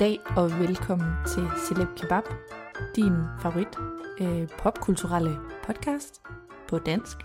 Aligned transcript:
Goddag 0.00 0.20
og 0.36 0.58
velkommen 0.58 1.08
til 1.26 1.46
Celeb 1.66 1.88
Kebab, 1.96 2.24
din 2.96 3.12
favorit 3.42 3.68
øh, 4.20 4.48
popkulturelle 4.48 5.36
podcast 5.64 6.20
på 6.68 6.78
dansk. 6.78 7.16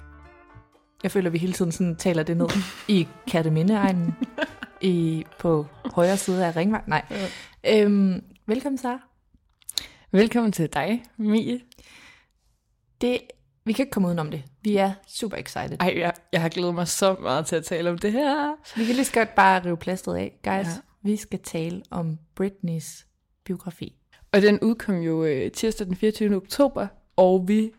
Jeg 1.03 1.11
føler, 1.11 1.29
at 1.29 1.33
vi 1.33 1.37
hele 1.37 1.53
tiden 1.53 1.71
sådan 1.71 1.95
taler 1.95 2.23
det 2.23 2.37
ned 2.37 2.47
i 2.97 3.07
Kattemindeegnen 3.27 4.15
i 4.81 5.25
på 5.39 5.65
højre 5.93 6.17
side 6.17 6.45
af 6.45 6.55
Ringvej. 6.55 6.81
Nej. 6.87 7.05
Øhm, 7.67 8.23
velkommen, 8.45 8.77
Sara. 8.77 8.99
Velkommen 10.11 10.51
til 10.51 10.73
dig, 10.73 11.03
Mie. 11.17 11.61
Det, 13.01 13.19
vi 13.65 13.73
kan 13.73 13.83
ikke 13.83 13.91
komme 13.91 14.07
udenom 14.07 14.31
det. 14.31 14.43
Vi 14.61 14.75
er 14.75 14.91
super 15.07 15.37
excited. 15.37 15.77
Ej, 15.79 15.93
jeg, 15.97 16.13
jeg 16.31 16.41
har 16.41 16.49
glædet 16.49 16.75
mig 16.75 16.87
så 16.87 17.15
meget 17.21 17.45
til 17.45 17.55
at 17.55 17.65
tale 17.65 17.89
om 17.89 17.97
det 17.97 18.11
her. 18.11 18.55
Vi 18.75 18.85
kan 18.85 18.95
lige 18.95 19.05
så 19.05 19.13
godt 19.13 19.35
bare 19.35 19.65
rive 19.65 19.77
plasteret 19.77 20.17
af. 20.17 20.39
Guys, 20.43 20.67
Ja. 20.67 20.81
Vi 21.05 21.15
skal 21.15 21.39
tale 21.39 21.81
om 21.91 22.17
Britneys 22.35 23.05
biografi. 23.43 23.95
Og 24.31 24.41
den 24.41 24.59
udkom 24.59 24.95
jo 24.95 25.23
øh, 25.23 25.51
tirsdag 25.51 25.87
den 25.87 25.95
24. 25.95 26.35
oktober, 26.35 26.87
og 27.15 27.47
vi 27.47 27.71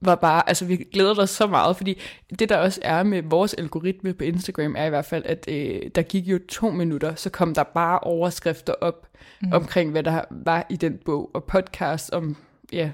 var 0.00 0.14
bare, 0.14 0.48
altså 0.48 0.64
vi 0.64 0.76
glæder 0.76 1.22
os 1.22 1.30
så 1.30 1.46
meget, 1.46 1.76
fordi 1.76 2.00
det 2.38 2.48
der 2.48 2.56
også 2.56 2.80
er 2.82 3.02
med 3.02 3.22
vores 3.22 3.54
algoritme 3.54 4.14
på 4.14 4.24
Instagram, 4.24 4.74
er 4.78 4.84
i 4.84 4.88
hvert 4.88 5.04
fald, 5.04 5.24
at 5.26 5.44
øh, 5.48 5.80
der 5.94 6.02
gik 6.02 6.26
jo 6.26 6.38
to 6.48 6.70
minutter, 6.70 7.14
så 7.14 7.30
kom 7.30 7.54
der 7.54 7.62
bare 7.62 7.98
overskrifter 7.98 8.72
op 8.72 9.08
mm. 9.42 9.52
omkring, 9.52 9.90
hvad 9.90 10.02
der 10.02 10.24
var 10.30 10.66
i 10.70 10.76
den 10.76 10.98
bog, 11.04 11.30
og 11.34 11.44
podcast 11.44 12.10
om, 12.10 12.36
ja, 12.72 12.90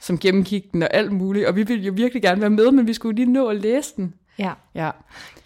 som 0.00 0.18
gennemgik 0.18 0.72
den 0.72 0.82
og 0.82 0.94
alt 0.94 1.12
muligt, 1.12 1.46
og 1.46 1.56
vi 1.56 1.62
ville 1.62 1.84
jo 1.84 1.92
virkelig 1.96 2.22
gerne 2.22 2.40
være 2.40 2.50
med, 2.50 2.70
men 2.70 2.86
vi 2.86 2.92
skulle 2.92 3.16
lige 3.16 3.32
nå 3.32 3.48
at 3.48 3.56
læse 3.56 3.96
den. 3.96 4.14
Ja. 4.38 4.52
Ja, 4.74 4.90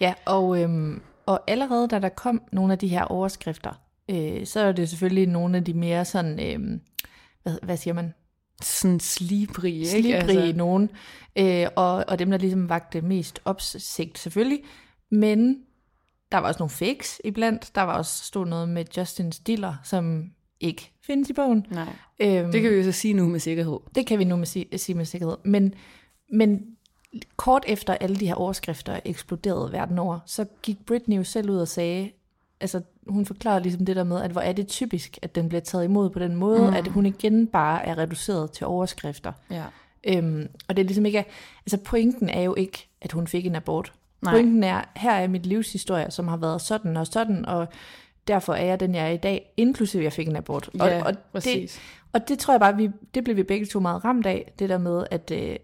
Ja, 0.01 0.15
og, 0.25 0.63
øhm, 0.63 1.03
og 1.31 1.41
allerede 1.47 1.89
da 1.89 1.99
der 1.99 2.09
kom 2.09 2.43
nogle 2.53 2.73
af 2.73 2.79
de 2.79 2.89
her 2.89 3.05
overskrifter, 3.05 3.73
øh, 4.11 4.47
så 4.47 4.61
er 4.61 4.73
det 4.73 4.89
selvfølgelig 4.89 5.27
nogle 5.27 5.57
af 5.57 5.65
de 5.65 5.75
mere 5.75 6.05
sådan, 6.05 6.41
øhm, 6.41 6.81
hvad, 7.43 7.59
hvad 7.63 7.77
siger 7.77 7.95
man, 7.95 8.15
sådan 8.63 9.01
slibrige, 9.01 9.79
ikke? 9.79 9.91
slibrige 9.91 10.41
Altså, 10.43 10.57
nogen, 10.57 10.91
øh, 11.37 11.67
og, 11.77 12.05
og 12.09 12.19
dem, 12.19 12.31
der 12.31 12.39
ligesom 12.39 12.69
vagte 12.69 13.01
mest 13.01 13.41
opsigt 13.45 14.19
selvfølgelig, 14.19 14.61
men 15.11 15.57
der 16.33 16.39
var 16.39 16.49
også 16.49 16.59
nogle 16.59 16.71
fakes 16.71 17.21
iblandt, 17.25 17.75
der 17.75 17.83
var 17.83 17.99
også 17.99 18.25
stod 18.25 18.47
noget 18.47 18.69
med 18.69 18.85
Justin 18.97 19.33
Stiller, 19.33 19.75
som 19.85 20.31
ikke 20.61 20.93
findes 21.07 21.31
i 21.31 21.33
bogen. 21.33 21.67
nej. 21.71 21.89
Øhm, 22.21 22.53
Det 22.53 22.63
kan 22.63 22.71
vi 22.71 22.77
jo 22.77 22.83
så 22.85 22.93
sige 22.93 23.15
nu 23.15 23.29
med 23.29 23.41
sikkerhed. 23.41 23.79
det 23.95 24.07
kan 24.07 24.19
vi 24.19 24.25
nu 24.25 24.37
med 24.37 24.47
sige, 24.47 24.79
sige 24.79 24.97
med 24.97 25.05
sikkerhed. 25.05 25.37
Men, 25.45 25.75
men 26.33 26.63
kort 27.37 27.65
efter 27.69 27.95
alle 27.95 28.17
de 28.17 28.27
her 28.27 28.35
overskrifter 28.35 29.01
eksploderede 29.05 29.73
verden 29.73 29.99
over, 29.99 30.19
så 30.27 30.47
gik 30.63 30.87
Britney 30.87 31.17
jo 31.17 31.25
selv 31.25 31.51
ud 31.51 31.57
og 31.57 31.69
sagde, 31.69 32.11
altså 32.61 32.81
hun 33.07 33.27
forklarede 33.27 33.63
ligesom 33.63 33.85
det 33.85 33.97
der 33.97 34.05
med, 34.05 34.23
at 34.23 34.31
hvor 34.31 34.41
er 34.41 34.53
det 34.53 34.69
typisk, 34.69 35.19
at 35.23 35.35
den 35.35 35.49
bliver 35.49 35.61
taget 35.61 35.85
imod 35.85 36.11
på 36.11 36.19
den 36.19 36.37
måde, 36.37 36.61
mm. 36.61 36.77
at 36.77 36.89
hun 36.89 37.07
igen 37.07 37.47
bare 37.47 37.87
er 37.87 37.99
reduceret 37.99 38.51
til 38.51 38.67
overskrifter. 38.67 39.33
Ja. 39.51 39.65
Øhm, 40.07 40.49
og 40.69 40.77
det 40.77 40.83
er 40.83 40.87
ligesom 40.87 41.07
ikke, 41.07 41.25
altså 41.67 41.77
pointen 41.77 42.29
er 42.29 42.43
jo 42.43 42.55
ikke, 42.55 42.89
at 43.01 43.13
hun 43.13 43.27
fik 43.27 43.47
en 43.47 43.55
abort. 43.55 43.93
Nej. 44.23 44.33
Pointen 44.35 44.65
er, 44.65 44.83
her 44.97 45.13
er 45.13 45.29
mit 45.29 45.47
livshistorie, 45.47 46.11
som 46.11 46.29
har 46.29 46.37
været 46.37 46.61
sådan 46.61 46.97
og 46.97 47.07
sådan, 47.07 47.47
og 47.47 47.69
derfor 48.29 48.55
er 48.55 48.65
jeg 48.65 48.81
den, 48.81 48.95
jeg 48.95 49.05
er 49.05 49.11
i 49.11 49.17
dag, 49.17 49.53
inklusive 49.57 50.03
jeg 50.03 50.13
fik 50.13 50.29
en 50.29 50.37
abort. 50.37 50.71
Ja, 50.79 51.01
og, 51.01 51.07
og, 51.07 51.13
det, 51.13 51.19
præcis. 51.33 51.81
og 52.13 52.29
det 52.29 52.39
tror 52.39 52.55
jeg 52.55 52.61
bare, 52.61 52.77
vi, 52.77 52.91
det 53.15 53.25
blev 53.25 53.37
vi 53.37 53.43
begge 53.43 53.67
to 53.67 53.81
meget 53.81 54.05
ramt 54.05 54.27
af, 54.27 54.53
det 54.59 54.69
der 54.69 54.79
med, 54.79 55.05
at, 55.11 55.31
øh, 55.31 55.57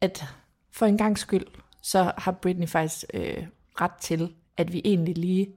at 0.00 0.24
for 0.78 0.86
en 0.86 0.98
gang 0.98 1.18
skyld, 1.18 1.46
så 1.82 2.12
har 2.18 2.32
Britney 2.32 2.68
faktisk 2.68 3.04
øh, 3.14 3.46
ret 3.80 3.92
til, 4.00 4.34
at 4.56 4.72
vi 4.72 4.82
egentlig 4.84 5.18
lige 5.18 5.48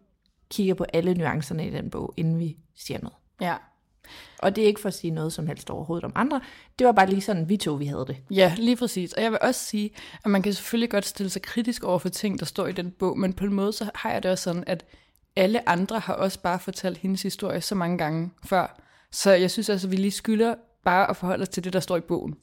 kigger 0.49 0.73
på 0.73 0.85
alle 0.93 1.13
nuancerne 1.13 1.67
i 1.67 1.71
den 1.71 1.89
bog, 1.89 2.13
inden 2.17 2.39
vi 2.39 2.57
siger 2.75 2.99
noget. 3.01 3.15
Ja. 3.41 3.55
Og 4.39 4.55
det 4.55 4.63
er 4.63 4.67
ikke 4.67 4.81
for 4.81 4.87
at 4.87 4.93
sige 4.93 5.11
noget 5.11 5.33
som 5.33 5.47
helst 5.47 5.69
overhovedet 5.69 6.05
om 6.05 6.11
andre. 6.15 6.41
Det 6.79 6.87
var 6.87 6.93
bare 6.93 7.09
lige 7.09 7.21
sådan, 7.21 7.49
vi 7.49 7.57
to 7.57 7.73
vi 7.73 7.85
havde 7.85 8.05
det. 8.07 8.17
Ja, 8.31 8.55
lige 8.57 8.75
præcis. 8.75 9.13
Og 9.13 9.23
jeg 9.23 9.31
vil 9.31 9.39
også 9.41 9.65
sige, 9.65 9.91
at 10.25 10.31
man 10.31 10.41
kan 10.41 10.53
selvfølgelig 10.53 10.89
godt 10.89 11.05
stille 11.05 11.29
sig 11.29 11.41
kritisk 11.41 11.83
over 11.83 11.99
for 11.99 12.09
ting, 12.09 12.39
der 12.39 12.45
står 12.45 12.67
i 12.67 12.71
den 12.71 12.91
bog, 12.91 13.19
men 13.19 13.33
på 13.33 13.45
en 13.45 13.53
måde 13.53 13.73
så 13.73 13.89
har 13.95 14.11
jeg 14.11 14.23
det 14.23 14.31
også 14.31 14.43
sådan, 14.43 14.63
at 14.67 14.85
alle 15.35 15.69
andre 15.69 15.99
har 15.99 16.13
også 16.13 16.39
bare 16.39 16.59
fortalt 16.59 16.97
hendes 16.97 17.21
historie 17.21 17.61
så 17.61 17.75
mange 17.75 17.97
gange 17.97 18.31
før. 18.45 18.81
Så 19.11 19.31
jeg 19.31 19.51
synes 19.51 19.69
altså, 19.69 19.87
at 19.87 19.91
vi 19.91 19.97
lige 19.97 20.11
skylder 20.11 20.55
bare 20.83 21.09
at 21.09 21.17
forholde 21.17 21.41
os 21.41 21.49
til 21.49 21.63
det, 21.63 21.73
der 21.73 21.79
står 21.79 21.97
i 21.97 22.01
bogen. 22.01 22.35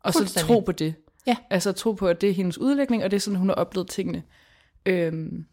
Og 0.00 0.12
så 0.12 0.34
tro 0.34 0.60
på 0.60 0.72
det. 0.72 0.94
Ja. 1.26 1.36
Altså 1.50 1.72
tro 1.72 1.92
på, 1.92 2.08
at 2.08 2.20
det 2.20 2.28
er 2.30 2.34
hendes 2.34 2.58
udlægning, 2.58 3.04
og 3.04 3.10
det 3.10 3.16
er 3.16 3.20
sådan, 3.20 3.38
hun 3.38 3.48
har 3.48 3.54
oplevet 3.54 3.88
tingene. 3.88 4.22
Øhm, 4.86 5.44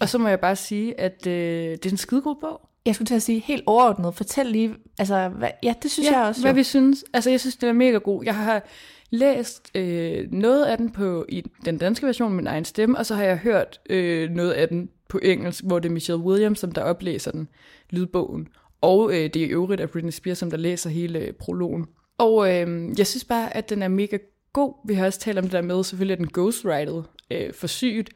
og 0.00 0.08
så 0.08 0.18
må 0.18 0.28
jeg 0.28 0.40
bare 0.40 0.56
sige, 0.56 1.00
at 1.00 1.26
øh, 1.26 1.32
det 1.70 1.86
er 1.86 1.90
en 1.90 1.96
skidegod 1.96 2.36
bog. 2.40 2.60
Jeg 2.86 2.94
skulle 2.94 3.06
til 3.06 3.14
at 3.14 3.22
sige 3.22 3.40
helt 3.40 3.62
overordnet. 3.66 4.14
Fortæl 4.14 4.46
lige, 4.46 4.74
altså, 4.98 5.28
hvad, 5.28 5.48
ja, 5.62 5.74
det 5.82 5.90
synes 5.90 6.10
ja, 6.10 6.18
jeg 6.18 6.28
også. 6.28 6.40
hvad 6.40 6.50
jo. 6.50 6.54
vi 6.54 6.62
synes. 6.62 7.04
Altså, 7.12 7.30
jeg 7.30 7.40
synes, 7.40 7.56
den 7.56 7.68
er 7.68 7.72
mega 7.72 7.98
god. 7.98 8.24
Jeg 8.24 8.36
har 8.36 8.62
læst 9.10 9.70
øh, 9.74 10.32
noget 10.32 10.64
af 10.64 10.78
den 10.78 10.90
på 10.90 11.26
i 11.28 11.44
den 11.64 11.78
danske 11.78 12.06
version 12.06 12.28
med 12.28 12.36
min 12.36 12.46
egen 12.46 12.64
stemme, 12.64 12.98
og 12.98 13.06
så 13.06 13.14
har 13.14 13.24
jeg 13.24 13.36
hørt 13.36 13.80
øh, 13.90 14.30
noget 14.30 14.52
af 14.52 14.68
den 14.68 14.88
på 15.08 15.20
engelsk, 15.22 15.64
hvor 15.64 15.78
det 15.78 15.88
er 15.88 15.92
Michelle 15.92 16.24
Williams, 16.24 16.58
som 16.58 16.72
der 16.72 16.82
oplæser 16.82 17.30
den, 17.30 17.48
lydbogen. 17.90 18.48
Og 18.80 19.10
øh, 19.10 19.30
det 19.34 19.36
er 19.36 19.46
i 19.46 19.48
øvrigt 19.48 19.80
af 19.80 19.90
Britney 19.90 20.10
Spears, 20.10 20.38
som 20.38 20.50
der 20.50 20.56
læser 20.56 20.90
hele 20.90 21.18
øh, 21.18 21.32
prologen. 21.32 21.86
Og 22.18 22.54
øh, 22.54 22.98
jeg 22.98 23.06
synes 23.06 23.24
bare, 23.24 23.56
at 23.56 23.70
den 23.70 23.82
er 23.82 23.88
mega 23.88 24.18
god. 24.52 24.74
Vi 24.88 24.94
har 24.94 25.06
også 25.06 25.20
talt 25.20 25.38
om 25.38 25.44
det 25.44 25.52
der 25.52 25.62
med, 25.62 25.84
selvfølgelig 25.84 26.12
er 26.12 26.16
den 26.16 26.30
ghostwritet 26.32 27.04
øh, 27.30 27.54
for 27.54 27.66
sygt, 27.66 28.10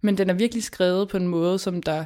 men 0.00 0.18
den 0.18 0.30
er 0.30 0.34
virkelig 0.34 0.62
skrevet 0.62 1.08
på 1.08 1.16
en 1.16 1.28
måde, 1.28 1.58
som 1.58 1.82
der 1.82 2.04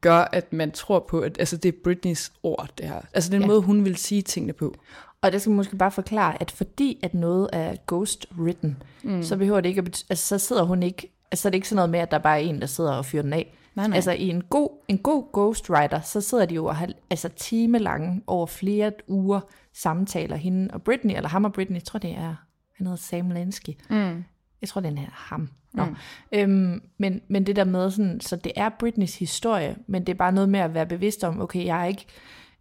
gør, 0.00 0.16
at 0.32 0.52
man 0.52 0.70
tror 0.70 1.06
på, 1.08 1.20
at 1.20 1.36
altså, 1.38 1.56
det 1.56 1.68
er 1.68 1.78
Britneys 1.84 2.32
ord, 2.42 2.68
det 2.78 2.88
her. 2.88 3.00
Altså 3.14 3.30
den 3.30 3.40
Ja. 3.40 3.46
måde, 3.46 3.60
hun 3.60 3.84
vil 3.84 3.96
sige 3.96 4.22
tingene 4.22 4.52
på. 4.52 4.74
Og 5.22 5.32
der 5.32 5.38
skal 5.38 5.50
man 5.50 5.56
måske 5.56 5.76
bare 5.76 5.90
forklare, 5.90 6.42
at 6.42 6.50
fordi 6.50 7.00
at 7.02 7.14
noget 7.14 7.48
er 7.52 7.74
ghost 7.86 8.26
written, 8.38 8.82
mm. 9.02 9.22
så 9.22 9.36
behøver 9.36 9.60
det 9.60 9.68
ikke 9.68 9.78
at 9.80 9.88
bety- 9.88 10.06
altså 10.10 10.26
så 10.26 10.38
sidder 10.38 10.62
hun 10.62 10.82
ikke, 10.82 11.12
altså 11.30 11.42
så 11.42 11.48
er 11.48 11.50
det 11.50 11.54
ikke 11.54 11.68
sådan 11.68 11.76
noget 11.76 11.90
med, 11.90 12.00
at 12.00 12.10
der 12.10 12.18
bare 12.18 12.42
er 12.42 12.48
en, 12.48 12.60
der 12.60 12.66
sidder 12.66 12.92
og 12.92 13.04
fyrer 13.06 13.22
den 13.22 13.32
af. 13.32 13.54
Nej, 13.74 13.86
nej. 13.88 13.96
Altså 13.96 14.12
i 14.12 14.28
en 14.28 14.42
god, 14.42 14.68
en 14.88 14.98
god 14.98 15.32
ghostwriter, 15.32 16.00
så 16.00 16.20
sidder 16.20 16.46
de 16.46 16.54
jo 16.54 16.64
og 16.66 16.76
har 16.76 16.88
altså 17.10 17.28
timelange 17.28 18.22
over 18.26 18.46
flere 18.46 18.92
uger 19.08 19.40
samtaler 19.74 20.36
hende 20.36 20.68
og 20.74 20.82
Britney, 20.82 21.16
eller 21.16 21.28
ham 21.28 21.44
og 21.44 21.52
Britney, 21.52 21.76
jeg 21.76 21.84
tror 21.84 21.98
det 21.98 22.10
er, 22.10 22.34
han 22.76 22.86
hedder 22.86 22.96
Sam 22.96 23.30
Lansky. 23.30 23.70
Mm. 23.90 24.24
Jeg 24.60 24.68
tror 24.68 24.80
det 24.80 24.98
er 24.98 25.10
ham. 25.10 25.48
Nå. 25.72 25.84
Mm. 25.84 25.96
Øhm, 26.32 26.82
men, 26.98 27.20
men 27.28 27.46
det 27.46 27.56
der 27.56 27.64
med 27.64 27.90
sådan, 27.90 28.20
så 28.20 28.36
det 28.36 28.52
er 28.56 28.68
Britneys 28.78 29.18
historie, 29.18 29.76
men 29.86 30.06
det 30.06 30.12
er 30.12 30.16
bare 30.16 30.32
noget 30.32 30.48
med 30.48 30.60
at 30.60 30.74
være 30.74 30.86
bevidst 30.86 31.24
om, 31.24 31.40
okay, 31.40 31.64
jeg 31.64 31.80
er 31.82 31.84
ikke, 31.84 32.06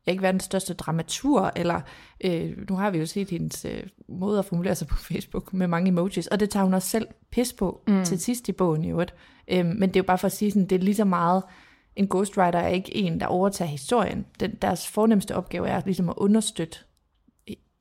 jeg 0.05 0.11
er 0.11 0.11
ikke 0.11 0.21
verdens 0.21 0.43
største 0.43 0.73
dramatur, 0.73 1.51
eller 1.55 1.81
øh, 2.23 2.69
nu 2.69 2.75
har 2.75 2.89
vi 2.89 2.97
jo 2.97 3.05
set 3.05 3.29
hendes 3.29 3.65
øh, 3.65 3.83
måde 4.09 4.39
at 4.39 4.45
formulere 4.45 4.75
sig 4.75 4.87
på 4.87 4.95
Facebook 5.11 5.53
med 5.53 5.67
mange 5.67 5.87
emojis, 5.87 6.27
og 6.27 6.39
det 6.39 6.49
tager 6.49 6.63
hun 6.63 6.73
også 6.73 6.89
selv 6.89 7.07
pis 7.31 7.53
på 7.53 7.81
mm. 7.87 8.05
til 8.05 8.19
sidst 8.19 8.49
i 8.49 8.51
bogen 8.51 8.83
i 8.83 8.89
øvrigt. 8.89 9.13
Øhm, 9.47 9.67
men 9.67 9.89
det 9.89 9.95
er 9.95 9.99
jo 9.99 10.07
bare 10.07 10.17
for 10.17 10.25
at 10.27 10.31
sige, 10.31 10.51
sådan, 10.51 10.67
det 10.67 10.75
er 10.75 10.79
lige 10.79 10.95
så 10.95 11.05
meget, 11.05 11.43
en 11.95 12.07
ghostwriter 12.07 12.59
er 12.59 12.67
ikke 12.67 12.95
en, 12.95 13.19
der 13.19 13.25
overtager 13.25 13.69
historien. 13.69 14.25
Den, 14.39 14.55
deres 14.61 14.87
fornemmeste 14.87 15.35
opgave 15.35 15.67
er 15.67 15.81
ligesom 15.85 16.09
at 16.09 16.15
understøtte 16.17 16.79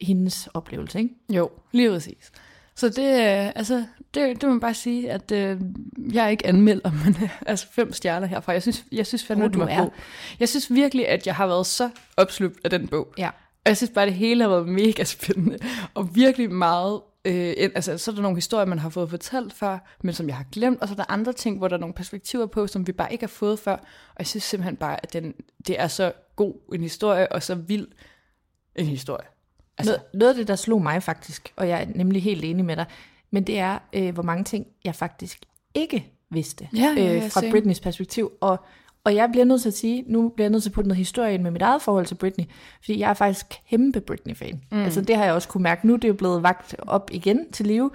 hendes 0.03 0.49
oplevelse, 0.55 0.99
ikke? 0.99 1.15
Jo, 1.31 1.51
lige 1.73 1.91
præcis. 1.91 2.33
Så 2.75 2.89
det, 2.89 2.99
øh, 3.21 3.47
altså, 3.55 3.85
det, 4.15 4.41
det 4.41 4.43
må 4.43 4.49
man 4.49 4.61
bare 4.61 4.75
sige, 4.75 5.11
at 5.11 5.33
øh, 5.33 5.61
jeg 6.13 6.25
er 6.25 6.29
ikke 6.29 6.47
anmelder, 6.47 6.93
men 7.05 7.17
øh, 7.23 7.39
altså 7.47 7.67
fem 7.73 7.93
stjerner 7.93 8.27
herfra. 8.27 8.53
Jeg 8.53 8.63
synes, 8.63 8.85
jeg 8.93 9.07
synes 9.07 9.25
fandme, 9.25 9.45
Oh, 9.45 9.53
du 9.55 9.61
er. 9.61 9.79
god. 9.81 9.91
Jeg 10.41 10.49
synes 10.49 10.73
virkelig, 10.75 11.09
at 11.09 11.27
jeg 11.27 11.35
har 11.35 11.47
været 11.47 11.67
så 11.67 11.91
opslugt 12.17 12.59
af 12.65 12.71
den 12.71 12.89
bog. 12.89 13.15
Ja. 13.19 13.29
Og 13.65 13.69
jeg 13.69 13.77
synes 13.77 13.91
bare, 13.95 14.07
det 14.07 14.15
hele 14.15 14.43
har 14.43 14.51
været 14.51 14.69
mega 14.69 15.05
spændende. 15.05 15.59
Og 15.95 16.15
virkelig 16.17 16.51
meget... 16.53 17.01
Øh, 17.25 17.55
altså, 17.59 17.99
så 17.99 18.11
er 18.11 18.15
der 18.15 18.23
nogle 18.23 18.37
historier, 18.37 18.67
man 18.67 18.79
har 18.79 18.89
fået 18.89 19.11
fortalt 19.11 19.53
før, 19.53 19.97
men 20.03 20.15
som 20.15 20.29
jeg 20.29 20.37
har 20.37 20.47
glemt. 20.53 20.81
Og 20.81 20.89
så 20.89 20.95
er 20.95 20.97
der 20.97 21.05
andre 21.09 21.33
ting, 21.33 21.59
hvor 21.59 21.69
der 21.69 21.77
er 21.77 21.81
nogle 21.81 21.95
perspektiver 21.95 22.47
på, 22.47 22.67
som 22.67 22.87
vi 22.87 22.93
bare 22.93 23.13
ikke 23.13 23.23
har 23.23 23.29
fået 23.29 23.59
før. 23.59 23.73
Og 24.09 24.17
jeg 24.19 24.27
synes 24.27 24.45
simpelthen 24.45 24.77
bare, 24.77 24.97
at 25.03 25.13
den, 25.13 25.35
det 25.67 25.81
er 25.81 25.89
så 25.89 26.13
god 26.37 26.55
en 26.75 26.81
historie, 26.81 27.33
og 27.33 27.43
så 27.43 27.55
vild 27.55 27.89
en 28.77 28.87
historie. 28.87 29.27
Altså, 29.79 29.93
noget, 29.93 30.03
noget 30.15 30.31
af 30.31 30.37
det, 30.37 30.49
der 30.49 30.57
slog 30.57 30.83
mig 30.83 31.03
faktisk, 31.03 31.53
og 31.57 31.69
jeg 31.69 31.83
er 31.83 31.87
nemlig 31.95 32.23
helt 32.23 32.45
enig 32.45 32.65
med 32.65 32.77
dig, 32.77 32.87
men 33.31 33.45
det 33.45 33.59
er, 33.59 33.79
øh, 33.93 34.15
hvor 34.15 34.23
mange 34.23 34.45
ting, 34.45 34.67
jeg 34.85 34.95
faktisk 34.95 35.41
ikke 35.75 36.13
vidste 36.31 36.69
Ja, 36.77 36.95
ja, 36.97 37.17
øh, 37.17 37.23
fra 37.23 37.41
same. 37.41 37.53
Britneys 37.53 37.81
perspektiv. 37.81 38.33
Og, 38.41 38.61
og 39.05 39.15
jeg 39.15 39.29
bliver 39.33 39.45
nødt 39.45 39.63
til 39.63 39.69
at 39.69 39.75
sige, 39.75 40.05
nu 40.07 40.29
bliver 40.29 40.45
jeg 40.45 40.51
nødt 40.51 40.63
til 40.63 40.71
at 40.71 40.75
putte 40.75 40.89
noget 40.89 40.99
historie 40.99 41.35
ind 41.35 41.43
med 41.43 41.51
mit 41.51 41.63
eget 41.63 41.83
forhold 41.83 42.07
til 42.07 42.15
Britney, 42.15 42.45
fordi 42.81 42.99
jeg 42.99 43.11
er 43.11 43.15
faktisk 43.15 43.47
kæmpe 43.71 44.01
Britney-fan. 44.01 44.61
Mm. 44.73 44.79
Altså 44.79 45.01
det 45.01 45.17
har 45.17 45.25
jeg 45.25 45.35
også 45.35 45.49
kunne 45.49 45.63
mærke. 45.63 45.87
Nu 45.87 45.93
er 45.93 45.97
det 45.97 46.09
jo 46.09 46.15
blevet 46.15 46.43
vagt 46.43 46.75
op 46.79 47.11
igen 47.13 47.53
til 47.53 47.67
live, 47.67 47.91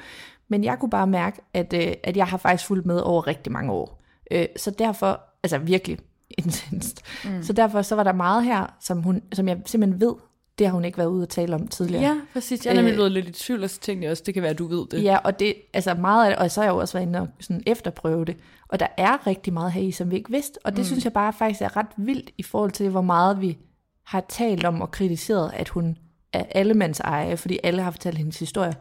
men 0.48 0.64
jeg 0.64 0.80
kunne 0.80 0.90
bare 0.90 1.08
mærke, 1.08 1.42
at, 1.54 1.74
øh, 1.74 1.94
at 2.04 2.18
jeg 2.18 2.28
har 2.28 2.38
faktisk 2.38 2.68
fulgt 2.68 2.86
med 2.86 3.00
over 3.00 3.28
rigtig 3.28 3.52
mange 3.52 3.72
år. 3.72 4.02
Øh, 4.32 4.46
så 4.58 4.72
derfor, 4.72 5.22
altså 5.44 5.58
virkelig 5.58 5.98
intenst. 6.38 7.02
Mm. 7.26 7.44
Så 7.44 7.54
derfor 7.54 7.82
så 7.82 7.96
var 7.96 8.04
der 8.04 8.14
meget 8.14 8.44
her, 8.44 8.76
som, 8.80 9.02
hun, 9.02 9.22
som 9.34 9.48
jeg 9.48 9.58
simpelthen 9.66 10.02
ved, 10.02 10.14
det 10.60 10.68
har 10.68 10.74
hun 10.74 10.86
ikke 10.86 10.98
været 10.98 11.08
ude 11.08 11.24
at 11.24 11.30
tale 11.30 11.56
om 11.56 11.68
tidligere. 11.68 12.04
Ja, 12.04 12.22
præcis. 12.34 12.66
Jeg 12.66 12.72
er 12.72 12.76
nemlig 12.76 12.92
Øh, 12.92 12.96
blevet 12.96 13.12
lidt 13.12 13.28
i 13.28 13.32
tvivl, 13.32 13.64
og 13.64 13.70
så 13.70 13.80
tænkte 13.80 14.04
jeg 14.04 14.12
også, 14.12 14.24
det 14.26 14.34
kan 14.34 14.44
være, 14.44 14.52
at 14.52 14.58
du 14.58 14.68
ved 14.68 14.86
det. 14.92 15.04
Ja, 15.04 15.18
og 15.18 15.40
det, 15.40 15.56
altså 15.74 15.94
meget 15.94 16.26
af 16.26 16.32
det, 16.32 16.40
og 16.40 16.52
så 16.52 16.62
har 16.62 16.66
jeg 16.66 16.74
jo 16.74 16.78
også 16.78 16.94
været 16.94 17.08
inde 17.08 17.20
og 17.20 17.28
sådan 17.40 17.64
efterprøve 17.66 18.26
det, 18.26 18.38
og 18.68 18.80
der 18.80 18.88
er 18.98 19.28
rigtig 19.28 19.54
meget 19.54 19.72
her 19.72 19.82
i, 19.82 19.92
som 19.92 20.12
vi 20.12 20.16
ikke 20.16 20.32
vidste, 20.32 20.58
og 20.64 20.72
det 20.72 20.80
mm. 20.80 20.86
synes 20.86 21.04
jeg 21.04 21.14
bare 21.14 21.34
faktisk 21.34 21.62
er 21.62 21.78
ret 21.78 21.88
vildt 21.98 22.30
i 22.38 22.44
forhold 22.44 22.72
til, 22.72 22.90
hvor 22.90 23.02
meget 23.02 23.42
vi 23.42 23.58
har 24.04 24.26
talt 24.30 24.66
om 24.66 24.82
og 24.82 24.92
kritiseret, 24.92 25.52
at 25.54 25.70
hun 25.70 25.98
er 26.34 26.44
allemands 26.52 27.00
eje, 27.00 27.38
fordi 27.38 27.60
alle 27.64 27.82
har 27.82 27.92
fortalt 27.92 28.18
hendes 28.18 28.40
historie. 28.40 28.74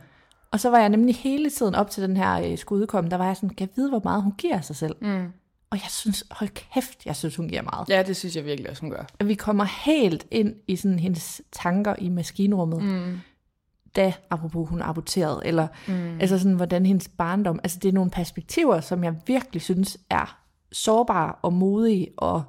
Og 0.50 0.61
så 0.61 0.70
var 0.70 0.79
jeg 0.79 0.88
nemlig 0.88 1.14
hele 1.14 1.50
tiden 1.50 1.75
op 1.75 1.90
til 1.90 2.02
den 2.02 2.17
her 2.17 2.50
øh, 2.50 2.58
skulle 2.58 2.82
udkomme, 2.82 3.11
der 3.11 3.17
var 3.17 3.26
jeg 3.26 3.37
sådan, 3.37 3.49
kan 3.49 3.69
jeg 3.69 3.76
vide, 3.76 3.88
hvor 3.88 4.00
meget 4.05 4.22
hun 4.22 4.32
giver 4.38 4.61
sig 4.61 4.76
selv? 4.76 4.96
Mm. 5.00 5.26
Og 5.76 5.82
jeg 5.82 5.90
synes, 5.90 6.25
hold 6.31 6.50
kæft, 6.50 7.06
jeg 7.06 7.17
synes, 7.17 7.37
hun 7.37 7.49
giver 7.49 7.62
meget. 7.62 7.88
Ja, 7.88 8.02
det 8.02 8.17
synes 8.17 8.37
jeg 8.37 8.44
virkelig 8.44 8.70
også, 8.70 8.81
hun 8.82 8.90
gør. 8.90 9.05
At 9.19 9.28
vi 9.28 9.34
kommer 9.34 9.64
helt 9.84 10.26
ind 10.31 10.55
i 10.67 10.76
sådan 10.76 10.99
hendes 10.99 11.43
tanker 11.52 11.94
i 11.99 12.08
maskinrummet, 12.08 12.82
mm. 12.82 13.19
da, 13.96 14.12
apropos 14.31 14.69
hun 14.69 14.82
aborterede, 14.82 15.40
eller 15.44 15.69
mm. 15.88 16.20
altså 16.20 16.38
sådan, 16.38 16.56
hvordan 16.56 16.87
hendes 16.87 17.08
barndom, 17.08 17.61
altså 17.62 17.78
det 17.78 17.88
er 17.88 17.93
nogle 17.93 18.11
perspektiver, 18.11 18.81
som 18.81 19.05
jeg 19.05 19.14
virkelig 19.26 19.62
synes 19.62 19.99
er 20.11 20.40
sårbare 20.73 21.34
og 21.43 21.52
modige 21.52 22.08
og 22.17 22.44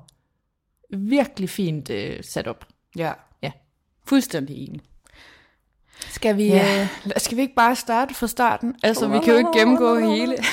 virkelig 0.94 1.50
fint 1.50 1.90
øh, 1.90 2.24
sat 2.24 2.48
op. 2.48 2.66
Ja. 2.98 3.14
Ja. 3.42 3.52
Fuldstændig 4.06 4.68
enig. 4.68 4.82
Skal 6.10 6.38
vi... 6.38 6.48
Ja. 6.48 6.88
Øh, 7.06 7.12
Skal 7.18 7.38
vi 7.38 7.42
ikke 7.42 7.56
bare 7.56 7.76
starte 7.76 8.14
fra 8.14 8.28
starten? 8.28 8.76
Altså, 8.84 9.08
vi 9.08 9.20
kan 9.20 9.34
jo 9.34 9.38
ikke 9.38 9.52
gennemgå 9.54 10.00
hele... 10.00 10.38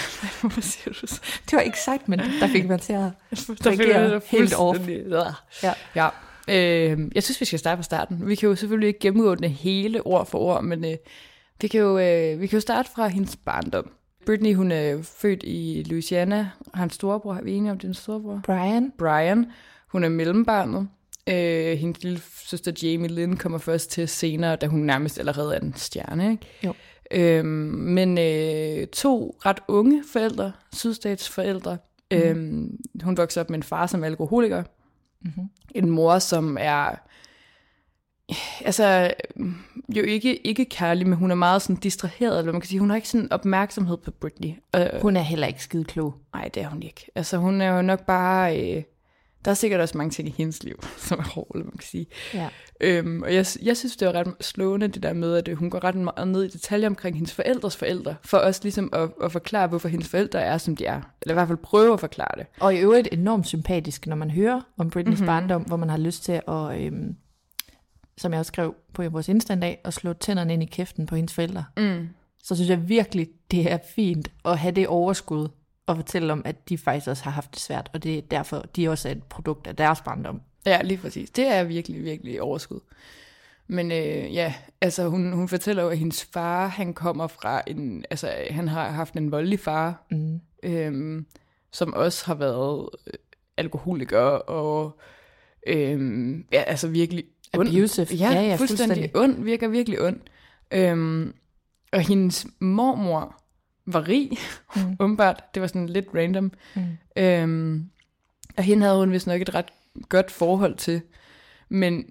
Du 0.43 0.51
så? 0.61 1.21
det 1.51 1.53
var 1.53 1.61
excitement, 1.61 2.23
der 2.41 2.49
fik 2.49 2.69
mig 2.69 2.81
til 2.81 2.93
at 2.93 3.11
reagere 3.67 4.21
helt 4.27 4.55
off. 4.55 4.89
Ja. 4.89 5.23
Ja. 5.63 5.73
ja. 5.95 6.09
Øh, 6.49 6.99
jeg 7.15 7.23
synes, 7.23 7.41
vi 7.41 7.47
skal 7.47 7.59
starte 7.59 7.77
fra 7.77 7.83
starten. 7.83 8.29
Vi 8.29 8.35
kan 8.35 8.49
jo 8.49 8.55
selvfølgelig 8.55 8.89
ikke 8.89 9.01
gennemgå 9.01 9.35
den 9.35 9.51
hele 9.51 10.07
ord 10.07 10.27
for 10.27 10.39
ord, 10.39 10.65
men 10.65 10.85
øh, 10.85 10.97
vi, 11.61 11.69
kan 11.69 11.81
jo, 11.81 11.99
øh, 11.99 12.41
vi 12.41 12.47
kan 12.47 12.57
jo 12.57 12.61
starte 12.61 12.91
fra 12.95 13.09
hendes 13.09 13.37
barndom. 13.37 13.91
Britney, 14.27 14.55
hun 14.55 14.73
er 14.73 15.03
født 15.03 15.43
i 15.43 15.85
Louisiana. 15.87 16.51
Hans 16.75 16.95
storebror, 16.95 17.35
er 17.35 17.43
vi 17.43 17.53
enige 17.53 17.73
om, 17.73 17.79
det 17.79 17.85
er 17.85 17.89
en 17.89 17.95
storebror? 17.95 18.41
Brian, 18.45 18.93
Brian. 18.99 19.47
Hun 19.89 20.05
er 20.05 20.09
mellembarnet. 20.09 20.89
Øh, 21.27 21.79
hendes 21.79 22.03
lille 22.03 22.21
søster 22.45 22.73
Jamie 22.83 23.09
Lynn 23.09 23.37
kommer 23.37 23.59
først 23.59 23.91
til 23.91 24.09
senere, 24.09 24.57
da 24.57 24.67
hun 24.67 24.81
nærmest 24.81 25.19
allerede 25.19 25.55
er 25.55 25.61
en 25.61 25.75
stjerne. 25.77 26.31
Ikke? 26.31 26.47
Jo. 26.65 26.75
Øhm, 27.11 27.47
men 27.47 28.19
øh, 28.19 28.87
to 28.87 29.37
ret 29.47 29.61
unge 29.69 30.05
forældre, 30.13 30.53
sydstatsforældre. 30.73 31.79
Mm. 32.11 32.17
Øhm, 32.19 32.79
hun 33.03 33.17
voksede 33.17 33.43
op 33.43 33.51
med 33.51 33.59
en 33.59 33.63
far 33.63 33.87
som 33.87 34.03
er 34.03 34.07
alkoholiker. 34.07 34.63
Mm-hmm. 35.23 35.49
En 35.75 35.91
mor, 35.91 36.19
som 36.19 36.57
er 36.61 36.95
altså 38.65 39.15
jo 39.97 40.03
ikke, 40.03 40.47
ikke 40.47 40.65
kærlig, 40.65 41.07
men 41.07 41.19
hun 41.19 41.31
er 41.31 41.35
meget 41.35 41.63
sådan 41.63 41.77
distraheret, 41.77 42.39
eller 42.39 42.53
man 42.53 42.61
kan 42.61 42.69
sige. 42.69 42.81
Hun 42.81 42.91
har 42.91 42.97
ikke 42.97 43.09
sådan 43.09 43.33
opmærksomhed 43.33 43.97
på 43.97 44.11
Britney. 44.11 44.51
Øh, 44.77 45.03
hun 45.03 45.17
er 45.17 45.21
heller 45.21 45.47
ikke 45.47 45.63
skide 45.63 45.85
klog. 45.85 46.15
Nej, 46.35 46.51
det 46.55 46.63
er 46.63 46.69
hun 46.69 46.83
ikke. 46.83 47.11
Altså, 47.15 47.37
hun 47.37 47.61
er 47.61 47.77
jo 47.77 47.83
nok 47.83 48.07
bare... 48.07 48.77
Øh, 48.77 48.83
der 49.45 49.51
er 49.51 49.55
sikkert 49.55 49.81
også 49.81 49.99
mange 49.99 50.11
ting 50.11 50.29
i 50.29 50.35
hendes 50.37 50.63
liv, 50.63 50.85
som 51.09 51.19
er 51.19 51.23
hårde, 51.23 51.59
man 51.59 51.73
kan 51.79 51.89
sige. 51.89 52.07
Ja. 52.35 52.49
Øhm, 52.81 53.23
og 53.23 53.35
jeg, 53.35 53.47
jeg 53.63 53.77
synes, 53.77 53.97
det 53.97 54.09
var 54.09 54.15
ret 54.15 54.35
slående, 54.41 54.89
det 54.89 55.03
der 55.03 55.13
med, 55.13 55.37
at 55.37 55.49
øh, 55.49 55.57
hun 55.57 55.71
går 55.71 55.85
ret 55.85 55.95
meget 55.95 56.29
ned 56.29 56.45
i 56.45 56.49
detaljer 56.49 56.89
omkring 56.89 57.17
hendes 57.17 57.35
forældres 57.35 57.77
forældre, 57.77 58.15
for 58.25 58.39
også 58.39 58.61
ligesom 58.63 58.91
at, 58.93 59.11
at 59.23 59.33
forklare, 59.33 59.67
hvorfor 59.67 59.89
hendes 59.89 60.09
forældre 60.09 60.41
er, 60.41 60.59
som 60.59 60.77
de 60.77 60.87
er. 60.87 61.01
Eller 61.23 61.35
i 61.35 61.37
hvert 61.37 61.49
fald 61.49 61.59
prøve 61.59 61.93
at 61.93 62.01
forklare 62.01 62.39
det. 62.39 62.47
Og 62.61 62.75
i 62.75 62.79
øvrigt 62.79 63.09
enormt 63.13 63.47
sympatisk, 63.47 64.07
når 64.07 64.17
man 64.17 64.31
hører 64.31 64.61
om 64.77 64.91
Britneys 64.91 65.19
mm-hmm. 65.19 65.27
barndom, 65.27 65.63
hvor 65.63 65.77
man 65.77 65.89
har 65.91 65.99
lyst 65.99 66.25
til 66.25 66.41
at, 66.49 66.81
øhm, 66.81 67.17
som 68.19 68.33
jeg 68.33 68.39
også 68.39 68.51
skrev 68.51 68.75
på 68.93 69.09
vores 69.09 69.29
Insta 69.29 69.53
en 69.53 69.61
dag, 69.61 69.81
at 69.85 69.95
slå 69.95 70.13
tænderne 70.13 70.53
ind 70.53 70.63
i 70.63 70.67
kæften 70.67 71.07
på 71.07 71.17
hendes 71.17 71.35
forældre. 71.35 71.65
Mm. 71.77 72.09
Så 72.43 72.55
synes 72.55 72.71
jeg 72.71 72.89
virkelig, 72.89 73.29
det 73.51 73.73
er 73.73 73.79
fint 73.95 74.29
at 74.45 74.59
have 74.59 74.75
det 74.75 74.87
overskud 74.87 75.49
og 75.87 75.97
fortælle 75.97 76.33
om, 76.33 76.43
at 76.45 76.69
de 76.69 76.79
faktisk 76.79 77.09
også 77.09 77.25
har 77.25 77.31
haft 77.31 77.55
det 77.55 77.61
svært, 77.61 77.91
og 77.93 78.03
det 78.03 78.19
er 78.19 78.23
derfor, 78.23 78.59
de 78.77 78.89
også 78.89 79.09
er 79.09 79.13
et 79.13 79.23
produkt 79.23 79.67
af 79.67 79.77
deres 79.77 80.01
barndom. 80.01 80.41
Ja, 80.67 80.83
lige 80.83 80.99
præcis. 80.99 81.31
Det 81.31 81.47
er 81.47 81.65
virkelig, 81.65 82.05
virkelig 82.05 82.43
overskud. 82.43 82.81
Men 83.67 83.93
øh, 83.93 84.35
ja, 84.35 84.55
altså 84.81 85.09
hun, 85.09 85.33
hun 85.33 85.49
fortæller 85.49 85.83
jo, 85.83 85.89
at 85.89 85.99
hendes 85.99 86.25
far, 86.25 86.67
han 86.67 86.95
kommer 86.95 87.27
fra 87.27 87.63
en, 87.67 88.05
altså 88.11 88.33
han 88.51 88.69
har 88.69 88.91
haft 88.91 89.15
en 89.15 89.33
voldelig 89.33 89.61
far, 89.61 90.07
mm. 90.11 90.41
øhm, 90.63 91.27
som 91.73 91.95
også 91.95 92.27
har 92.27 92.35
været 92.35 92.89
øh, 93.07 93.13
alkoholiker 93.57 94.21
og 94.21 94.99
øhm, 95.67 96.45
ja, 96.53 96.63
altså 96.63 96.89
virkelig 96.89 97.25
ond. 97.59 97.69
Abusive. 97.69 98.07
Ja, 98.11 98.33
Ja, 98.33 98.41
ja, 98.43 98.57
fuldstændig, 98.57 98.97
fuldstændig. 98.97 99.17
ond, 99.17 99.45
virker 99.45 99.69
virkelig 99.69 100.01
ond. 100.01 100.21
Øhm, 100.71 101.35
og 101.93 102.01
hendes 102.01 102.47
mormor 102.61 103.44
var 103.87 104.09
rig, 104.09 104.31
mm. 104.77 105.17
Det 105.55 105.63
var 105.63 105.67
sådan 105.67 105.89
lidt 105.89 106.07
random. 106.15 106.53
Mm. 106.75 106.83
Øhm, 107.17 107.91
og 108.57 108.63
hende 108.63 108.87
havde 108.87 108.99
hun 108.99 109.13
vist 109.13 109.27
nok 109.27 109.41
et 109.41 109.55
ret 109.55 109.73
godt 110.09 110.31
forhold 110.31 110.77
til. 110.77 111.03
Men 111.69 112.05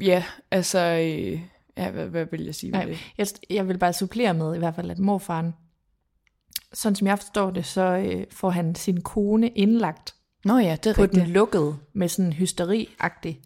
ja, 0.00 0.24
altså, 0.50 0.78
øh, 0.78 1.40
ja, 1.76 1.90
hvad, 1.90 2.06
hvad 2.06 2.26
vil 2.30 2.44
jeg 2.44 2.54
sige 2.54 2.70
med 2.70 2.78
Nej, 2.78 2.88
det? 2.88 3.12
jeg, 3.18 3.26
jeg 3.50 3.68
vil 3.68 3.78
bare 3.78 3.92
supplere 3.92 4.34
med 4.34 4.54
i 4.54 4.58
hvert 4.58 4.74
fald, 4.74 4.90
at 4.90 4.98
morfaren, 4.98 5.54
sådan 6.72 6.96
som 6.96 7.06
jeg 7.06 7.18
forstår 7.18 7.50
det, 7.50 7.66
så 7.66 7.82
øh, 7.82 8.24
får 8.30 8.50
han 8.50 8.74
sin 8.74 9.00
kone 9.00 9.48
indlagt 9.48 10.14
Nå 10.44 10.58
ja, 10.58 10.76
det 10.84 10.90
er 10.90 10.94
på 10.94 11.02
rigtigt. 11.02 11.24
den 11.24 11.32
lukkede 11.32 11.76
med 11.92 12.08
sådan 12.08 12.32
hysteri-agtig. 12.32 13.40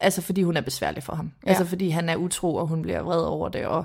Altså 0.00 0.22
fordi 0.22 0.42
hun 0.42 0.56
er 0.56 0.60
besværlig 0.60 1.02
for 1.02 1.14
ham. 1.14 1.32
Ja. 1.44 1.48
Altså 1.48 1.64
fordi 1.64 1.88
han 1.88 2.08
er 2.08 2.16
utro, 2.16 2.54
og 2.54 2.66
hun 2.66 2.82
bliver 2.82 3.02
vred 3.02 3.22
over 3.22 3.48
det, 3.48 3.66
og 3.66 3.84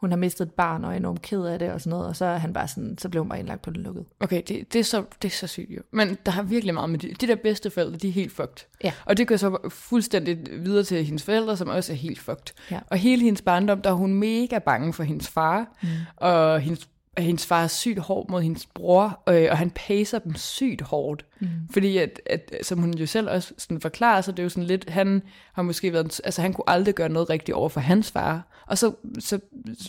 hun 0.00 0.10
har 0.10 0.16
mistet 0.16 0.46
et 0.46 0.52
barn 0.52 0.84
og 0.84 0.92
er 0.92 0.96
enormt 0.96 1.22
ked 1.22 1.44
af 1.44 1.58
det 1.58 1.72
og 1.72 1.80
sådan 1.80 1.90
noget, 1.90 2.06
og 2.06 2.16
så 2.16 2.24
er 2.24 2.36
han 2.36 2.52
bare 2.52 2.68
sådan, 2.68 2.98
så 2.98 3.08
blev 3.08 3.22
hun 3.22 3.28
bare 3.28 3.38
indlagt 3.38 3.62
på 3.62 3.70
den 3.70 3.82
lukkede. 3.82 4.04
Okay, 4.20 4.42
det, 4.48 4.72
det, 4.72 4.78
er 4.78 4.84
så, 4.84 5.04
det 5.22 5.28
er 5.28 5.32
så 5.32 5.46
sygt 5.46 5.70
jo. 5.70 5.82
Men 5.90 6.18
der 6.26 6.32
har 6.32 6.42
virkelig 6.42 6.74
meget 6.74 6.90
med 6.90 6.98
de, 6.98 7.14
de 7.20 7.26
der 7.26 7.36
bedste 7.36 7.70
forældre, 7.70 7.96
de 7.96 8.08
er 8.08 8.12
helt 8.12 8.32
fucked. 8.32 8.66
Ja. 8.84 8.92
Og 9.04 9.16
det 9.16 9.28
går 9.28 9.36
så 9.36 9.58
fuldstændig 9.68 10.38
videre 10.64 10.84
til 10.84 11.04
hendes 11.04 11.22
forældre, 11.22 11.56
som 11.56 11.68
også 11.68 11.92
er 11.92 11.96
helt 11.96 12.18
fucked. 12.18 12.54
Ja. 12.70 12.80
Og 12.86 12.98
hele 12.98 13.22
hendes 13.22 13.42
barndom, 13.42 13.82
der 13.82 13.90
er 13.90 13.94
hun 13.94 14.14
mega 14.14 14.58
bange 14.58 14.92
for 14.92 15.02
hendes 15.02 15.28
far, 15.28 15.66
mm. 15.82 15.88
og 16.16 16.60
hendes 16.60 16.88
at 17.18 17.24
hendes 17.24 17.46
far 17.46 17.62
er 17.62 17.68
sygt 17.68 17.98
hård 17.98 18.30
mod 18.30 18.42
hendes 18.42 18.66
bror, 18.66 19.22
øh, 19.28 19.48
og 19.50 19.58
han 19.58 19.70
pacer 19.70 20.18
dem 20.18 20.34
sygt 20.34 20.82
hårdt. 20.82 21.26
Mm. 21.40 21.48
Fordi, 21.70 21.96
at, 21.96 22.20
at, 22.26 22.52
som 22.62 22.78
hun 22.78 22.94
jo 22.94 23.06
selv 23.06 23.30
også 23.30 23.54
sådan 23.58 23.80
forklarer, 23.80 24.20
så 24.20 24.32
det 24.32 24.38
er 24.38 24.42
jo 24.42 24.48
sådan 24.48 24.64
lidt, 24.64 24.90
han 24.90 25.22
har 25.52 25.62
måske 25.62 25.92
været, 25.92 26.20
altså 26.24 26.42
han 26.42 26.52
kunne 26.52 26.70
aldrig 26.70 26.94
gøre 26.94 27.08
noget 27.08 27.30
rigtigt 27.30 27.54
over 27.56 27.68
for 27.68 27.80
hans 27.80 28.10
far. 28.10 28.62
Og 28.66 28.78
så, 28.78 28.92
så 29.18 29.38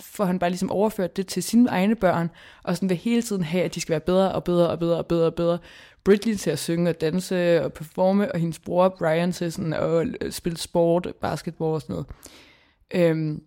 får 0.04 0.26
han 0.26 0.40
bare 0.40 0.50
ligesom 0.50 0.72
overført 0.72 1.18
det 1.18 1.28
til 1.28 1.44
sine 1.44 1.70
egne 1.70 1.96
børn, 1.96 2.30
og 2.64 2.76
sådan 2.76 2.90
vil 2.90 2.98
hele 2.98 3.22
tiden 3.22 3.44
have, 3.44 3.64
at 3.64 3.76
de 3.76 3.82
skal 3.82 3.92
være 3.92 4.00
bedre 4.00 4.32
og 4.32 4.44
bedre 4.44 4.70
og 4.70 4.80
bedre 4.80 4.98
og 4.98 5.06
bedre 5.06 5.26
og 5.26 5.36
bedre. 5.36 5.58
Britney 6.04 6.36
til 6.36 6.50
at 6.50 6.60
synge 6.60 6.90
og 6.90 7.02
danse 7.02 7.64
og 7.64 7.74
performe, 7.74 8.32
og 8.32 8.40
hendes 8.40 8.60
bror 8.60 8.96
Brian 9.00 9.32
til 9.32 9.52
sådan 9.52 9.74
at 9.74 10.34
spille 10.34 10.58
sport, 10.58 11.08
basketball 11.22 11.74
og 11.74 11.82
sådan 11.82 11.94
noget. 11.94 12.08
Øhm, 12.94 13.44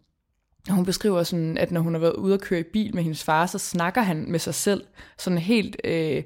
og 0.68 0.74
hun 0.74 0.84
beskriver 0.84 1.22
sådan, 1.22 1.58
at 1.58 1.70
når 1.70 1.80
hun 1.80 1.94
har 1.94 2.00
været 2.00 2.14
ude 2.14 2.34
at 2.34 2.40
køre 2.40 2.60
i 2.60 2.64
bil 2.72 2.94
med 2.94 3.02
hendes 3.02 3.24
far, 3.24 3.46
så 3.46 3.58
snakker 3.58 4.02
han 4.02 4.30
med 4.30 4.38
sig 4.38 4.54
selv. 4.54 4.84
Sådan 5.18 5.38
helt, 5.38 5.76
øh, 5.84 6.22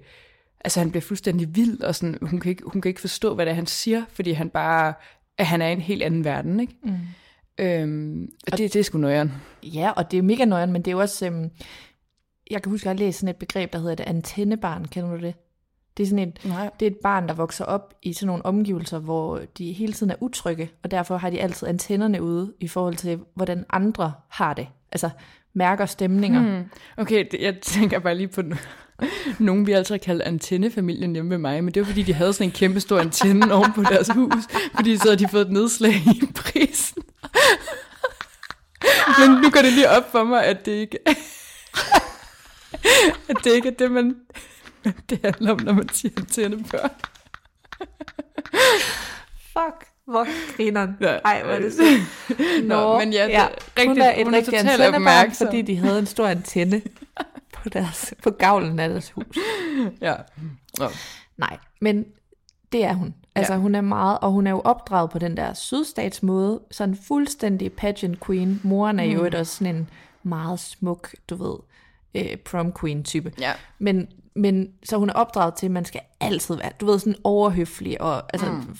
altså 0.64 0.80
han 0.80 0.90
bliver 0.90 1.02
fuldstændig 1.02 1.56
vild, 1.56 1.80
og 1.80 1.94
sådan, 1.94 2.18
hun, 2.22 2.40
kan 2.40 2.50
ikke, 2.50 2.62
hun 2.66 2.82
kan 2.82 2.88
ikke 2.88 3.00
forstå, 3.00 3.34
hvad 3.34 3.46
det 3.46 3.50
er, 3.50 3.54
han 3.54 3.66
siger, 3.66 4.04
fordi 4.12 4.32
han 4.32 4.50
bare, 4.50 4.94
at 5.38 5.46
han 5.46 5.62
er 5.62 5.68
i 5.68 5.72
en 5.72 5.80
helt 5.80 6.02
anden 6.02 6.24
verden, 6.24 6.60
ikke? 6.60 6.74
Mm. 6.82 6.98
Øhm, 7.58 8.28
og 8.52 8.58
det, 8.58 8.72
det 8.72 8.80
er 8.80 8.84
sgu 8.84 8.98
nøjeren. 8.98 9.32
Ja, 9.62 9.90
og 9.90 10.10
det 10.10 10.18
er 10.18 10.22
mega 10.22 10.44
nøjeren, 10.44 10.72
men 10.72 10.82
det 10.82 10.88
er 10.88 10.92
jo 10.92 11.00
også... 11.00 11.26
Øhm, 11.26 11.50
jeg 12.50 12.62
kan 12.62 12.70
huske, 12.70 12.82
at 12.82 12.86
jeg 12.86 12.90
har 12.90 13.06
læst 13.06 13.18
sådan 13.18 13.28
et 13.30 13.36
begreb, 13.36 13.72
der 13.72 13.78
hedder 13.78 13.94
det 13.94 14.04
antennebarn. 14.04 14.84
Kender 14.84 15.10
du 15.10 15.22
det? 15.22 15.34
Det 15.96 16.02
er 16.02 16.06
sådan 16.06 16.28
et, 16.28 16.44
Nej. 16.44 16.70
det 16.80 16.86
er 16.86 16.90
et 16.90 16.96
barn, 16.96 17.28
der 17.28 17.34
vokser 17.34 17.64
op 17.64 17.94
i 18.02 18.12
sådan 18.12 18.26
nogle 18.26 18.46
omgivelser, 18.46 18.98
hvor 18.98 19.40
de 19.58 19.72
hele 19.72 19.92
tiden 19.92 20.10
er 20.10 20.16
utrygge, 20.20 20.70
og 20.82 20.90
derfor 20.90 21.16
har 21.16 21.30
de 21.30 21.40
altid 21.40 21.68
antennerne 21.68 22.22
ude 22.22 22.52
i 22.60 22.68
forhold 22.68 22.94
til, 22.94 23.20
hvordan 23.34 23.64
andre 23.70 24.12
har 24.28 24.54
det. 24.54 24.68
Altså 24.92 25.10
mærker 25.54 25.86
stemninger. 25.86 26.40
Hmm. 26.40 26.64
Okay, 26.96 27.26
det, 27.30 27.40
jeg 27.40 27.56
tænker 27.62 27.98
bare 27.98 28.14
lige 28.14 28.28
på 28.28 28.40
no- 28.40 28.66
nogen, 29.38 29.66
vi 29.66 29.72
altid 29.72 29.94
har 29.94 29.98
kaldt 29.98 30.22
antennefamilien 30.22 31.12
hjemme 31.12 31.28
med 31.28 31.38
mig, 31.38 31.64
men 31.64 31.74
det 31.74 31.80
var 31.80 31.86
fordi, 31.86 32.02
de 32.02 32.14
havde 32.14 32.32
sådan 32.32 32.48
en 32.48 32.52
kæmpe 32.52 32.80
stor 32.80 32.98
antenne 32.98 33.52
oven 33.54 33.72
på 33.72 33.82
deres 33.82 34.08
hus, 34.08 34.44
fordi 34.76 34.96
så 34.96 35.02
havde 35.04 35.16
de 35.16 35.28
fået 35.28 35.46
et 35.46 35.52
nedslag 35.52 35.94
i 35.94 36.22
prisen. 36.34 37.02
men 39.18 39.30
nu 39.30 39.50
går 39.50 39.60
det 39.62 39.72
lige 39.72 39.90
op 39.90 40.12
for 40.12 40.24
mig, 40.24 40.44
at 40.44 40.66
det 40.66 40.72
ikke 40.72 40.98
at 43.28 43.36
det 43.44 43.52
ikke 43.52 43.68
er 43.68 43.72
det, 43.72 43.90
man 43.90 44.16
det 45.10 45.20
handler 45.24 45.52
om, 45.52 45.60
når 45.60 45.72
man 45.72 45.88
siger 45.88 46.12
antennebørn. 46.16 46.90
Fuck, 49.52 49.88
hvor 50.04 50.54
grineren. 50.56 50.96
Ja. 51.00 51.18
Ej, 51.24 51.42
hvor 51.44 51.52
er 51.52 51.58
det 51.60 51.72
så. 51.78 51.82
Nå, 52.64 52.98
men 52.98 53.12
ja, 53.12 53.24
det 53.26 53.34
er 53.34 53.48
hun 53.86 53.88
rigtigt. 53.88 53.98
er 54.06 54.10
et 54.16 54.24
Hun 54.24 54.34
er 54.34 54.38
rigtig 54.38 54.58
antennebarn, 54.58 55.30
fordi 55.32 55.62
de 55.62 55.76
havde 55.76 55.98
en 55.98 56.06
stor 56.06 56.26
antenne 56.26 56.82
på, 57.54 57.68
deres, 57.68 58.14
på 58.22 58.30
gavlen 58.30 58.78
af 58.80 58.88
deres 58.88 59.10
hus. 59.10 59.36
Ja. 60.00 60.14
Nå. 60.78 60.88
Nej, 61.36 61.58
men 61.80 62.04
det 62.72 62.84
er 62.84 62.92
hun. 62.92 63.14
Altså 63.34 63.52
Ja. 63.52 63.58
hun 63.58 63.74
er 63.74 63.80
meget, 63.80 64.18
og 64.18 64.30
hun 64.32 64.46
er 64.46 64.50
jo 64.50 64.60
opdraget 64.64 65.10
på 65.10 65.18
den 65.18 65.36
der 65.36 65.54
sydstatsmåde, 65.54 66.60
sådan 66.70 66.98
fuldstændig 67.08 67.72
pageant 67.72 68.24
queen. 68.26 68.60
Moren 68.64 68.98
er 69.00 69.04
jo 69.04 69.20
Mm. 69.20 69.26
et 69.26 69.34
også 69.34 69.56
sådan 69.56 69.76
en 69.76 69.90
meget 70.22 70.60
smuk, 70.60 71.10
du 71.30 71.36
ved, 71.36 71.56
øh, 72.14 72.36
prom 72.36 72.72
queen 72.80 73.04
type. 73.04 73.32
Ja. 73.40 73.52
Men, 73.78 74.08
men 74.36 74.68
så 74.84 74.96
hun 74.96 75.08
er 75.10 75.14
opdraget 75.14 75.54
til, 75.54 75.66
at 75.66 75.72
man 75.72 75.84
skal 75.84 76.00
altid 76.20 76.56
være, 76.56 76.70
du 76.80 76.86
ved, 76.86 76.98
sådan 76.98 77.16
overhøflig, 77.24 78.00
og 78.00 78.22
altså, 78.34 78.52
mm. 78.52 78.76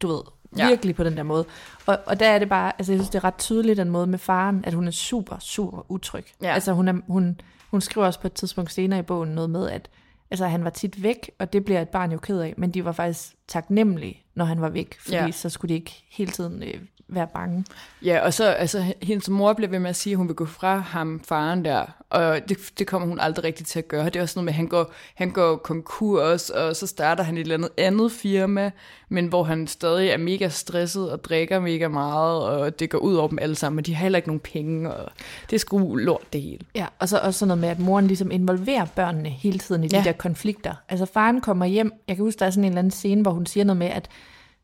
du 0.00 0.08
ved, 0.08 0.20
Ja. 0.56 0.68
virkelig 0.68 0.94
på 0.96 1.04
den 1.04 1.16
der 1.16 1.22
måde. 1.22 1.44
Og, 1.86 1.98
og 2.06 2.20
der 2.20 2.26
er 2.26 2.38
det 2.38 2.48
bare, 2.48 2.72
altså 2.78 2.92
jeg 2.92 2.98
synes, 2.98 3.10
det 3.10 3.18
er 3.18 3.24
ret 3.24 3.38
tydeligt 3.38 3.76
den 3.76 3.90
måde 3.90 4.06
med 4.06 4.18
faren, 4.18 4.64
at 4.64 4.74
hun 4.74 4.86
er 4.86 4.90
super, 4.90 5.38
super 5.38 5.90
utryg. 5.90 6.24
Ja. 6.42 6.54
Altså 6.54 6.72
hun, 6.72 6.88
er, 6.88 6.94
hun, 7.08 7.40
hun 7.70 7.80
skriver 7.80 8.06
også 8.06 8.20
på 8.20 8.26
et 8.26 8.32
tidspunkt 8.32 8.72
senere 8.72 8.98
i 8.98 9.02
bogen 9.02 9.30
noget 9.30 9.50
med, 9.50 9.68
at 9.70 9.90
altså, 10.30 10.46
han 10.46 10.64
var 10.64 10.70
tit 10.70 11.02
væk, 11.02 11.30
og 11.38 11.52
det 11.52 11.64
bliver 11.64 11.82
et 11.82 11.88
barn 11.88 12.12
jo 12.12 12.18
ked 12.18 12.40
af, 12.40 12.54
men 12.56 12.70
de 12.70 12.84
var 12.84 12.92
faktisk 12.92 13.34
taknemmelige, 13.52 14.22
når 14.34 14.44
han 14.44 14.60
var 14.60 14.68
væk, 14.68 14.96
fordi 15.00 15.16
Ja. 15.16 15.30
så 15.30 15.48
skulle 15.48 15.68
de 15.68 15.74
ikke 15.74 16.04
hele 16.10 16.30
tiden 16.30 16.62
øh, 16.62 16.74
være 17.08 17.26
bange. 17.34 17.64
Ja, 18.04 18.20
og 18.24 18.34
så, 18.34 18.44
altså, 18.44 18.84
hendes 19.02 19.28
mor 19.28 19.52
bliver 19.52 19.70
ved 19.70 19.78
med 19.78 19.90
at 19.90 19.96
sige, 19.96 20.12
at 20.12 20.16
hun 20.16 20.28
vil 20.28 20.36
gå 20.36 20.46
fra 20.46 20.76
ham, 20.76 21.20
faren 21.28 21.64
der, 21.64 21.84
og 22.10 22.40
det, 22.48 22.58
det 22.78 22.86
kommer 22.86 23.08
hun 23.08 23.20
aldrig 23.20 23.44
rigtig 23.44 23.66
til 23.66 23.78
at 23.78 23.88
gøre. 23.88 24.04
Det 24.04 24.16
er 24.16 24.22
også 24.22 24.38
noget 24.38 24.44
med, 24.44 24.52
at 24.52 24.56
han 24.56 24.66
går, 24.66 24.92
han 25.14 25.30
går 25.30 25.56
konkurs, 25.56 26.50
og 26.50 26.76
så 26.76 26.86
starter 26.86 27.24
han 27.24 27.36
et 27.36 27.40
eller 27.40 27.54
andet 27.54 27.70
andet 27.78 28.12
firma, 28.12 28.70
men 29.08 29.26
hvor 29.26 29.44
han 29.44 29.66
stadig 29.66 30.08
er 30.08 30.16
mega 30.16 30.48
stresset 30.48 31.10
og 31.10 31.24
drikker 31.24 31.60
mega 31.60 31.88
meget, 31.88 32.42
og 32.42 32.78
det 32.80 32.90
går 32.90 32.98
ud 32.98 33.14
over 33.14 33.28
dem 33.28 33.38
alle 33.38 33.54
sammen, 33.54 33.76
men 33.76 33.84
de 33.84 33.94
har 33.94 34.02
heller 34.02 34.16
ikke 34.16 34.28
nogen 34.28 34.40
penge, 34.40 34.92
og 34.94 35.12
det 35.50 35.56
er 35.56 35.60
sgu 35.60 35.94
lort 35.96 36.32
det 36.32 36.42
hele. 36.42 36.58
Ja, 36.74 36.86
og 36.98 37.08
så 37.08 37.18
også 37.18 37.38
sådan 37.38 37.48
noget 37.48 37.60
med, 37.60 37.68
at 37.68 37.78
moren 37.78 38.06
ligesom 38.06 38.30
involverer 38.30 38.84
børnene 38.96 39.28
hele 39.28 39.58
tiden 39.58 39.84
i 39.84 39.88
de 39.88 39.96
Ja. 39.96 40.02
der 40.04 40.12
konflikter. 40.12 40.74
Altså 40.88 41.06
faren 41.06 41.40
kommer 41.40 41.66
hjem, 41.66 41.92
jeg 42.08 42.16
kan 42.16 42.24
huske, 42.24 42.38
der 42.38 42.46
er 42.46 42.50
sådan 42.50 42.64
en 42.64 42.68
eller 42.70 42.78
anden 42.78 42.90
scene, 42.90 43.22
hvor 43.22 43.30
hun 43.30 43.41
siger 43.46 43.64
noget 43.64 43.76
med, 43.76 43.86
at 43.86 44.08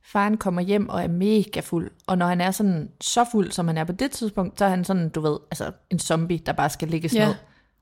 faren 0.03 0.37
kommer 0.37 0.63
hjem 0.63 0.89
og 0.89 1.03
er 1.03 1.09
mega 1.09 1.61
fuld, 1.61 1.91
og 2.07 2.19
når 2.19 2.27
han 2.27 2.41
er 2.41 2.51
sådan 2.51 2.91
så 3.01 3.25
fuld, 3.33 3.51
som 3.51 3.67
han 3.67 3.79
er 3.79 3.85
på 3.85 3.93
det 3.93 4.11
tidspunkt, 4.11 4.59
så 4.59 4.65
er 4.65 4.69
han 4.69 4.85
sådan, 4.85 5.09
du 5.09 5.21
ved, 5.21 5.39
altså 5.51 5.73
en 5.91 5.99
zombie, 5.99 6.39
der 6.39 6.53
bare 6.53 6.71
skal 6.71 6.89
ligges 6.89 7.15
Ja. 7.15 7.27
ned. 7.27 7.35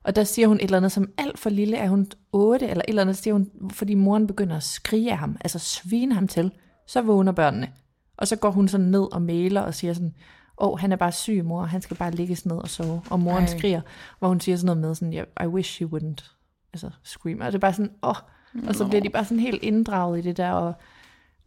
Og 0.04 0.16
der 0.16 0.24
siger 0.24 0.48
hun 0.48 0.56
et 0.56 0.62
eller 0.64 0.76
andet 0.76 0.92
som 0.92 1.10
alt 1.18 1.38
for 1.38 1.50
lille, 1.50 1.76
er 1.76 1.88
hun 1.88 2.06
8 2.32 2.68
eller 2.68 2.82
et 2.82 2.88
eller 2.88 3.02
andet, 3.02 3.16
siger 3.16 3.34
hun, 3.34 3.50
fordi 3.72 3.94
moren 3.94 4.26
begynder 4.26 4.56
at 4.56 4.62
skrige 4.62 5.12
af 5.12 5.18
ham, 5.18 5.36
altså 5.40 5.58
svine 5.58 6.14
ham 6.14 6.28
til, 6.28 6.50
så 6.86 7.02
vågner 7.02 7.32
børnene. 7.32 7.68
Og 8.16 8.28
så 8.28 8.36
går 8.36 8.50
hun 8.50 8.68
sådan 8.68 8.86
ned 8.86 9.12
og 9.12 9.22
mailer 9.22 9.60
og 9.60 9.74
siger 9.74 9.92
sådan, 9.94 10.14
åh, 10.60 10.72
oh, 10.72 10.78
han 10.78 10.92
er 10.92 10.96
bare 10.96 11.12
syg, 11.12 11.42
mor, 11.44 11.64
han 11.64 11.82
skal 11.82 11.96
bare 11.96 12.10
ligges 12.10 12.46
ned 12.46 12.56
og 12.56 12.68
sove. 12.68 13.02
Og 13.10 13.20
moren 13.20 13.44
Ej. 13.44 13.58
Skriger, 13.58 13.80
hvor 14.18 14.28
hun 14.28 14.40
siger 14.40 14.56
sådan 14.56 14.66
noget 14.66 14.80
med 14.80 14.94
sådan, 14.94 15.14
yeah, 15.14 15.26
I 15.42 15.46
wish 15.46 15.82
you 15.82 15.96
wouldn't, 15.96 16.30
altså 16.72 16.90
scream. 17.02 17.40
Og 17.40 17.46
det 17.46 17.54
er 17.54 17.58
bare 17.58 17.72
sådan, 17.72 17.92
åh, 18.02 18.10
oh. 18.10 18.16
Og 18.68 18.74
så 18.74 18.86
bliver 18.88 19.00
de 19.00 19.10
bare 19.10 19.24
sådan 19.24 19.40
helt 19.40 19.62
inddraget 19.62 20.18
i 20.18 20.22
det 20.22 20.36
der, 20.36 20.50
og 20.50 20.74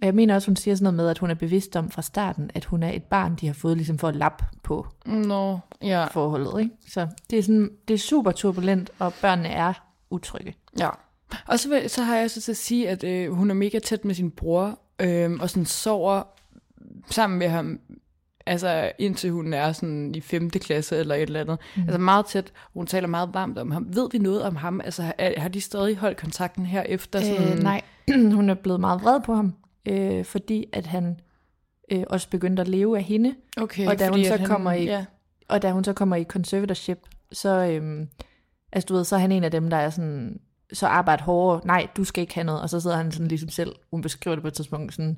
og 0.02 0.06
jeg 0.06 0.16
mener 0.16 0.36
også, 0.36 0.48
hun 0.48 0.56
siger 0.56 0.76
sådan 0.76 0.84
noget 0.84 0.96
med, 0.96 1.10
at 1.10 1.18
hun 1.18 1.30
er 1.30 1.34
bevidst 1.34 1.76
om 1.76 1.92
fra 1.92 2.02
starten, 2.02 2.52
at 2.54 2.66
hun 2.66 2.84
er 2.84 2.92
et 2.92 3.04
barn, 3.04 3.36
de 3.36 3.48
har 3.48 3.54
fået 3.54 3.78
ligesom 3.78 3.98
for 3.98 4.08
at 4.08 4.16
lappe 4.16 4.46
på 4.64 4.88
Nå, 5.06 5.60
ja. 5.82 6.06
forholdet. 6.06 6.62
Ikke? 6.62 6.76
Så 6.88 7.08
det 7.30 7.40
er, 7.40 7.44
sådan, 7.44 7.72
det 7.88 7.94
er 7.94 7.98
super 7.98 8.32
turbulent, 8.32 8.92
og 9.00 9.14
børnene 9.22 9.50
er 9.50 9.74
utrygge. 10.10 10.56
Ja. 10.80 10.90
Og 11.48 11.60
så, 11.60 11.70
vil, 11.70 11.90
så 11.90 12.04
har 12.04 12.16
jeg 12.16 12.24
også 12.24 12.42
til 12.42 12.52
at 12.52 12.58
sige, 12.58 12.90
at 12.90 13.04
øh, 13.04 13.32
hun 13.32 13.50
er 13.50 13.54
mega 13.54 13.80
tæt 13.80 14.06
med 14.06 14.16
sin 14.16 14.32
bror, 14.32 14.80
øh, 15.00 15.32
og 15.32 15.50
sådan 15.50 15.66
sover 15.66 16.24
sammen 17.10 17.40
med 17.40 17.50
ham, 17.50 17.80
altså 18.50 18.92
indtil 19.00 19.32
hun 19.32 19.54
er 19.54 19.72
sådan 19.72 20.16
i 20.16 20.22
5. 20.22 20.50
klasse 20.50 20.98
eller 20.98 21.16
et 21.16 21.22
eller 21.22 21.40
andet. 21.42 21.58
Mm. 21.76 21.82
Altså 21.82 21.98
meget 21.98 22.26
tæt. 22.26 22.52
Hun 22.74 22.88
taler 22.88 23.08
meget 23.08 23.30
varmt 23.34 23.58
om 23.58 23.72
ham. 23.72 23.88
Ved 23.96 24.10
vi 24.12 24.18
noget 24.18 24.44
om 24.44 24.56
ham? 24.56 24.82
Altså 24.82 25.14
er, 25.18 25.40
har 25.40 25.50
de 25.50 25.62
stadig 25.62 25.98
holdt 25.98 26.18
kontakten 26.18 26.66
her 26.66 26.82
efter? 26.82 27.22
Sådan... 27.22 27.54
Øh, 27.58 27.64
nej, 27.64 27.82
hun 28.38 28.50
er 28.50 28.54
blevet 28.54 28.80
meget 28.80 29.02
vred 29.04 29.22
på 29.22 29.34
ham, 29.36 29.54
øh, 29.86 30.26
fordi 30.26 30.66
at 30.74 30.86
han 30.86 31.20
øh, 31.92 32.04
også 32.10 32.30
begyndte 32.30 32.62
at 32.62 32.68
leve 32.68 32.98
af 32.98 33.04
hende. 33.04 33.36
Okay, 33.58 33.88
Og 33.88 34.00
da 34.00 34.10
hun 34.10 34.24
så 34.26 34.38
han, 34.38 34.46
kommer 34.48 34.72
i- 34.72 34.84
Ja. 34.86 35.06
Og 35.50 35.62
da 35.62 35.72
hun 35.72 35.84
så 35.84 35.94
kommer 35.94 36.16
i 36.16 36.24
conservatorship, 36.24 37.00
så, 37.32 37.50
øhm, 37.50 38.08
altså 38.72 38.86
du 38.88 38.94
ved, 38.94 39.04
så 39.04 39.16
er 39.16 39.20
han 39.20 39.32
en 39.32 39.44
af 39.44 39.52
dem, 39.52 39.70
der 39.70 39.78
er 39.78 39.90
sådan, 39.90 40.40
så 40.74 40.88
arbejder 40.88 41.24
hårdere. 41.24 41.62
Nej, 41.68 41.88
du 41.98 42.04
skal 42.04 42.22
ikke 42.22 42.34
have 42.34 42.44
noget. 42.46 42.62
Og 42.62 42.70
så 42.70 42.80
sidder 42.80 42.98
han 42.98 43.12
sådan 43.12 43.28
ligesom 43.28 43.50
selv, 43.50 43.72
hun 43.92 44.02
beskriver 44.02 44.36
det 44.36 44.42
på 44.42 44.48
et 44.48 44.54
tidspunkt, 44.54 44.94
sådan, 44.94 45.18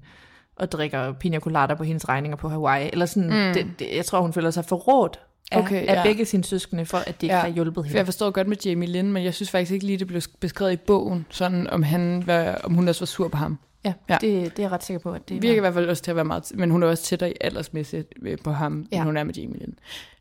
og 0.61 0.71
drikker 0.71 1.13
pina 1.13 1.39
colada 1.39 1.73
på 1.73 1.83
hendes 1.83 2.09
regninger 2.09 2.35
på 2.37 2.49
Hawaii. 2.49 2.89
Eller 2.93 3.05
sådan, 3.05 3.29
mm. 3.29 3.53
det, 3.53 3.67
det, 3.79 3.87
jeg 3.95 4.05
tror, 4.05 4.21
hun 4.21 4.33
føler 4.33 4.51
sig 4.51 4.65
forrådt 4.65 5.19
af, 5.51 5.57
Okay, 5.59 5.87
af 5.87 5.95
ja. 5.95 6.03
begge 6.03 6.25
sine 6.25 6.43
søskende, 6.43 6.85
for 6.85 6.97
at 6.97 7.21
de 7.21 7.25
ikke 7.25 7.35
Ja. 7.35 7.41
har 7.41 7.47
hjulpet 7.49 7.83
hende. 7.83 7.97
jeg 7.97 8.05
forstår 8.05 8.31
godt 8.31 8.47
med 8.47 8.57
Jamie 8.65 8.89
Lynn, 8.89 9.11
men 9.13 9.23
jeg 9.23 9.33
synes 9.33 9.51
faktisk 9.51 9.71
ikke 9.71 9.85
lige, 9.85 9.97
det 9.97 10.07
blev 10.07 10.21
beskrevet 10.39 10.71
i 10.73 10.75
bogen, 10.75 11.25
sådan 11.29 11.67
om, 11.69 11.83
han 11.83 12.23
var, 12.25 12.59
om 12.63 12.73
hun 12.73 12.87
også 12.87 13.01
var 13.01 13.05
sur 13.05 13.27
på 13.27 13.37
ham. 13.37 13.59
Ja, 13.85 13.93
Ja. 14.09 14.17
Det, 14.21 14.21
det 14.57 14.59
er 14.59 14.63
jeg 14.63 14.71
ret 14.71 14.83
sikker 14.83 14.99
på, 14.99 15.11
at 15.13 15.29
det 15.29 15.41
virker 15.41 15.57
i 15.57 15.59
hvert 15.59 15.73
fald 15.73 15.89
også 15.89 16.03
til 16.03 16.11
at 16.11 16.15
være 16.15 16.25
meget, 16.25 16.51
men 16.55 16.71
hun 16.71 16.83
er 16.83 16.87
også 16.87 17.03
tættere 17.03 17.29
i 17.31 17.33
aldersmæssigt 17.41 18.13
øh, 18.21 18.37
på 18.43 18.51
ham, 18.51 18.85
ja. 18.91 18.95
End 18.97 19.05
hun 19.05 19.17
er 19.17 19.23
med 19.23 19.33
Jamie 19.33 19.59
Lynn. 19.59 19.73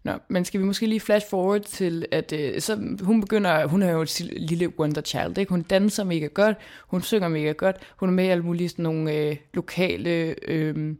Nå, 0.04 0.12
men 0.28 0.44
skal 0.44 0.60
vi 0.60 0.64
måske 0.64 0.86
lige 0.86 1.00
flash 1.00 1.26
forward 1.30 1.60
til, 1.60 2.06
at 2.12 2.32
øh, 2.32 2.60
så 2.60 2.96
hun 3.02 3.20
begynder, 3.20 3.66
hun 3.66 3.82
er 3.82 3.90
jo 3.90 4.02
et 4.02 4.20
lille 4.36 4.78
wonder 4.78 5.00
child, 5.02 5.38
ikke? 5.38 5.50
Hun 5.50 5.62
danser 5.62 6.04
mega 6.04 6.26
godt, 6.26 6.56
hun 6.88 7.02
synger 7.02 7.28
mega 7.28 7.52
godt, 7.52 7.76
hun 7.96 8.08
er 8.08 8.12
med 8.12 8.24
i 8.24 8.28
alle 8.28 8.44
mulige 8.44 8.68
sådan 8.68 8.82
nogle 8.82 9.12
øh, 9.14 9.36
lokale 9.54 10.34
øh, 10.48 10.94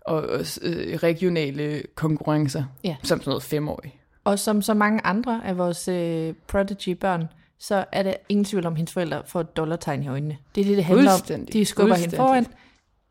og 0.00 0.24
øh, 0.62 0.96
regionale 0.96 1.82
konkurrencer, 1.94 2.64
Ja. 2.84 2.96
som 3.02 3.18
sådan 3.20 3.30
noget 3.30 3.42
femårig. 3.42 3.96
Og 4.24 4.38
som 4.38 4.62
så 4.62 4.74
mange 4.74 5.00
andre 5.04 5.40
af 5.44 5.58
vores 5.58 5.88
øh, 5.88 6.34
prodigy-børn, 6.48 7.24
så 7.60 7.84
er 7.92 8.02
der 8.02 8.14
ingen 8.28 8.44
tvivl 8.44 8.66
om, 8.66 8.72
at 8.72 8.76
hendes 8.76 8.92
forældre 8.92 9.22
får 9.26 9.40
et 9.40 9.56
dollartegn 9.56 10.02
i 10.02 10.08
øjnene. 10.08 10.38
Det 10.54 10.60
er 10.60 10.64
det, 10.64 10.76
det 10.76 10.84
handler 10.84 11.12
om. 11.12 11.46
De 11.46 11.64
skubber 11.64 11.94
hende 11.94 12.16
foran. 12.16 12.46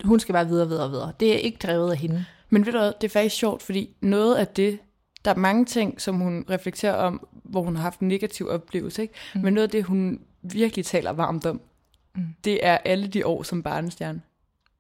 Hun 0.04 0.20
skal 0.20 0.34
bare 0.34 0.48
videre, 0.48 0.68
videre, 0.68 0.90
videre. 0.90 1.14
Det 1.20 1.34
er 1.34 1.38
ikke 1.38 1.58
drevet 1.64 1.92
af 1.92 1.98
hende. 1.98 2.26
Men 2.50 2.66
ved 2.66 2.74
du 2.74 2.80
hvad, 2.80 2.94
det 3.02 3.08
er 3.08 3.10
faktisk 3.10 3.36
sjovt, 3.36 3.64
fordi 3.64 3.96
noget 4.02 4.36
af 4.36 4.48
det, 4.48 4.80
der 5.26 5.32
er 5.32 5.36
mange 5.36 5.66
ting, 5.66 6.02
som 6.02 6.16
hun 6.16 6.46
reflekterer 6.50 6.94
om, 6.94 7.28
hvor 7.32 7.62
hun 7.62 7.76
har 7.76 7.84
haft 7.84 8.00
en 8.00 8.08
negativ 8.08 8.50
oplevelse, 8.50 9.02
ikke? 9.02 9.14
Mm. 9.36 9.42
men 9.42 9.54
noget 9.54 9.68
af 9.68 9.72
det, 9.72 9.84
hun 9.84 10.22
virkelig 10.42 10.86
taler 10.86 11.12
varmt 11.12 11.46
om, 11.46 11.62
mm. 12.16 12.26
det 12.44 12.66
er 12.66 12.78
alle 12.78 13.08
de 13.08 13.26
år 13.26 13.44
som 13.44 13.64
barnestjerne. 13.64 14.22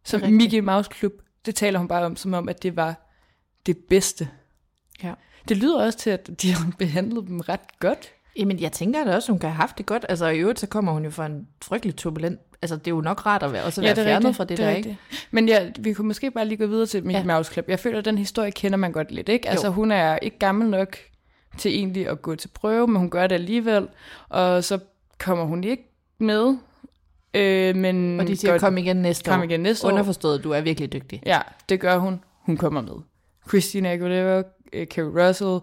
Som. 0.03 0.21
Mickey 0.31 0.59
Mouse 0.59 0.89
Club, 0.99 1.13
det 1.45 1.55
taler 1.55 1.79
hun 1.79 1.87
bare 1.87 2.05
om, 2.05 2.15
som 2.15 2.33
om, 2.33 2.49
at 2.49 2.63
det 2.63 2.75
var 2.75 2.95
det 3.65 3.77
bedste. 3.77 4.29
Ja. 5.03 5.13
Det 5.49 5.57
lyder 5.57 5.85
også 5.85 5.99
til, 5.99 6.09
at 6.09 6.41
de 6.41 6.53
har 6.53 6.71
behandlet 6.77 7.27
dem 7.27 7.39
ret 7.39 7.79
godt. 7.79 8.11
Jamen, 8.37 8.59
jeg 8.59 8.71
tænker 8.71 9.03
da 9.03 9.15
også, 9.15 9.31
hun 9.31 9.39
kan 9.39 9.49
have 9.49 9.55
haft 9.57 9.77
det 9.77 9.85
godt. 9.85 10.05
Altså, 10.09 10.27
i 10.27 10.39
øvrigt, 10.39 10.59
så 10.59 10.67
kommer 10.67 10.91
hun 10.91 11.03
jo 11.03 11.09
fra 11.11 11.25
en 11.25 11.47
frygtelig 11.63 11.95
turbulent... 11.95 12.39
Altså, 12.61 12.75
det 12.75 12.87
er 12.87 12.91
jo 12.91 13.01
nok 13.01 13.25
rart 13.25 13.43
at 13.43 13.53
være, 13.53 13.63
også 13.63 13.81
at 13.81 13.85
være 13.85 13.95
det 13.95 14.01
er 14.01 14.05
fjernet 14.05 14.25
rigtigt, 14.25 14.37
fra 14.37 14.43
det, 14.43 14.57
det 14.57 14.63
er 14.65 14.69
der, 14.69 14.75
rigtigt. 14.75 14.97
ikke? 15.11 15.27
Men 15.31 15.47
ja, 15.47 15.69
vi 15.79 15.93
kunne 15.93 16.07
måske 16.07 16.31
bare 16.31 16.45
lige 16.45 16.57
gå 16.57 16.65
videre 16.67 16.85
til 16.85 17.03
Mickey 17.05 17.19
Ja. 17.19 17.27
ja. 17.27 17.35
Mouse 17.37 17.53
Club. 17.53 17.65
Jeg 17.69 17.79
føler, 17.79 17.99
at 17.99 18.05
den 18.05 18.17
historie 18.17 18.51
kender 18.51 18.77
man 18.77 18.91
godt 18.91 19.11
lidt, 19.11 19.29
ikke? 19.29 19.49
Altså, 19.49 19.67
Jo. 19.67 19.73
hun 19.73 19.91
er 19.91 20.17
ikke 20.21 20.39
gammel 20.39 20.69
nok 20.69 20.97
til 21.57 21.71
egentlig 21.75 22.07
at 22.09 22.21
gå 22.21 22.35
til 22.35 22.47
prøve, 22.47 22.87
men 22.87 22.95
hun 22.95 23.09
gør 23.09 23.27
det 23.27 23.35
alligevel. 23.35 23.87
Og 24.29 24.63
så 24.63 24.79
kommer 25.19 25.45
hun 25.45 25.63
ikke 25.63 25.83
med. 26.17 26.57
Øh, 27.33 27.75
men 27.75 28.19
Og 28.19 28.27
de 28.27 28.35
siger, 28.37 28.51
godt- 28.51 28.61
kom 28.61 28.77
igen 28.77 28.95
næste 28.97 29.29
kom 29.31 29.39
år. 29.39 29.43
igen 29.43 29.59
næste 29.59 29.87
år. 29.87 29.91
Underforstået, 29.91 30.43
du 30.43 30.51
er 30.51 30.61
virkelig 30.61 30.93
dygtig. 30.93 31.21
Ja, 31.25 31.39
det 31.69 31.79
gør 31.79 31.97
hun. 31.97 32.21
Hun 32.41 32.57
kommer 32.57 32.81
med. 32.81 32.93
Christina 33.49 33.93
Aguilera, 33.93 34.43
øh, 34.73 34.87
Kerry 34.87 35.27
Russell, 35.27 35.59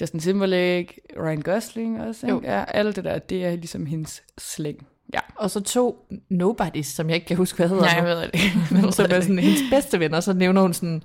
Justin 0.00 0.20
Timberlake, 0.20 1.00
Ryan 1.20 1.40
Gosling 1.42 2.02
også. 2.02 2.26
Jo. 2.26 2.36
Ikke? 2.36 2.52
Ja, 2.52 2.64
alt 2.68 2.96
det 2.96 3.04
der, 3.04 3.18
det 3.18 3.44
er 3.44 3.50
ligesom 3.50 3.86
hendes 3.86 4.22
slæng. 4.38 4.86
Ja. 5.14 5.20
Og 5.36 5.50
så 5.50 5.60
to 5.60 6.06
nobodies, 6.30 6.86
som 6.86 7.08
jeg 7.08 7.14
ikke 7.14 7.26
kan 7.26 7.36
huske, 7.36 7.56
hvad 7.56 7.68
hedder 7.68 7.82
Nej, 7.82 7.92
jeg 7.94 8.04
ved 8.04 8.16
det 8.16 8.30
ikke. 8.34 8.58
Men 8.74 8.92
som 8.92 9.06
er 9.10 9.20
sådan 9.20 9.38
hendes 9.48 9.62
bedste 9.70 10.00
venner, 10.00 10.20
så 10.20 10.32
nævner 10.32 10.62
hun 10.62 10.74
sådan 10.74 11.02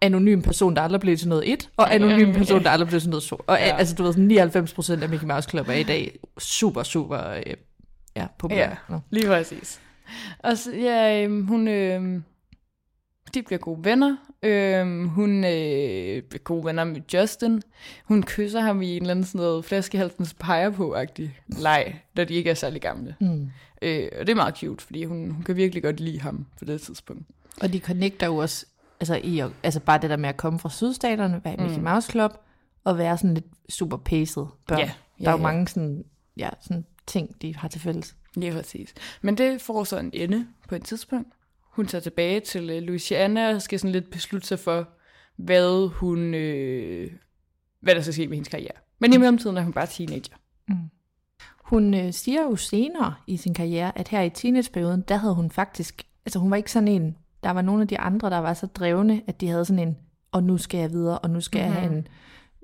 anonym 0.00 0.42
person, 0.42 0.76
der 0.76 0.82
aldrig 0.82 1.00
blev 1.00 1.16
til 1.16 1.28
noget 1.28 1.52
et, 1.52 1.70
og 1.76 1.94
anonym 1.94 2.32
person, 2.34 2.62
der 2.64 2.70
aldrig 2.70 2.88
blev 2.88 3.00
til 3.00 3.10
noget 3.10 3.22
to. 3.22 3.36
Og 3.46 3.56
Ja. 3.58 3.76
altså, 3.76 3.94
du 3.94 4.02
ved, 4.02 4.12
sådan 4.12 4.24
99 4.24 4.74
procent 4.74 5.02
af 5.02 5.08
Mickey 5.08 5.26
Mouse 5.26 5.50
Club 5.50 5.68
er 5.68 5.72
i 5.72 5.82
dag 5.82 6.18
super, 6.38 6.82
super 6.82 7.28
øh, 7.30 7.42
ja, 8.16 8.26
populær. 8.38 8.86
Ja. 8.90 8.98
Lige 9.10 9.26
præcis. 9.26 9.80
Og 10.38 10.58
så, 10.58 10.72
ja, 10.74 11.22
øhm, 11.22 11.46
hun, 11.46 11.68
øh, 11.68 12.20
de 13.34 13.42
bliver 13.42 13.58
gode 13.58 13.84
venner. 13.84 14.16
Øhm, 14.42 15.08
hun 15.08 15.44
øh, 15.44 16.22
bliver 16.22 16.42
gode 16.44 16.64
venner 16.64 16.84
med 16.84 17.00
Justin. 17.14 17.62
Hun 18.04 18.22
kysser 18.22 18.60
ham 18.60 18.82
i 18.82 18.96
en 18.96 19.02
eller 19.02 19.10
anden 19.10 19.24
sådan 19.24 19.38
noget 19.38 19.64
flaskehalsens 19.64 20.34
peger 20.34 20.70
på-agtig 20.70 21.38
leg, 21.46 22.00
da 22.16 22.24
de 22.24 22.34
ikke 22.34 22.50
er 22.50 22.54
særlig 22.54 22.80
gamle. 22.80 23.16
Mm. 23.20 23.50
Øh, 23.82 24.08
og 24.20 24.26
det 24.26 24.32
er 24.32 24.36
meget 24.36 24.58
cute, 24.58 24.84
fordi 24.84 25.04
hun, 25.04 25.30
hun 25.30 25.42
kan 25.42 25.56
virkelig 25.56 25.82
godt 25.82 26.00
lide 26.00 26.20
ham 26.20 26.46
på 26.58 26.64
det 26.64 26.80
tidspunkt. 26.80 27.22
Og 27.60 27.72
de 27.72 27.78
connecter 27.78 28.26
jo 28.26 28.36
også, 28.36 28.66
altså, 29.00 29.14
i, 29.14 29.42
altså 29.62 29.80
bare 29.80 29.98
det 29.98 30.10
der 30.10 30.16
med 30.16 30.28
at 30.28 30.36
komme 30.36 30.58
fra 30.58 30.70
sydstaterne, 30.70 31.40
være 31.44 31.54
i 31.54 31.60
Mickey 31.60 31.78
Mm. 31.78 31.84
Mouse 31.84 32.10
Club, 32.10 32.32
og 32.84 32.98
være 32.98 33.18
sådan 33.18 33.34
lidt 33.34 33.46
super 33.68 33.96
paced 33.96 34.42
børn. 34.66 34.78
Ja, 34.78 34.90
ja, 35.20 35.24
der 35.24 35.28
er 35.28 35.32
jo 35.32 35.38
ja. 35.38 35.42
mange 35.42 35.68
sådan, 35.68 36.04
ja, 36.36 36.48
sådan 36.60 36.84
ting, 37.06 37.42
de 37.42 37.56
har 37.56 37.68
til 37.68 37.80
fælles. 37.80 38.16
Lige 38.34 38.52
præcis. 38.52 38.94
Men 39.22 39.38
det 39.38 39.60
får 39.60 39.84
så 39.84 39.98
en 39.98 40.10
ende 40.14 40.46
på 40.68 40.74
et 40.74 40.84
tidspunkt. 40.84 41.28
Hun 41.76 41.86
tager 41.86 42.02
tilbage 42.02 42.40
til 42.40 42.70
øh, 42.70 42.82
Louisiana 42.82 43.54
og 43.54 43.62
skal 43.62 43.78
sådan 43.78 43.92
lidt 43.92 44.10
beslutte 44.10 44.46
sig 44.46 44.58
for, 44.58 44.88
hvad 45.36 45.88
hun, 45.88 46.34
øh, 46.34 47.10
hvad 47.80 47.94
der 47.94 48.00
skal 48.00 48.14
ske 48.14 48.26
med 48.26 48.36
hendes 48.36 48.48
karriere. 48.48 48.76
Men 48.98 49.12
i 49.12 49.16
mellemtiden 49.16 49.56
er 49.56 49.62
hun 49.62 49.72
bare 49.72 49.86
teenager. 49.86 50.36
Hun 51.64 51.94
øh, 51.94 52.12
siger 52.12 52.42
jo 52.42 52.56
senere 52.56 53.14
i 53.26 53.36
sin 53.36 53.54
karriere, 53.54 53.98
at 53.98 54.08
her 54.08 54.22
i 54.22 54.30
teenageperioden, 54.30 55.04
der 55.08 55.16
havde 55.16 55.34
hun 55.34 55.50
faktisk, 55.50 56.02
altså 56.26 56.38
hun 56.38 56.50
var 56.50 56.56
ikke 56.56 56.72
sådan 56.72 56.88
en, 56.88 57.16
der 57.42 57.50
var 57.50 57.62
nogle 57.62 57.82
af 57.82 57.88
de 57.88 57.98
andre, 57.98 58.30
der 58.30 58.38
var 58.38 58.54
så 58.54 58.66
drevne, 58.66 59.22
at 59.26 59.40
de 59.40 59.48
havde 59.48 59.64
sådan 59.64 59.88
en, 59.88 59.96
og 60.32 60.42
nu 60.42 60.58
skal 60.58 60.80
jeg 60.80 60.90
videre, 60.90 61.18
og 61.18 61.30
nu 61.30 61.40
skal 61.40 61.60
mm-hmm. 61.60 61.74
jeg 61.74 61.82
have 61.82 61.96
en 61.96 62.08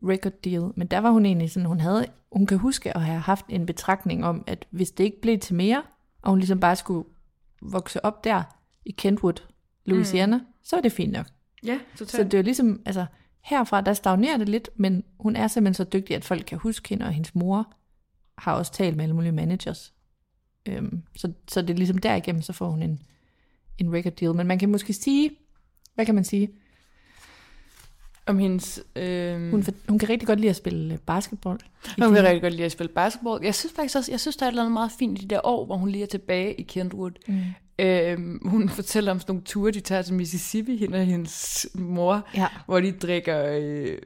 record 0.03 0.33
deal. 0.45 0.63
Men 0.77 0.87
der 0.87 0.99
var 0.99 1.11
hun 1.11 1.27
egentlig 1.27 1.51
sådan, 1.51 1.67
hun 1.67 1.81
havde, 1.81 2.07
hun 2.33 2.47
kan 2.47 2.59
huske 2.59 2.97
at 2.97 3.03
have 3.03 3.21
haft 3.21 3.45
en 3.49 3.67
betragtning 3.67 4.25
om, 4.25 4.45
at 4.47 4.67
hvis 4.71 4.91
det 4.91 5.05
ikke 5.05 5.21
blev 5.21 5.39
til 5.39 5.55
mere, 5.55 5.83
og 6.23 6.31
hun 6.31 6.39
ligesom 6.39 6.61
bare 6.61 6.77
skulle 6.77 7.09
vokse 7.63 8.05
op 8.05 8.25
der 8.25 8.43
i 8.85 8.91
Kentwood, 8.91 9.43
Louisiana, 9.85 10.37
mm. 10.37 10.45
så 10.63 10.77
var 10.77 10.81
det 10.81 10.93
fint 10.93 11.13
nok. 11.13 11.27
Ja, 11.63 11.79
Så 11.97 12.25
det 12.25 12.35
er 12.35 12.43
ligesom, 12.43 12.83
altså 12.87 13.07
herfra, 13.41 13.81
der 13.81 13.93
stagnerer 13.93 14.37
det 14.37 14.49
lidt, 14.49 14.69
men 14.77 15.05
hun 15.21 15.37
er 15.37 15.49
simpelthen 15.49 15.75
så 15.75 15.85
dygtig, 15.85 16.17
at 16.17 16.25
folk 16.25 16.45
kan 16.47 16.59
huske 16.59 16.89
hende, 16.89 17.07
og 17.07 17.13
hendes 17.13 17.35
mor 17.35 17.73
har 18.39 18.55
også 18.55 18.73
talt 18.73 18.97
med 18.97 19.05
alle 19.05 19.15
mulige 19.15 19.33
managers. 19.33 19.93
Øhm, 20.67 21.03
så, 21.17 21.33
så 21.49 21.63
det 21.63 21.71
er 21.71 21.75
ligesom 21.75 21.99
derigennem, 21.99 22.43
så 22.43 22.53
får 22.53 22.71
hun 22.71 22.83
en, 22.83 23.03
en 23.79 23.93
record 23.93 24.13
deal. 24.13 24.35
Men 24.35 24.47
man 24.47 24.59
kan 24.59 24.71
måske 24.71 24.93
sige, 24.93 25.31
hvad 25.95 26.07
kan 26.07 26.15
man 26.15 26.25
sige? 26.25 26.49
Om 28.27 28.39
hendes... 28.39 28.81
Øh, 28.97 29.51
Hun, 29.51 29.65
hun 29.89 29.99
kan 29.99 30.09
rigtig 30.09 30.27
godt 30.27 30.41
lide 30.41 30.51
at 30.51 30.57
spille 30.57 30.99
basketball. 31.07 31.59
hun 31.99 32.09
kan 32.09 32.17
sin- 32.17 32.25
rigtig 32.25 32.43
godt 32.43 32.53
lide 32.53 32.65
at 32.65 32.73
spille 32.73 32.93
basketball. 32.93 33.45
Jeg 33.45 33.55
synes 33.55 33.73
faktisk 33.77 33.97
også, 33.97 34.13
jeg 34.13 34.21
synes, 34.21 34.37
der 34.37 34.45
er 34.47 34.49
et 34.49 34.53
eller 34.53 34.63
andet 34.63 34.73
meget 34.73 34.91
fint 34.99 35.19
i 35.19 35.23
de 35.25 35.29
der 35.35 35.41
år, 35.47 35.67
hvor 35.67 35.77
hun 35.77 35.89
lige 35.89 36.03
er 36.03 36.07
tilbage 36.07 36.55
i 36.55 36.63
Kentwood. 36.63 37.11
Mm. 37.29 37.39
Øhm, 37.79 38.41
hun 38.45 38.69
fortæller 38.69 39.11
om 39.11 39.21
sådan 39.21 39.33
nogle 39.33 39.45
ture, 39.45 39.71
de 39.73 39.81
tager 39.81 40.03
til 40.03 40.15
Mississippi, 40.15 40.77
hende 40.77 40.99
og 40.99 41.05
hendes 41.05 41.67
mor, 41.75 42.29
Ja. 42.37 42.47
hvor 42.67 42.81
de 42.81 42.93
drikker, 42.93 43.45
øh, 43.61 43.99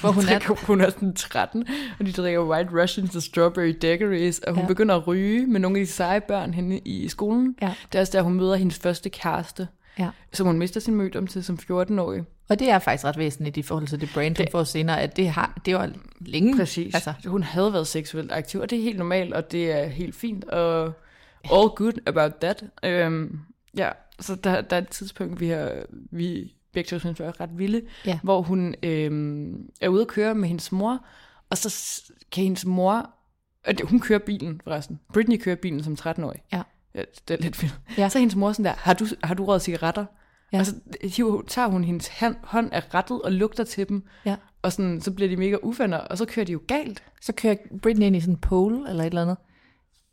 Hvor 0.00 0.10
hun 0.10 0.24
de 0.24 0.28
er- 0.28 0.38
drikker, 0.38 0.66
hun 0.66 0.80
er 0.80 0.90
sådan 0.90 1.14
13, 1.14 1.64
og 2.00 2.06
de 2.06 2.12
drikker 2.12 2.48
White 2.50 2.82
Russians 2.82 3.16
og 3.16 3.22
Strawberry 3.22 3.74
Daiquiris, 3.82 4.38
og 4.38 4.52
hun 4.54 4.62
Ja. 4.62 4.66
begynder 4.68 4.94
at 4.96 5.06
ryge 5.06 5.46
med 5.46 5.60
nogle 5.60 5.78
af 5.80 5.86
de 5.86 5.92
seje 5.92 6.20
børn 6.20 6.54
henne 6.54 6.78
i 6.78 7.08
skolen. 7.08 7.54
Ja. 7.62 7.74
Det 7.92 7.98
er 7.98 8.00
også 8.00 8.12
der, 8.12 8.22
hun 8.22 8.34
møder 8.34 8.56
hendes 8.56 8.78
første 8.78 9.08
kæreste, 9.10 9.68
Ja. 9.98 10.08
som 10.32 10.46
hun 10.46 10.58
mister 10.58 10.80
sin 10.80 10.94
mødom 10.94 11.26
til 11.26 11.44
som 11.44 11.58
14-årig. 11.58 12.24
Og 12.48 12.58
det 12.58 12.70
er 12.70 12.78
faktisk 12.78 13.04
ret 13.04 13.18
væsentligt 13.18 13.56
i 13.56 13.62
forhold 13.62 13.86
til 13.86 14.00
det 14.00 14.10
brand, 14.14 14.36
hun 14.38 14.46
får 14.52 14.64
senere, 14.64 15.00
at 15.00 15.16
det, 15.16 15.30
har, 15.30 15.60
det 15.64 15.74
var 15.74 15.90
længe. 16.20 16.56
Præcis. 16.56 16.94
Altså. 16.94 17.12
Hun 17.26 17.42
havde 17.42 17.72
været 17.72 17.86
seksuelt 17.86 18.32
aktiv, 18.32 18.60
og 18.60 18.70
det 18.70 18.78
er 18.78 18.82
helt 18.82 18.98
normalt, 18.98 19.34
og 19.34 19.52
det 19.52 19.72
er 19.72 19.86
helt 19.86 20.14
fint, 20.14 20.44
og 20.44 20.84
all 21.44 21.68
good 21.68 21.92
about 22.06 22.32
that. 22.34 22.64
Øhm, 22.82 23.38
ja, 23.76 23.90
så 24.20 24.34
der, 24.34 24.60
der 24.60 24.76
er 24.76 24.80
et 24.80 24.88
tidspunkt, 24.88 25.40
vi 25.40 25.48
har, 25.48 25.72
vi 26.10 26.52
begge 26.72 26.88
to 26.88 26.98
synes 26.98 27.20
er 27.20 27.40
ret 27.40 27.58
vilde, 27.58 27.82
Ja. 28.06 28.18
hvor 28.22 28.42
hun 28.42 28.74
øhm, 28.82 29.70
er 29.80 29.88
ude 29.88 30.00
at 30.02 30.08
køre 30.08 30.34
med 30.34 30.48
hendes 30.48 30.72
mor, 30.72 31.04
og 31.50 31.58
så 31.58 32.02
kan 32.32 32.44
hendes 32.44 32.64
mor, 32.66 33.10
hun 33.84 34.00
kører 34.00 34.18
bilen 34.18 34.60
forresten, 34.64 35.00
Britney 35.12 35.36
kører 35.36 35.56
bilen 35.56 35.82
som 35.84 35.96
13-årig. 36.00 36.42
Ja. 36.52 36.62
ja 36.94 37.02
det 37.28 37.38
er 37.38 37.42
lidt 37.42 37.62
vildt. 37.62 37.80
Ja. 37.98 38.08
Så 38.08 38.18
er 38.18 38.20
hendes 38.20 38.36
mor 38.36 38.52
sådan 38.52 38.64
der, 38.64 38.74
har 38.78 38.94
du, 38.94 39.06
har 39.24 39.34
du 39.34 39.44
røget 39.44 39.62
cigaretter? 39.62 40.04
Ja. 40.56 40.60
Og 40.60 40.66
så 40.66 40.74
hiver, 41.16 41.42
tager 41.48 41.68
hun 41.68 41.84
hendes 41.84 42.08
hand, 42.08 42.36
hånd 42.42 42.68
af 42.72 42.94
rettet 42.94 43.22
og 43.22 43.32
lugter 43.32 43.64
til 43.64 43.88
dem, 43.88 44.04
ja. 44.24 44.36
og 44.62 44.72
sådan, 44.72 45.00
så 45.00 45.10
bliver 45.10 45.28
de 45.28 45.36
mega 45.36 45.56
uvenner, 45.62 45.98
og 45.98 46.18
så 46.18 46.24
kører 46.24 46.46
de 46.46 46.52
jo 46.52 46.60
galt. 46.68 47.02
Så 47.22 47.32
kører 47.32 47.56
Britney 47.82 48.06
ind 48.06 48.16
i 48.16 48.20
sådan 48.20 48.34
en 48.34 48.40
pole 48.40 48.90
eller 48.90 49.02
et 49.04 49.06
eller 49.06 49.22
andet. 49.22 49.36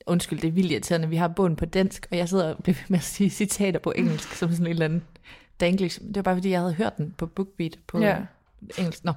Undskyld, 0.07 0.39
det 0.39 0.47
er 0.47 0.51
vildt 0.51 0.71
irriterende. 0.71 1.09
Vi 1.09 1.15
har 1.15 1.27
bogen 1.27 1.55
på 1.55 1.65
dansk, 1.65 2.07
og 2.11 2.17
jeg 2.17 2.29
sidder 2.29 2.53
og 2.55 2.63
bliver 2.63 2.75
ved 2.75 2.83
med 2.87 2.99
at 2.99 3.03
sige 3.03 3.29
citater 3.29 3.79
på 3.79 3.93
engelsk, 3.95 4.33
som 4.35 4.51
sådan 4.51 4.65
en 4.65 4.69
eller 4.71 4.85
anden 4.85 5.03
danglish. 5.59 6.01
Det 6.01 6.15
var 6.15 6.21
bare 6.21 6.35
fordi, 6.35 6.49
jeg 6.49 6.59
havde 6.59 6.73
hørt 6.73 6.97
den 6.97 7.13
på 7.17 7.25
BookBeat 7.25 7.79
på 7.87 7.99
Ja. 7.99 8.17
engelsk. 8.77 9.03
Nå. 9.03 9.13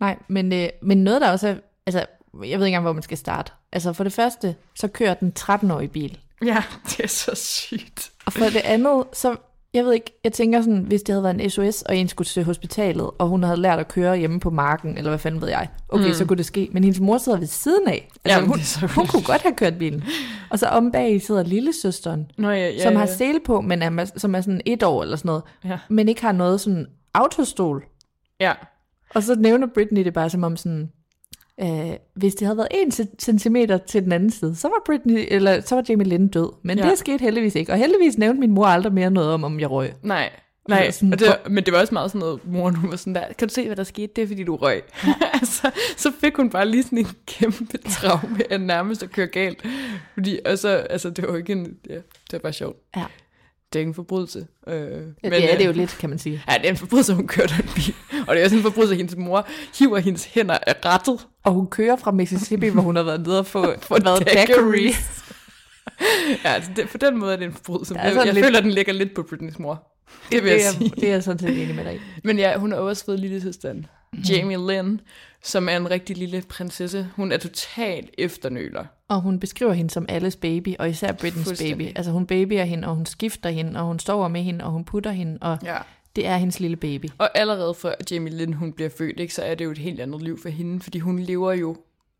Nej, 0.00 0.18
men, 0.28 0.52
øh, 0.52 0.68
men 0.82 1.04
noget 1.04 1.20
der 1.20 1.30
også 1.30 1.48
er, 1.48 1.54
altså, 1.86 1.98
jeg 1.98 2.06
ved 2.40 2.48
ikke 2.48 2.56
engang, 2.66 2.82
hvor 2.84 2.92
man 2.92 3.02
skal 3.02 3.18
starte. 3.18 3.52
Altså 3.72 3.92
for 3.92 4.04
det 4.04 4.12
første, 4.12 4.54
så 4.74 4.88
kører 4.88 5.14
den 5.14 5.32
13-årige 5.38 5.88
bil. 5.88 6.18
Ja, 6.44 6.62
det 6.90 7.00
er 7.00 7.08
så 7.08 7.34
sygt. 7.34 8.12
Og 8.26 8.32
for 8.32 8.44
det 8.44 8.56
andet, 8.64 9.04
så, 9.12 9.36
jeg 9.74 9.84
ved 9.84 9.92
ikke, 9.92 10.20
jeg 10.24 10.32
tænker 10.32 10.62
sådan, 10.62 10.78
hvis 10.78 11.02
det 11.02 11.12
havde 11.12 11.22
været 11.22 11.40
en 11.40 11.50
SOS, 11.50 11.82
og 11.82 11.96
en 11.96 12.08
skulle 12.08 12.26
til 12.26 12.44
hospitalet, 12.44 13.10
og 13.18 13.28
hun 13.28 13.42
havde 13.42 13.60
lært 13.60 13.78
at 13.78 13.88
køre 13.88 14.16
hjemme 14.16 14.40
på 14.40 14.50
marken, 14.50 14.96
eller 14.98 15.10
hvad 15.10 15.18
fanden 15.18 15.40
ved 15.40 15.48
jeg, 15.48 15.68
okay, 15.88 16.06
mm. 16.06 16.12
så 16.14 16.24
kunne 16.24 16.36
det 16.36 16.46
ske. 16.46 16.68
Men 16.72 16.84
hendes 16.84 17.00
mor 17.00 17.18
sidder 17.18 17.38
ved 17.38 17.46
siden 17.46 17.88
af. 17.88 18.08
Altså, 18.24 18.38
Jamen, 18.38 18.48
hun, 18.50 18.60
så 18.60 18.86
hun 18.86 19.06
kunne 19.06 19.22
godt 19.22 19.42
have 19.42 19.54
kørt 19.54 19.78
bilen. 19.78 20.04
Og 20.50 20.58
så 20.58 20.66
om 20.66 20.92
bag 20.92 21.22
sidder 21.22 21.42
lillesøsteren, 21.42 22.30
Nå, 22.38 22.50
ja, 22.50 22.68
ja, 22.68 22.82
som 22.82 22.92
ja. 22.92 22.98
har 22.98 23.06
sele 23.06 23.40
på, 23.44 23.60
men 23.60 23.82
er, 23.82 24.10
som 24.16 24.34
er 24.34 24.40
sådan 24.40 24.60
et 24.66 24.82
år 24.82 25.02
eller 25.02 25.16
sådan 25.16 25.28
noget, 25.28 25.42
Ja. 25.64 25.78
men 25.88 26.08
ikke 26.08 26.22
har 26.22 26.32
noget 26.32 26.60
sådan 26.60 26.86
autostol. 27.14 27.84
Ja. 28.40 28.52
Og 29.14 29.22
så 29.22 29.34
nævner 29.34 29.66
Britney 29.74 30.04
det 30.04 30.12
bare 30.12 30.30
som 30.30 30.44
om 30.44 30.56
sådan, 30.56 30.90
øh, 31.62 31.96
hvis 32.14 32.34
det 32.34 32.46
havde 32.46 32.56
været 32.56 32.68
en 32.70 32.88
cent- 32.92 33.14
centimeter 33.18 33.78
til 33.78 34.02
den 34.04 34.12
anden 34.12 34.30
side, 34.30 34.56
så 34.56 34.68
var 34.68 34.82
Britney, 34.86 35.24
eller 35.30 35.60
så 35.60 35.74
var 35.74 35.84
Jamie 35.88 36.06
Lynn 36.06 36.28
død. 36.28 36.52
Men 36.62 36.78
Ja. 36.78 36.84
ja. 36.84 36.90
det 36.90 36.98
skete 36.98 37.22
heldigvis 37.24 37.54
ikke. 37.54 37.72
Og 37.72 37.78
heldigvis 37.78 38.18
nævnte 38.18 38.40
min 38.40 38.50
mor 38.50 38.66
aldrig 38.66 38.92
mere 38.92 39.10
noget 39.10 39.30
om, 39.32 39.44
om 39.44 39.60
jeg 39.60 39.70
røg. 39.70 39.92
Nej, 40.02 40.30
nej. 40.68 40.84
var 40.84 40.90
sådan- 40.90 41.12
og 41.12 41.18
det, 41.18 41.26
var- 41.28 41.40
men 41.50 41.64
det 41.64 41.72
var 41.72 41.80
også 41.80 41.94
meget 41.94 42.10
sådan 42.10 42.18
noget, 42.18 42.40
moren 42.46 42.74
hun 42.74 42.90
var 42.90 42.96
sådan 42.96 43.14
der, 43.14 43.24
kan 43.38 43.48
du 43.48 43.54
se, 43.54 43.66
hvad 43.66 43.76
der 43.76 43.84
skete? 43.84 44.12
Det 44.16 44.22
er, 44.22 44.26
fordi 44.26 44.44
du 44.44 44.56
røg. 44.56 44.82
altså, 45.40 45.70
så 45.96 46.12
fik 46.20 46.36
hun 46.36 46.50
bare 46.50 46.68
lige 46.68 46.82
sådan 46.82 46.98
en 46.98 47.06
kæmpe 47.26 47.78
traume 47.78 48.38
af 48.52 48.60
nærmest 48.60 49.02
at 49.02 49.10
køre 49.10 49.26
galt. 49.26 49.66
Fordi, 50.14 50.38
og 50.46 50.58
så, 50.58 50.68
altså, 50.68 51.10
det 51.10 51.24
var 51.28 51.36
ikke 51.36 51.52
en, 51.52 51.74
ja, 51.88 51.94
det 51.94 52.02
var 52.32 52.38
bare 52.38 52.52
sjovt. 52.52 52.76
Ja. 52.96 53.04
Det 53.72 53.78
er 53.78 53.80
ikke 53.80 53.88
en 53.88 53.94
forbrydelse. 53.94 54.46
Øh, 54.66 54.74
Ja, 54.74 54.86
men, 55.22 55.32
det 55.32 55.52
er 55.52 55.58
det 55.58 55.66
jo 55.66 55.72
lidt, 55.72 55.96
kan 56.00 56.08
man 56.10 56.18
sige. 56.18 56.42
Ja, 56.50 56.54
det 56.58 56.64
er 56.66 56.70
en 56.70 56.76
forbrydelse, 56.76 57.14
hun 57.14 57.26
kørte 57.26 57.54
en 57.58 57.68
bil. 57.74 57.94
Og 58.26 58.34
det 58.34 58.40
er 58.40 58.44
også 58.44 58.56
en 58.56 58.62
forbrydelse, 58.62 58.92
at 58.94 58.96
hendes 58.96 59.16
mor 59.16 59.46
hiver 59.78 59.98
hendes 59.98 60.24
hænder 60.24 60.58
af 60.66 60.74
rettet. 60.84 61.26
Og 61.44 61.52
hun 61.52 61.66
kører 61.66 61.96
fra 61.96 62.10
Mississippi, 62.10 62.68
hvor 62.68 62.82
hun 62.82 62.96
har 62.96 63.02
været 63.02 63.26
nede 63.26 63.38
og 63.38 63.46
få, 63.46 63.74
For 63.82 63.98
været 64.04 64.26
daiquiris. 64.34 65.24
ja, 66.44 66.48
altså 66.52 66.70
det, 66.76 66.88
på 66.88 66.98
den 66.98 67.18
måde 67.18 67.32
er 67.32 67.36
det 67.36 67.44
en 67.44 67.52
forbrydelse. 67.52 67.94
Jeg, 67.98 68.14
jeg 68.26 68.34
lidt- 68.34 68.44
føler, 68.46 68.60
den 68.60 68.70
ligger 68.70 68.92
lidt 68.92 69.14
på 69.14 69.22
Britneys 69.22 69.58
mor. 69.58 69.86
Det 70.32 70.42
vil 70.42 70.50
jeg 70.50 70.58
det, 70.58 70.66
er, 70.66 70.70
sige. 70.72 70.90
det 70.96 71.04
er 71.08 71.12
jeg 71.12 71.22
sådan 71.22 71.38
set 71.38 71.62
enig 71.62 71.74
med 71.74 71.84
dig. 71.84 72.00
Men 72.24 72.38
ja, 72.38 72.56
hun 72.58 72.72
har 72.72 72.78
også 72.78 73.04
fået 73.04 73.20
lille 73.20 73.40
søsteren. 73.40 73.86
Mhm. 74.12 74.22
Jamie 74.22 74.56
Lynn, 74.56 75.00
som 75.44 75.68
er 75.68 75.76
en 75.76 75.90
rigtig 75.90 76.16
lille 76.16 76.42
prinsesse. 76.48 77.08
Hun 77.16 77.32
er 77.32 77.36
totalt 77.36 78.10
efternøler. 78.18 78.84
Og 79.08 79.20
hun 79.20 79.40
beskriver 79.40 79.72
hende 79.72 79.90
som 79.90 80.06
alles 80.08 80.36
baby, 80.36 80.74
og 80.78 80.90
især 80.90 81.12
Britneys 81.12 81.62
baby. 81.62 81.82
Altså 81.96 82.10
hun 82.12 82.26
babyer 82.26 82.64
hende, 82.64 82.88
og 82.88 82.94
hun 82.94 83.06
skifter 83.06 83.50
hende, 83.50 83.80
og 83.80 83.86
hun 83.86 83.98
sover 83.98 84.28
med 84.28 84.42
hende, 84.42 84.64
og 84.64 84.70
hun 84.70 84.84
putter 84.84 85.10
hende, 85.10 85.38
og 85.40 85.58
Ja. 85.64 85.76
Det 86.16 86.26
er 86.26 86.36
hendes 86.36 86.60
lille 86.60 86.76
baby. 86.76 87.06
Og 87.18 87.38
allerede 87.38 87.74
fra 87.74 87.94
Jamie 88.10 88.36
Lynn, 88.36 88.52
hun 88.52 88.72
bliver 88.72 88.90
født, 88.90 89.20
ikke, 89.20 89.34
så 89.34 89.42
er 89.42 89.54
det 89.54 89.64
jo 89.64 89.70
et 89.70 89.78
helt 89.78 90.00
andet 90.00 90.22
liv 90.22 90.38
for 90.38 90.48
hende, 90.48 90.80
fordi 90.80 90.98
hun 90.98 91.18
lever 91.18 91.52
jo 91.52 91.76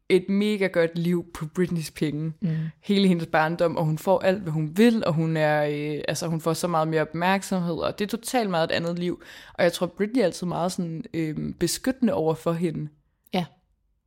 et 0.09 0.29
mega 0.29 0.67
godt 0.67 0.99
liv 0.99 1.27
på 1.35 1.47
Britneys 1.47 1.91
penge. 1.91 2.33
Mm. 2.41 2.57
Hele 2.81 3.09
hendes 3.09 3.27
barndom, 3.27 3.77
og 3.77 3.85
hun 3.85 3.99
får 3.99 4.21
alt, 4.21 4.43
hvad 4.43 4.53
hun 4.53 4.77
vil, 4.77 5.05
og 5.07 5.13
hun 5.13 5.37
er, 5.37 5.65
øh, 5.65 6.01
altså 6.09 6.27
hun 6.27 6.41
får 6.41 6.53
så 6.53 6.69
meget 6.69 6.89
mere 6.89 7.01
opmærksomhed, 7.01 7.75
og 7.75 7.99
det 7.99 8.05
er 8.05 8.09
totalt 8.09 8.51
meget 8.51 8.71
et 8.71 8.75
andet 8.75 8.99
liv. 8.99 9.23
Og 9.55 9.65
jeg 9.65 9.73
tror, 9.73 9.87
Britney 9.87 10.21
er 10.21 10.25
altid 10.25 10.47
meget 10.47 10.73
sådan, 10.73 11.05
øh, 11.15 11.55
beskyttende 11.59 12.13
over 12.13 12.35
for 12.35 12.53
hende. 12.53 12.89
Ja. 13.35 13.45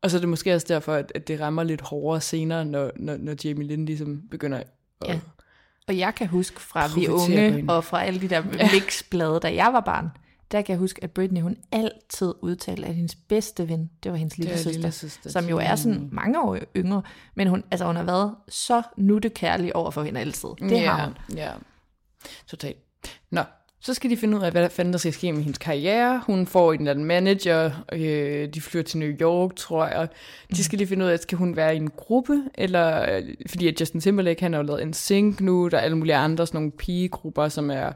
Og 0.01 0.11
så 0.11 0.17
er 0.17 0.19
det 0.19 0.29
måske 0.29 0.55
også 0.55 0.67
derfor, 0.69 0.93
at, 0.93 1.11
at 1.15 1.27
det 1.27 1.39
rammer 1.39 1.63
lidt 1.63 1.81
hårdere 1.81 2.21
senere, 2.21 2.65
når, 2.65 2.91
når, 2.95 3.17
når 3.17 3.35
Jamie 3.45 3.67
Lynn 3.67 3.85
ligesom 3.85 4.21
begynder 4.31 4.57
at... 4.57 4.67
Ja. 5.07 5.19
Og 5.87 5.97
jeg 5.97 6.15
kan 6.15 6.27
huske 6.27 6.61
fra 6.61 6.87
vi 6.95 7.07
unge, 7.07 7.65
og 7.69 7.83
fra 7.83 8.03
alle 8.03 8.21
de 8.21 8.29
der 8.29 8.43
mixblade, 8.73 9.39
da 9.39 9.55
jeg 9.55 9.73
var 9.73 9.79
barn, 9.79 10.09
der 10.51 10.61
kan 10.61 10.73
jeg 10.73 10.79
huske, 10.79 11.03
at 11.03 11.11
Britney, 11.11 11.41
hun 11.41 11.57
altid 11.71 12.33
udtalte, 12.41 12.87
at 12.87 12.95
hendes 12.95 13.15
bedste 13.15 13.69
ven, 13.69 13.89
det 14.03 14.11
var 14.11 14.17
hendes 14.17 14.37
lille 14.37 14.53
er 14.53 14.89
søster, 14.89 15.29
som 15.29 15.45
jo 15.45 15.57
er 15.57 15.75
sådan 15.75 16.09
mange 16.11 16.41
år 16.41 16.57
yngre, 16.75 17.01
men 17.35 17.47
hun, 17.47 17.63
altså 17.71 17.85
hun 17.85 17.95
har 17.95 18.03
været 18.03 18.35
så 18.49 18.81
nuttekærlig 18.97 19.75
over 19.75 19.91
for 19.91 20.03
hende 20.03 20.19
altid. 20.19 20.49
Det 20.59 20.71
ja, 20.71 20.91
har 20.91 21.05
hun. 21.05 21.37
Ja, 21.37 21.51
totalt. 22.47 22.77
Nå, 23.31 23.41
så 23.85 23.93
skal 23.93 24.09
de 24.09 24.17
finde 24.17 24.37
ud 24.37 24.43
af, 24.43 24.51
hvad 24.51 24.69
fanden 24.69 24.93
der 24.93 24.99
skal 24.99 25.13
ske 25.13 25.31
med 25.31 25.41
hendes 25.41 25.57
karriere. 25.57 26.21
Hun 26.27 26.47
får 26.47 26.73
en 26.73 26.79
eller 26.79 26.91
anden 26.91 27.05
manager, 27.05 27.71
øh, 27.91 28.49
de 28.53 28.61
flytter 28.61 28.89
til 28.89 28.99
New 28.99 29.09
York, 29.09 29.55
tror 29.55 29.87
jeg. 29.87 30.07
De 30.55 30.63
skal 30.63 30.77
lige 30.77 30.87
finde 30.87 31.05
ud 31.05 31.09
af, 31.09 31.19
skal 31.19 31.37
hun 31.37 31.55
være 31.55 31.73
i 31.73 31.77
en 31.77 31.89
gruppe, 31.89 32.43
eller 32.55 33.15
øh, 33.15 33.23
fordi 33.49 33.67
at 33.67 33.79
Justin 33.81 34.01
Timberlake, 34.01 34.41
han 34.41 34.53
har 34.53 34.59
jo 34.59 34.65
lavet 34.65 34.81
en 34.81 34.93
sync 34.93 35.39
nu, 35.39 35.67
der 35.67 35.77
er 35.77 35.81
alle 35.81 35.97
mulige 35.97 36.15
andre 36.15 36.47
sådan 36.47 36.57
nogle 36.57 36.71
pigegrupper, 36.71 37.49
som 37.49 37.71
er 37.71 37.91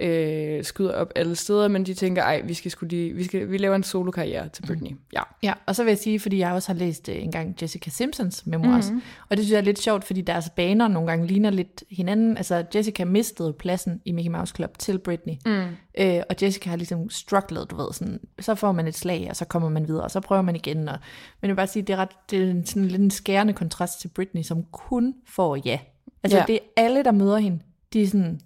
øh, 0.00 0.64
skyder 0.64 0.92
op 0.92 1.12
alle 1.16 1.36
steder, 1.36 1.68
men 1.68 1.86
de 1.86 1.94
tænker, 1.94 2.22
ej, 2.22 2.42
vi 2.44 2.54
skal, 2.54 2.70
sgu 2.70 2.86
lige, 2.86 3.14
vi, 3.14 3.24
skal, 3.24 3.50
vi 3.50 3.58
laver 3.58 3.76
en 3.76 3.82
solo-karriere 3.82 4.48
til 4.48 4.66
Britney. 4.66 4.90
Mm. 4.90 4.98
Ja. 5.12 5.22
Ja, 5.42 5.52
og 5.66 5.76
så 5.76 5.84
vil 5.84 5.90
jeg 5.90 5.98
sige, 5.98 6.20
fordi 6.20 6.38
jeg 6.38 6.52
også 6.52 6.72
har 6.72 6.78
læst 6.78 7.08
øh, 7.08 7.22
engang 7.22 7.56
Jessica 7.62 7.90
Simpsons 7.90 8.46
memoirs, 8.46 8.90
mm-hmm. 8.90 9.02
og 9.30 9.36
det 9.36 9.44
synes 9.44 9.52
jeg 9.52 9.58
er 9.58 9.64
lidt 9.64 9.78
sjovt, 9.78 10.04
fordi 10.04 10.20
deres 10.20 10.50
baner 10.56 10.88
nogle 10.88 11.08
gange 11.10 11.26
ligner 11.26 11.50
lidt 11.50 11.84
hinanden. 11.90 12.36
Altså 12.36 12.64
Jessica 12.74 13.04
mistede 13.04 13.52
pladsen 13.52 14.00
i 14.04 14.12
Mickey 14.12 14.30
Mouse 14.30 14.54
Club 14.56 14.78
til 14.78 14.98
Britney, 14.98 15.34
mm. 15.46 15.62
øh, 16.00 16.22
og 16.30 16.36
Jessica 16.42 16.70
har 16.70 16.76
ligesom 16.76 17.10
strugglet, 17.10 17.70
du 17.70 17.76
ved, 17.76 17.92
sådan, 17.92 18.20
så 18.40 18.54
får 18.54 18.72
man 18.72 18.86
et 18.86 18.94
slag, 18.94 19.26
og 19.30 19.36
så 19.36 19.44
kommer 19.44 19.68
man 19.68 19.88
videre, 19.88 20.02
og 20.02 20.10
så 20.10 20.20
prøver 20.20 20.42
man 20.42 20.56
igen. 20.56 20.88
Og, 20.88 20.98
men 21.40 21.48
jeg 21.48 21.48
vil 21.48 21.56
bare 21.56 21.66
sige, 21.66 21.82
det 21.82 21.92
er, 21.92 21.96
ret, 21.96 22.30
det 22.30 22.42
er 22.42 22.50
en, 22.50 22.66
sådan 22.66 22.88
lidt 22.88 23.02
en 23.02 23.10
skærende 23.10 23.52
kontrast 23.52 24.00
til 24.00 24.08
Britney, 24.08 24.42
som 24.42 24.64
kun 24.72 25.14
får 25.28 25.56
ja. 25.64 25.78
Altså 26.22 26.38
Ja. 26.38 26.44
det 26.46 26.54
er 26.54 26.82
alle, 26.82 27.04
der 27.04 27.12
møder 27.12 27.36
hende, 27.38 27.58
de 27.92 28.02
er 28.02 28.06
sådan, 28.06 28.40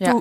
Ja. 0.00 0.12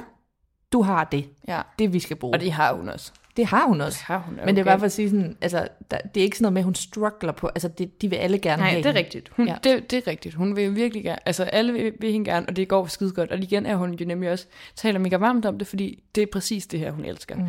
Du, 0.71 0.81
har 0.81 1.03
det, 1.03 1.29
ja. 1.47 1.61
det 1.79 1.93
vi 1.93 1.99
skal 1.99 2.15
bruge. 2.17 2.33
Og 2.33 2.39
det 2.39 2.51
har 2.51 2.73
hun 2.73 2.89
også. 2.89 3.11
det 3.37 3.45
har 3.45 3.67
hun 3.67 3.81
også. 3.81 3.97
Det 3.99 4.05
har 4.05 4.17
hun, 4.17 4.39
er 4.39 4.45
Men 4.45 4.55
det 4.55 4.61
er 4.61 4.63
okay. 4.63 4.71
bare 4.71 4.79
for 4.79 4.85
at 4.85 4.91
sige 4.91 5.09
sådan, 5.09 5.37
altså, 5.41 5.67
der, 5.91 5.97
det 5.97 6.19
er 6.21 6.23
ikke 6.23 6.37
sådan 6.37 6.43
noget 6.43 6.53
med, 6.53 6.61
at 6.61 6.65
hun 6.65 6.75
struggler 6.75 7.31
på, 7.31 7.47
altså 7.47 7.67
det, 7.67 8.01
de 8.01 8.09
vil 8.09 8.15
alle 8.15 8.39
gerne 8.39 8.61
Nej, 8.61 8.69
have 8.69 8.77
det 8.77 8.85
er 8.85 8.89
hende. 8.89 8.99
rigtigt. 8.99 9.29
Hun, 9.35 9.47
Ja. 9.47 9.55
det, 9.63 9.91
det 9.91 9.97
er 9.97 10.07
rigtigt. 10.07 10.35
Hun 10.35 10.55
vil 10.55 10.75
virkelig 10.75 11.03
gerne, 11.03 11.27
altså 11.27 11.43
alle 11.43 11.73
vil, 11.73 11.93
vil 11.99 12.11
hende 12.11 12.25
gerne, 12.31 12.45
og 12.49 12.55
det 12.55 12.67
går 12.67 12.85
skide 12.85 13.11
godt. 13.11 13.31
Og 13.31 13.37
igen 13.39 13.65
er 13.65 13.75
hun 13.75 13.93
jo 13.93 14.05
nemlig 14.05 14.31
også, 14.31 14.45
taler 14.75 14.99
mega 14.99 15.17
varmt 15.17 15.45
om 15.45 15.57
det, 15.57 15.67
fordi 15.67 16.03
det 16.15 16.23
er 16.23 16.27
præcis 16.31 16.67
det 16.67 16.79
her, 16.79 16.91
hun 16.91 17.05
elsker. 17.05 17.35
Mm. 17.35 17.45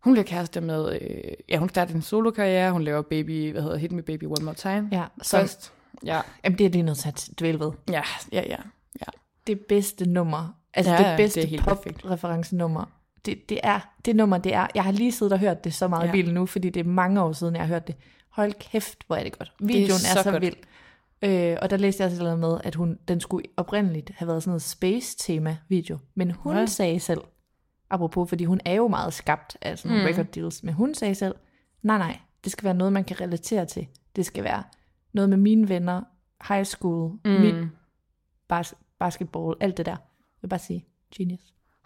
Hun 0.00 0.12
bliver 0.12 0.24
kæreste 0.24 0.60
med, 0.60 0.98
øh, 1.00 1.32
ja, 1.48 1.56
hun 1.56 1.68
starter 1.68 1.94
en 1.94 2.02
solo-karriere, 2.02 2.72
hun 2.72 2.82
laver 2.82 3.02
baby, 3.02 3.52
hvad 3.52 3.62
hedder 3.62 3.76
Hit 3.76 3.92
Me 3.92 4.02
Baby 4.02 4.24
One 4.24 4.44
More 4.44 4.54
Time. 4.54 4.88
Ja, 4.92 5.04
som, 5.22 5.40
Først. 5.40 5.72
Ja, 6.04 6.20
jamen 6.44 6.58
det 6.58 6.66
er 6.66 6.70
lige 6.70 6.94
til 6.94 7.08
at 7.08 7.28
dvæle 7.40 7.60
ved. 7.60 7.70
ja, 7.90 8.02
ja, 8.32 8.42
ja. 8.48 8.56
ja. 9.00 9.06
Det 9.46 9.60
bedste 9.60 10.08
nummer, 10.10 10.54
altså 10.74 10.92
Ja, 10.92 11.10
det 11.10 11.16
bedste 11.16 11.42
det 11.42 11.60
er 11.60 11.62
pop-referencenummer, 11.64 12.84
det, 13.24 13.48
det 13.48 13.60
er, 13.62 13.80
det 14.04 14.16
nummer, 14.16 14.38
det 14.38 14.54
er, 14.54 14.66
jeg 14.74 14.84
har 14.84 14.92
lige 14.92 15.12
siddet 15.12 15.32
og 15.32 15.38
hørt 15.38 15.64
det 15.64 15.74
så 15.74 15.88
meget 15.88 16.04
ja. 16.04 16.08
I 16.08 16.12
bilen 16.12 16.34
nu, 16.34 16.46
fordi 16.46 16.70
det 16.70 16.80
er 16.80 16.84
mange 16.90 17.22
år 17.22 17.32
siden, 17.32 17.54
jeg 17.54 17.62
har 17.62 17.68
hørt 17.68 17.86
det. 17.86 17.96
Hold 18.30 18.52
kæft, 18.52 18.98
hvor 19.06 19.16
er 19.16 19.22
det 19.22 19.38
godt. 19.38 19.52
Videoen 19.60 19.90
er 19.90 19.94
så, 19.96 20.12
så 20.16 20.22
så 20.22 20.30
godt. 20.30 20.42
vild. 20.42 20.54
Øh, 21.22 21.56
og 21.62 21.70
der 21.70 21.76
læste 21.76 22.00
jeg 22.02 22.06
også 22.06 22.14
et 22.16 22.18
eller 22.18 22.32
andet 22.32 22.50
med, 22.50 22.60
at 22.64 22.74
hun, 22.74 22.98
den 23.08 23.20
skulle 23.20 23.46
oprindeligt 23.56 24.10
have 24.16 24.28
været 24.28 24.42
sådan 24.42 24.50
noget 24.50 24.62
space-tema-video. 24.62 25.98
Men 26.14 26.30
hun 26.30 26.56
Ja. 26.56 26.66
sagde 26.66 27.00
selv, 27.00 27.20
apropos, 27.90 28.28
fordi 28.28 28.44
hun 28.44 28.60
er 28.64 28.74
jo 28.74 28.88
meget 28.88 29.12
skabt 29.14 29.56
af 29.62 29.78
sådan 29.78 29.96
nogle 29.96 30.10
Mm. 30.10 30.12
record 30.14 30.26
deals, 30.32 30.62
men 30.62 30.74
hun 30.74 30.94
sagde 30.94 31.14
selv, 31.14 31.34
nej 31.82 31.98
nej, 31.98 32.18
det 32.44 32.52
skal 32.52 32.64
være 32.64 32.74
noget, 32.74 32.92
man 32.92 33.04
kan 33.04 33.20
relatere 33.20 33.66
til. 33.66 33.86
Det 34.16 34.26
skal 34.26 34.44
være 34.44 34.62
noget 35.12 35.28
med 35.30 35.36
mine 35.38 35.68
venner, 35.68 36.02
high 36.48 36.64
school, 36.64 37.10
mm. 37.24 37.30
mit 37.30 37.54
bas- 38.52 38.74
basketball, 38.98 39.56
alt 39.60 39.76
det 39.76 39.86
der. 39.86 39.96
Vil 40.42 40.48
bare 40.48 40.60
sige, 40.60 40.84
genius. 41.16 41.40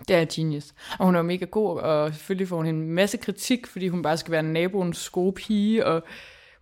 Det 0.09 0.17
er 0.17 0.25
genius. 0.35 0.75
Og 0.99 1.07
hun 1.07 1.15
er 1.15 1.19
jo 1.19 1.23
mega 1.23 1.45
god, 1.45 1.79
og 1.81 2.15
selvfølgelig 2.15 2.49
får 2.49 2.57
hun 2.57 2.67
en 2.67 2.91
masse 2.91 3.17
kritik, 3.17 3.67
fordi 3.67 3.89
hun 3.89 4.03
bare 4.03 4.17
skal 4.17 4.33
være 4.33 4.43
naboens 4.43 5.11
gode 5.11 5.33
pige, 5.33 5.87
og 5.87 6.03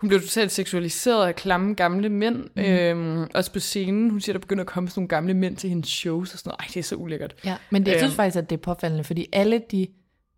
hun 0.01 0.09
bliver 0.09 0.21
totalt 0.21 0.53
seksualiseret 0.53 1.27
af 1.27 1.35
klamme 1.37 1.75
gamle 1.75 2.09
mænd, 2.09 2.37
mm. 2.57 2.63
øhm, 2.63 3.31
også 3.35 3.53
på 3.53 3.61
scenen. 3.61 4.11
Hun 4.11 4.21
siger, 4.21 4.33
der 4.33 4.41
begynder 4.41 4.63
at 4.63 4.67
komme 4.69 4.89
sådan 4.89 5.01
nogle 5.01 5.09
gamle 5.09 5.35
mænd 5.35 5.57
til 5.57 5.71
hendes 5.71 5.89
shows, 5.89 6.33
og 6.33 6.39
sådan 6.39 6.49
noget. 6.49 6.61
Ej, 6.61 6.67
det 6.75 6.77
er 6.77 6.83
så 6.83 6.97
ulækkert. 6.97 7.35
Ja, 7.45 7.57
men 7.71 7.87
det, 7.87 7.93
jeg 7.93 8.01
synes 8.01 8.13
Øhm. 8.13 8.17
faktisk, 8.17 8.39
at 8.39 8.51
det 8.51 8.57
er 8.57 8.61
påfaldende, 8.63 9.05
fordi 9.05 9.27
alle 9.33 9.63
de, 9.71 9.87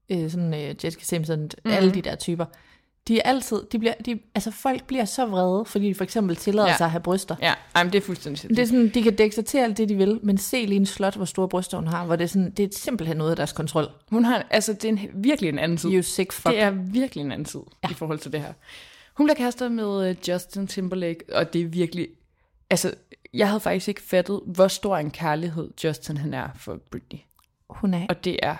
øh, 0.09 0.31
sådan 0.31 0.55
øh, 0.55 0.85
Jessica 0.85 1.05
Simpson, 1.05 1.41
mm. 1.41 1.71
alle 1.71 1.95
de 1.95 2.03
der 2.03 2.15
typer, 2.15 2.45
de 3.09 3.19
er 3.19 3.23
altid, 3.23 3.63
de 3.73 3.79
bliver, 3.79 3.95
de, 4.07 4.19
altså 4.35 4.51
folk 4.51 4.85
bliver 4.85 5.05
så 5.05 5.27
vrede, 5.27 5.65
fordi 5.65 5.89
de 5.89 5.95
for 5.95 6.05
eksempel 6.05 6.37
tillader 6.37 6.69
ja. 6.69 6.77
Sig 6.77 6.85
at 6.85 6.91
have 6.91 7.01
bryster. 7.01 7.37
Ja, 7.43 7.55
ej, 7.75 7.85
men 7.85 7.93
det 7.93 7.99
er 7.99 8.03
fuldstændig 8.03 8.51
Det 8.51 8.59
er 8.59 8.65
sådan, 8.67 8.89
de 8.89 9.03
kan 9.03 9.17
dække 9.17 9.35
sig 9.35 9.45
til 9.45 9.59
alt 9.59 9.79
det, 9.79 9.89
de 9.89 9.95
vil, 9.95 10.21
men 10.23 10.39
se 10.39 10.67
lige 10.67 10.77
en 10.77 10.87
slot, 10.87 11.17
hvor 11.17 11.25
store 11.25 11.49
bryster 11.49 11.79
hun 11.79 11.87
har, 11.87 12.07
hvor 12.07 12.17
det 12.17 12.25
er, 12.25 12.29
sådan, 12.29 12.51
det 12.51 12.65
er 12.65 12.79
simpelthen 12.79 13.17
noget 13.17 13.31
af 13.31 13.37
deres 13.37 13.53
kontrol. 13.53 13.89
Hun 14.11 14.25
har, 14.25 14.47
altså, 14.51 14.73
det 14.73 14.85
er 14.85 14.89
en, 14.89 15.01
virkelig 15.15 15.49
en 15.49 15.59
anden 15.59 15.79
tid. 15.79 15.91
You 15.91 16.03
sick 16.03 16.33
fuck. 16.33 16.47
Det 16.47 16.61
er 16.61 16.71
virkelig 16.71 17.25
en 17.25 17.33
anden 17.33 17.45
tid 17.45 17.61
ja. 17.85 17.91
i 17.91 17.95
forhold 17.95 18.19
til 18.19 18.33
det 18.33 18.41
her. 18.41 18.53
Hun 19.15 19.27
bliver 19.27 19.37
kærester 19.37 19.69
med 19.69 20.11
øh, 20.11 20.17
Justin 20.29 20.67
Timberlake, 20.67 21.21
og 21.33 21.53
det 21.53 21.61
er 21.61 21.67
virkelig... 21.67 22.09
Altså, 22.71 22.95
jeg 23.35 23.49
havde 23.49 23.61
faktisk 23.61 23.89
ikke 23.89 24.03
fattet, 24.03 24.41
hvor 24.47 24.69
stor 24.69 24.97
en 24.97 25.11
kærlighed 25.11 25.71
Justin 25.85 26.17
han 26.17 26.35
er 26.35 26.49
for 26.55 26.79
Britney. 26.91 27.19
Hun 27.71 27.95
er 27.95 28.07
Og 28.09 28.25
det 28.25 28.39
er 28.43 28.57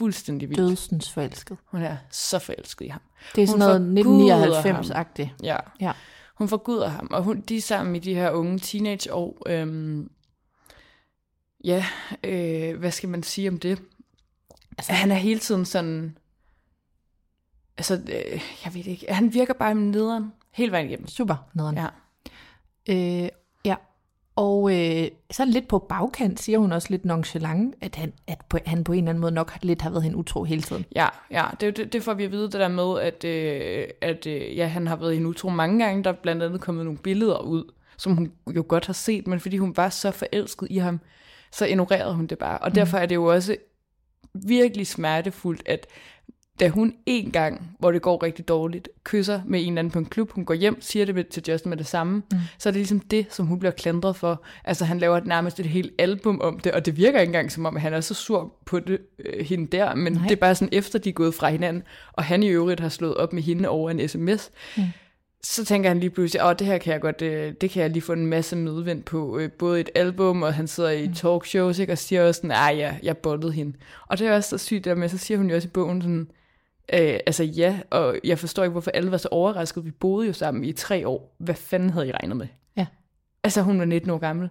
fuldstændig 0.00 0.48
vildt. 0.48 0.60
dødsens 0.60 1.12
forelsket. 1.12 1.58
Hun 1.64 1.82
er 1.82 1.96
så 2.10 2.38
forelsket 2.38 2.86
i 2.86 2.88
ham. 2.88 3.00
Det 3.34 3.42
er 3.42 3.46
sådan 3.46 3.58
noget 3.58 4.04
forguder 4.04 4.34
ham. 4.72 4.82
1999-agtigt. 4.82 5.28
Ja. 5.42 5.56
Ja. 5.80 5.92
Hun 6.34 6.48
forguder 6.48 6.88
ham, 6.88 7.08
og 7.10 7.22
hun, 7.22 7.40
de 7.40 7.56
er 7.56 7.60
sammen 7.60 7.96
i 7.96 7.98
de 7.98 8.14
her 8.14 8.30
unge 8.30 8.58
teenageår. 8.58 9.42
Øhm, 9.46 10.10
ja, 11.64 11.84
øh, 12.24 12.78
hvad 12.78 12.90
skal 12.90 13.08
man 13.08 13.22
sige 13.22 13.48
om 13.48 13.58
det? 13.58 13.82
Altså, 14.78 14.92
han 14.92 15.10
er 15.10 15.14
hele 15.14 15.40
tiden 15.40 15.64
sådan... 15.64 16.18
Altså, 17.78 17.94
øh, 17.94 18.42
jeg 18.64 18.74
ved 18.74 18.86
ikke. 18.86 19.12
Han 19.12 19.34
virker 19.34 19.54
bare 19.54 19.74
med 19.74 19.84
nederen 19.84 20.32
hele 20.50 20.72
vejen 20.72 20.86
igennem. 20.86 21.08
Super 21.08 21.48
nederen. 21.54 21.76
Ja. 21.76 23.24
Øh. 23.24 23.28
Og 24.36 24.72
øh, 24.72 25.08
så 25.30 25.44
lidt 25.44 25.68
på 25.68 25.78
bagkant 25.78 26.40
siger 26.40 26.58
hun 26.58 26.72
også 26.72 26.88
lidt 26.90 27.04
nonchalant, 27.04 27.74
at 27.80 27.96
han, 27.96 28.12
at 28.26 28.38
på, 28.48 28.58
han 28.66 28.84
på 28.84 28.92
en 28.92 28.98
eller 28.98 29.10
anden 29.10 29.20
måde 29.20 29.32
nok 29.32 29.58
lidt 29.62 29.82
har 29.82 29.90
været 29.90 30.02
hende 30.02 30.16
utro 30.16 30.44
hele 30.44 30.62
tiden. 30.62 30.84
Ja, 30.96 31.08
ja 31.30 31.44
det, 31.60 31.76
det, 31.76 31.92
det 31.92 32.02
får 32.02 32.14
vi 32.14 32.24
at 32.24 32.32
vide, 32.32 32.42
det 32.42 32.52
der 32.52 32.68
med, 32.68 33.00
at, 33.00 33.24
øh, 33.24 33.84
at 34.00 34.26
øh, 34.26 34.56
ja, 34.56 34.66
han 34.66 34.86
har 34.86 34.96
været 34.96 35.14
hende 35.14 35.28
utro 35.28 35.48
mange 35.48 35.84
gange. 35.84 36.04
Der 36.04 36.10
er 36.10 36.16
blandt 36.22 36.42
andet 36.42 36.60
kommet 36.60 36.84
nogle 36.84 36.98
billeder 36.98 37.38
ud, 37.38 37.72
som 37.96 38.16
hun 38.16 38.32
jo 38.56 38.64
godt 38.68 38.86
har 38.86 38.92
set, 38.92 39.26
men 39.26 39.40
fordi 39.40 39.56
hun 39.56 39.76
var 39.76 39.88
så 39.88 40.10
forelsket 40.10 40.66
i 40.70 40.78
ham, 40.78 41.00
så 41.52 41.66
ignorerede 41.66 42.14
hun 42.14 42.26
det 42.26 42.38
bare. 42.38 42.58
Og 42.58 42.74
derfor 42.74 42.98
er 42.98 43.06
det 43.06 43.14
jo 43.14 43.24
også 43.24 43.56
virkelig 44.34 44.86
smertefuldt, 44.86 45.62
at 45.66 45.86
da 46.60 46.68
hun 46.68 46.94
en 47.06 47.30
gang, 47.30 47.76
hvor 47.78 47.92
det 47.92 48.02
går 48.02 48.22
rigtig 48.22 48.48
dårligt, 48.48 48.88
kysser 49.04 49.40
med 49.46 49.60
en 49.60 49.68
eller 49.68 49.78
anden 49.78 49.90
på 49.90 49.98
en 49.98 50.04
klub, 50.04 50.30
hun 50.30 50.44
går 50.44 50.54
hjem, 50.54 50.80
siger 50.80 51.04
det 51.04 51.28
til 51.28 51.42
Justin 51.48 51.68
med 51.68 51.76
det 51.76 51.86
samme, 51.86 52.22
mm. 52.32 52.38
så 52.58 52.68
er 52.68 52.70
det 52.70 52.78
ligesom 52.78 53.00
det, 53.00 53.26
som 53.30 53.46
hun 53.46 53.58
bliver 53.58 53.72
klandret 53.72 54.16
for. 54.16 54.42
Altså 54.64 54.84
han 54.84 54.98
laver 54.98 55.20
nærmest 55.24 55.60
et 55.60 55.66
helt 55.66 55.92
album 55.98 56.40
om 56.40 56.58
det, 56.58 56.72
og 56.72 56.86
det 56.86 56.96
virker 56.96 57.20
ikke 57.20 57.28
engang 57.28 57.52
som 57.52 57.66
om, 57.66 57.76
at 57.76 57.82
han 57.82 57.94
er 57.94 58.00
så 58.00 58.14
sur 58.14 58.54
på 58.64 58.80
det, 58.80 58.98
øh, 59.18 59.46
hende 59.46 59.66
der, 59.66 59.94
men 59.94 60.12
Nej. 60.12 60.22
det 60.22 60.32
er 60.32 60.40
bare 60.40 60.54
sådan, 60.54 60.68
efter 60.72 60.98
de 60.98 61.08
er 61.08 61.12
gået 61.12 61.34
fra 61.34 61.48
hinanden, 61.48 61.82
og 62.12 62.24
han 62.24 62.42
i 62.42 62.48
øvrigt 62.48 62.80
har 62.80 62.88
slået 62.88 63.14
op 63.14 63.32
med 63.32 63.42
hende 63.42 63.68
over 63.68 63.90
en 63.90 64.08
sms, 64.08 64.50
mm. 64.76 64.82
så 65.42 65.64
tænker 65.64 65.90
han 65.90 66.00
lige 66.00 66.10
pludselig, 66.10 66.44
åh, 66.44 66.54
det 66.58 66.66
her 66.66 66.78
kan 66.78 66.92
jeg 66.92 67.00
godt, 67.00 67.22
øh, 67.22 67.54
det 67.60 67.70
kan 67.70 67.82
jeg 67.82 67.90
lige 67.90 68.02
få 68.02 68.12
en 68.12 68.26
masse 68.26 68.56
medvind 68.56 69.02
på, 69.02 69.38
øh, 69.38 69.50
både 69.50 69.80
et 69.80 69.90
album, 69.94 70.42
og 70.42 70.54
han 70.54 70.66
sidder 70.66 70.90
i 70.90 71.10
talkshows, 71.14 71.78
ikke, 71.78 71.92
og 71.92 71.98
siger 71.98 72.26
også 72.26 72.38
sådan, 72.38 72.50
ah 72.50 72.78
ja, 72.78 72.94
jeg 73.02 73.16
bollede 73.16 73.52
hende. 73.52 73.76
Og 74.08 74.18
det 74.18 74.26
er 74.26 74.36
også 74.36 74.50
så 74.50 74.58
sygt 74.58 74.84
der 74.84 74.94
med, 74.94 75.08
så 75.08 75.18
siger 75.18 75.38
hun 75.38 75.50
jo 75.50 75.56
også 75.56 75.68
i 75.68 75.70
bogen 75.70 76.02
sådan, 76.02 76.28
øh, 76.92 77.18
altså 77.26 77.44
ja, 77.44 77.78
og 77.90 78.16
jeg 78.24 78.38
forstår 78.38 78.62
ikke, 78.62 78.72
hvorfor 78.72 78.90
alle 78.90 79.10
var 79.10 79.16
så 79.16 79.28
overrasket, 79.30 79.84
vi 79.84 79.90
boede 79.90 80.26
jo 80.26 80.32
sammen 80.32 80.64
i 80.64 80.72
tre 80.72 81.08
år. 81.08 81.34
Hvad 81.38 81.54
fanden 81.54 81.90
havde 81.90 82.08
I 82.08 82.12
regnet 82.12 82.36
med? 82.36 82.46
Ja. 82.76 82.86
Altså 83.44 83.62
hun 83.62 83.78
var 83.78 83.84
19 83.84 84.10
år 84.10 84.18
gammel. 84.18 84.48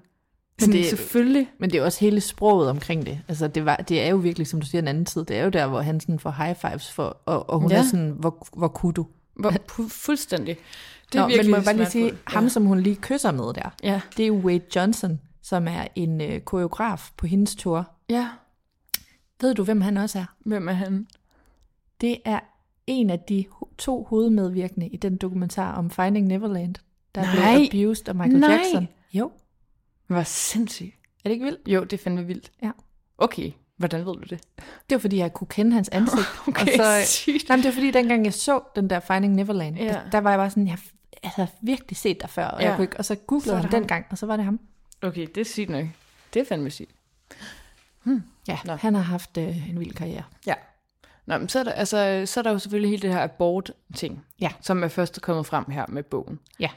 Men 0.61 0.71
det- 0.71 0.85
selvfølgelig. 0.85 1.49
Men 1.59 1.69
det 1.69 1.79
er 1.79 1.83
også 1.83 1.99
hele 1.99 2.21
sproget 2.21 2.69
omkring 2.69 3.05
det. 3.05 3.19
Altså 3.27 3.47
det, 3.47 3.65
var, 3.65 3.75
det 3.75 4.01
er 4.01 4.07
jo 4.09 4.15
virkelig, 4.17 4.47
som 4.47 4.61
du 4.61 4.67
siger, 4.67 4.81
en 4.81 4.87
anden 4.87 5.05
tid. 5.05 5.25
Det 5.25 5.37
er 5.37 5.43
jo 5.43 5.49
der, 5.49 5.67
hvor 5.67 5.81
han 5.81 5.99
sådan 5.99 6.19
får 6.19 6.31
high 6.31 6.55
fives 6.55 6.91
for, 6.91 7.17
og, 7.25 7.49
og 7.49 7.59
hun 7.59 7.69
ja. 7.71 7.75
Ja. 7.77 7.81
er 7.83 7.85
sådan, 7.85 8.09
hvor, 8.19 8.47
hvor 8.57 8.67
kunne 8.67 8.93
du? 8.93 9.05
Hvor, 9.35 9.53
fuldstændig. 9.89 10.57
Det 11.13 11.15
Nå, 11.15 11.21
er 11.21 11.27
virkelig 11.27 11.45
men 11.45 11.51
må 11.51 11.57
jeg 11.57 11.65
bare 11.65 11.75
lige 11.75 11.85
sige, 11.89 12.01
smertefuldt. 12.01 12.33
ham 12.33 12.49
som 12.49 12.65
hun 12.65 12.79
lige 12.79 12.95
kysser 12.95 13.31
med 13.31 13.43
der, 13.53 13.69
Ja. 13.83 14.01
det 14.17 14.27
er 14.27 14.31
Wade 14.31 14.61
Johnson, 14.75 15.19
som 15.43 15.67
er 15.67 15.87
en 15.95 16.21
øh, 16.21 16.39
koreograf 16.41 17.09
på 17.17 17.27
hendes 17.27 17.55
tur. 17.55 17.91
Ja. 18.09 18.27
Ved 19.41 19.53
du, 19.55 19.63
hvem 19.63 19.81
han 19.81 19.97
også 19.97 20.19
er? 20.19 20.25
Hvem 20.45 20.67
er 20.69 20.73
han? 20.73 21.07
Det 22.01 22.17
er 22.25 22.39
en 22.87 23.09
af 23.09 23.19
de 23.19 23.45
to 23.77 24.03
hovedmedvirkende 24.03 24.87
i 24.87 24.97
den 24.97 25.17
dokumentar 25.17 25.73
om 25.75 25.89
Finding 25.91 26.27
Neverland. 26.27 26.75
der 27.15 27.21
Nej. 27.21 27.67
blev 27.71 27.89
abused 27.89 28.09
af 28.09 28.15
Michael 28.15 28.39
Nej. 28.39 28.51
Jackson. 28.51 28.87
Jo, 29.13 29.31
Det 30.07 30.15
var 30.15 30.23
sindssygt. 30.23 30.95
er 31.23 31.29
det 31.29 31.31
ikke 31.31 31.45
vildt? 31.45 31.67
Jo, 31.67 31.83
det 31.83 31.93
er 31.93 31.97
fandme 32.03 32.25
vildt. 32.25 32.51
Ja. 32.63 32.71
Okay, 33.17 33.51
hvordan 33.77 33.99
ved 34.05 34.13
du 34.13 34.19
det? 34.29 34.39
Det 34.89 34.95
var 34.95 34.97
fordi, 34.97 35.17
jeg 35.17 35.33
kunne 35.33 35.47
kende 35.47 35.71
hans 35.71 35.89
ansigt. 35.89 36.27
Okay, 36.47 36.65
og 36.79 36.85
så, 36.85 37.01
sygt. 37.05 37.49
nej, 37.49 37.55
men 37.57 37.63
det 37.63 37.69
var 37.69 37.73
fordi, 37.73 37.91
dengang 37.91 38.25
jeg 38.25 38.33
så 38.33 38.61
den 38.75 38.89
der 38.89 38.99
Finding 38.99 39.35
Neverland, 39.35 39.77
Ja. 39.77 39.83
der, 39.87 40.09
der 40.09 40.17
var 40.17 40.29
jeg 40.29 40.37
bare 40.39 40.49
sådan, 40.49 40.67
jeg, 40.67 40.77
jeg 41.23 41.31
havde 41.35 41.49
virkelig 41.61 41.97
set 41.97 42.21
dig 42.21 42.29
før, 42.29 42.45
og, 42.45 42.61
Ja. 42.61 42.67
jeg 42.67 42.75
kunne 42.75 42.83
ikke, 42.85 42.97
og 42.97 43.05
så 43.05 43.15
googlede 43.15 43.51
jeg 43.55 43.61
ham 43.61 43.69
dengang, 43.71 44.05
og 44.09 44.17
så 44.17 44.25
var 44.25 44.35
det 44.35 44.45
ham. 44.45 44.59
Okay, 45.01 45.27
det 45.35 45.37
er 45.41 45.45
sygt 45.45 45.69
nok. 45.69 45.85
Det 46.33 46.39
er 46.39 46.45
fandme 46.45 46.69
sygt. 46.69 46.91
Ja, 48.47 48.57
Nå. 48.65 48.75
han 48.75 48.95
har 48.95 49.01
haft 49.01 49.37
øh, 49.37 49.69
en 49.69 49.79
vild 49.79 49.93
karriere. 49.93 50.23
Ja. 50.47 50.53
Nå, 51.29 51.37
men 51.37 51.49
så 51.49 51.59
er, 51.59 51.63
der, 51.63 51.71
altså, 51.71 52.21
så 52.25 52.39
er 52.39 52.41
der 52.41 52.51
jo 52.51 52.59
selvfølgelig 52.59 52.89
hele 52.89 53.01
det 53.01 53.13
her 53.13 53.23
abort-ting, 53.23 54.25
Ja. 54.41 54.49
som 54.61 54.83
er 54.83 54.87
først 54.87 55.21
kommet 55.21 55.45
frem 55.45 55.65
her 55.71 55.85
med 55.89 56.03
bogen. 56.03 56.39
Ja. 56.59 56.69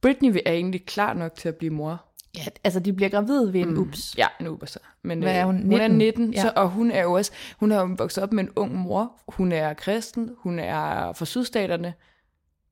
Britney 0.00 0.36
er 0.46 0.52
egentlig 0.52 0.86
klar 0.86 1.12
nok 1.12 1.34
til 1.34 1.48
at 1.48 1.56
blive 1.56 1.72
mor. 1.72 2.04
Ja, 2.36 2.44
altså 2.64 2.80
de 2.80 2.92
bliver 2.92 3.08
gravide 3.08 3.52
ved 3.52 3.60
en 3.60 3.70
mm. 3.74 3.78
ups. 3.80 4.14
Ja, 4.18 4.26
en 4.40 4.48
uber 4.48 4.66
så. 4.66 4.78
Men, 5.02 5.22
Hvad 5.22 5.32
er 5.34 5.40
øh, 5.40 5.46
hun? 5.46 5.62
Hun 5.62 5.72
er 5.72 5.88
19? 5.88 5.98
19, 5.98 6.32
Ja. 6.34 6.40
så, 6.42 6.52
og 6.56 6.70
hun 6.70 6.90
er 6.90 7.02
jo 7.02 7.12
også, 7.12 7.32
hun 7.60 7.70
har 7.70 7.80
jo 7.80 7.94
vokset 7.98 8.22
op 8.24 8.32
med 8.32 8.44
en 8.44 8.50
ung 8.56 8.74
mor. 8.74 9.12
Hun 9.28 9.52
er 9.52 9.74
kristen, 9.74 10.30
hun 10.38 10.58
er 10.58 11.12
fra 11.12 11.24
sydstaterne. 11.24 11.94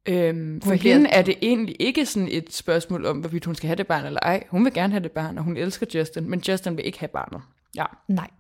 Øhm, 0.09 0.61
for 0.61 0.77
bliver- 0.77 0.95
hende 0.95 1.11
er 1.11 1.23
det 1.23 1.35
egentlig 1.43 1.77
ikke 1.81 2.07
sådan 2.07 2.29
et 2.33 2.53
spørgsmål 2.55 3.07
om, 3.07 3.19
hvorvidt 3.19 3.45
hun 3.45 3.55
skal 3.55 3.67
have 3.67 3.77
det 3.77 3.87
barn 3.87 4.05
eller 4.05 4.21
ej. 4.23 4.45
Hun 4.51 4.65
vil 4.65 4.73
gerne 4.73 4.93
have 4.93 5.03
det 5.03 5.13
barn, 5.13 5.39
og 5.39 5.45
hun 5.45 5.57
elsker 5.57 5.87
Justin, 5.95 6.31
men 6.31 6.43
Justin 6.49 6.77
vil 6.77 6.87
ikke 6.87 6.99
have 7.01 7.09
barnet. 7.09 7.43
Ja. 7.77 7.85
Nej. 8.09 8.31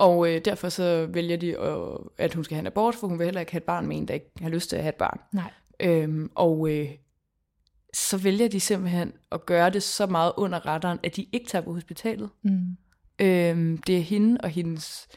Og 0.00 0.28
øh, 0.28 0.44
derfor 0.44 0.68
så 0.68 1.06
vælger 1.10 1.36
de, 1.36 1.48
øh, 1.48 2.10
at 2.18 2.34
hun 2.34 2.44
skal 2.44 2.54
have 2.54 2.60
en 2.60 2.66
abort, 2.66 2.94
for 2.94 3.06
hun 3.06 3.18
vil 3.18 3.24
heller 3.24 3.40
ikke 3.40 3.52
have 3.52 3.58
et 3.58 3.64
barn 3.64 3.86
med 3.86 3.96
en, 3.96 4.08
der 4.08 4.14
ikke 4.14 4.30
har 4.40 4.48
lyst 4.48 4.68
til 4.70 4.76
at 4.76 4.82
have 4.82 4.88
et 4.88 4.94
barn. 4.94 5.20
Nej. 5.32 5.50
Øhm, 5.80 6.30
og 6.34 6.70
øh, 6.70 6.88
så 7.94 8.16
vælger 8.16 8.48
de 8.48 8.60
simpelthen 8.60 9.12
at 9.32 9.46
gøre 9.46 9.70
det 9.70 9.82
så 9.82 10.06
meget 10.06 10.32
under 10.36 10.66
radaren, 10.66 10.98
at 11.02 11.16
de 11.16 11.26
ikke 11.32 11.46
tager 11.46 11.64
på 11.64 11.72
hospitalet. 11.72 12.30
Mm. 12.42 12.76
Øhm, 13.18 13.78
det 13.78 13.96
er 13.96 14.02
hende 14.02 14.40
og 14.42 14.48
hendes, 14.48 15.08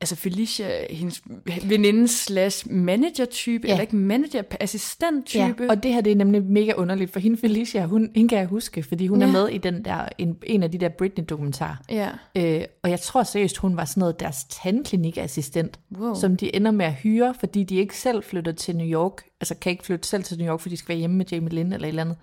altså 0.00 0.16
Felicia, 0.16 0.94
hendes 0.94 1.22
veninde 1.64 2.08
slash 2.08 2.70
manager-type, 2.72 3.66
Ja. 3.66 3.72
eller 3.72 3.82
ikke 3.82 3.96
manager, 3.96 4.42
assistent-type. 4.60 5.62
Ja, 5.64 5.68
og 5.70 5.82
det 5.82 5.92
her 5.94 6.00
det 6.00 6.12
er 6.12 6.16
nemlig 6.16 6.42
mega 6.44 6.72
underligt, 6.76 7.12
for 7.12 7.20
hende 7.20 7.36
Felicia, 7.36 7.84
hun, 7.86 8.10
hende 8.14 8.28
kan 8.28 8.38
jeg 8.38 8.46
huske, 8.46 8.82
fordi 8.82 9.06
hun. 9.06 9.20
Ja. 9.20 9.26
er 9.26 9.32
med 9.32 9.48
i 9.48 9.58
den 9.58 9.84
der, 9.84 10.08
en, 10.18 10.36
en 10.42 10.62
af 10.62 10.70
de 10.70 10.78
der 10.78 10.88
Britney-dokumentarer. 10.88 11.76
ja. 11.90 12.08
Øh, 12.36 12.64
og 12.82 12.90
jeg 12.90 13.00
tror 13.00 13.22
seriøst, 13.22 13.56
hun 13.56 13.76
var 13.76 13.84
sådan 13.84 14.00
noget 14.00 14.20
deres 14.20 14.44
tandklinikassistent, 14.50 15.78
Wow. 15.98 16.14
som 16.14 16.36
de 16.36 16.56
ender 16.56 16.70
med 16.70 16.86
at 16.86 16.92
hyre, 16.94 17.34
fordi 17.40 17.64
de 17.64 17.76
ikke 17.76 17.96
selv 17.96 18.22
flytter 18.22 18.52
til 18.52 18.76
New 18.76 18.86
York, 18.86 19.22
altså 19.40 19.54
kan 19.54 19.72
ikke 19.72 19.84
flytte 19.86 20.08
selv 20.08 20.22
til 20.24 20.38
New 20.38 20.48
York, 20.48 20.60
fordi 20.60 20.74
de 20.74 20.78
skal 20.78 20.88
være 20.88 20.98
hjemme 20.98 21.16
med 21.16 21.26
Jamie 21.32 21.50
Lynn 21.50 21.72
eller 21.72 21.86
et 21.86 21.88
eller 21.88 22.02
andet. 22.02 22.16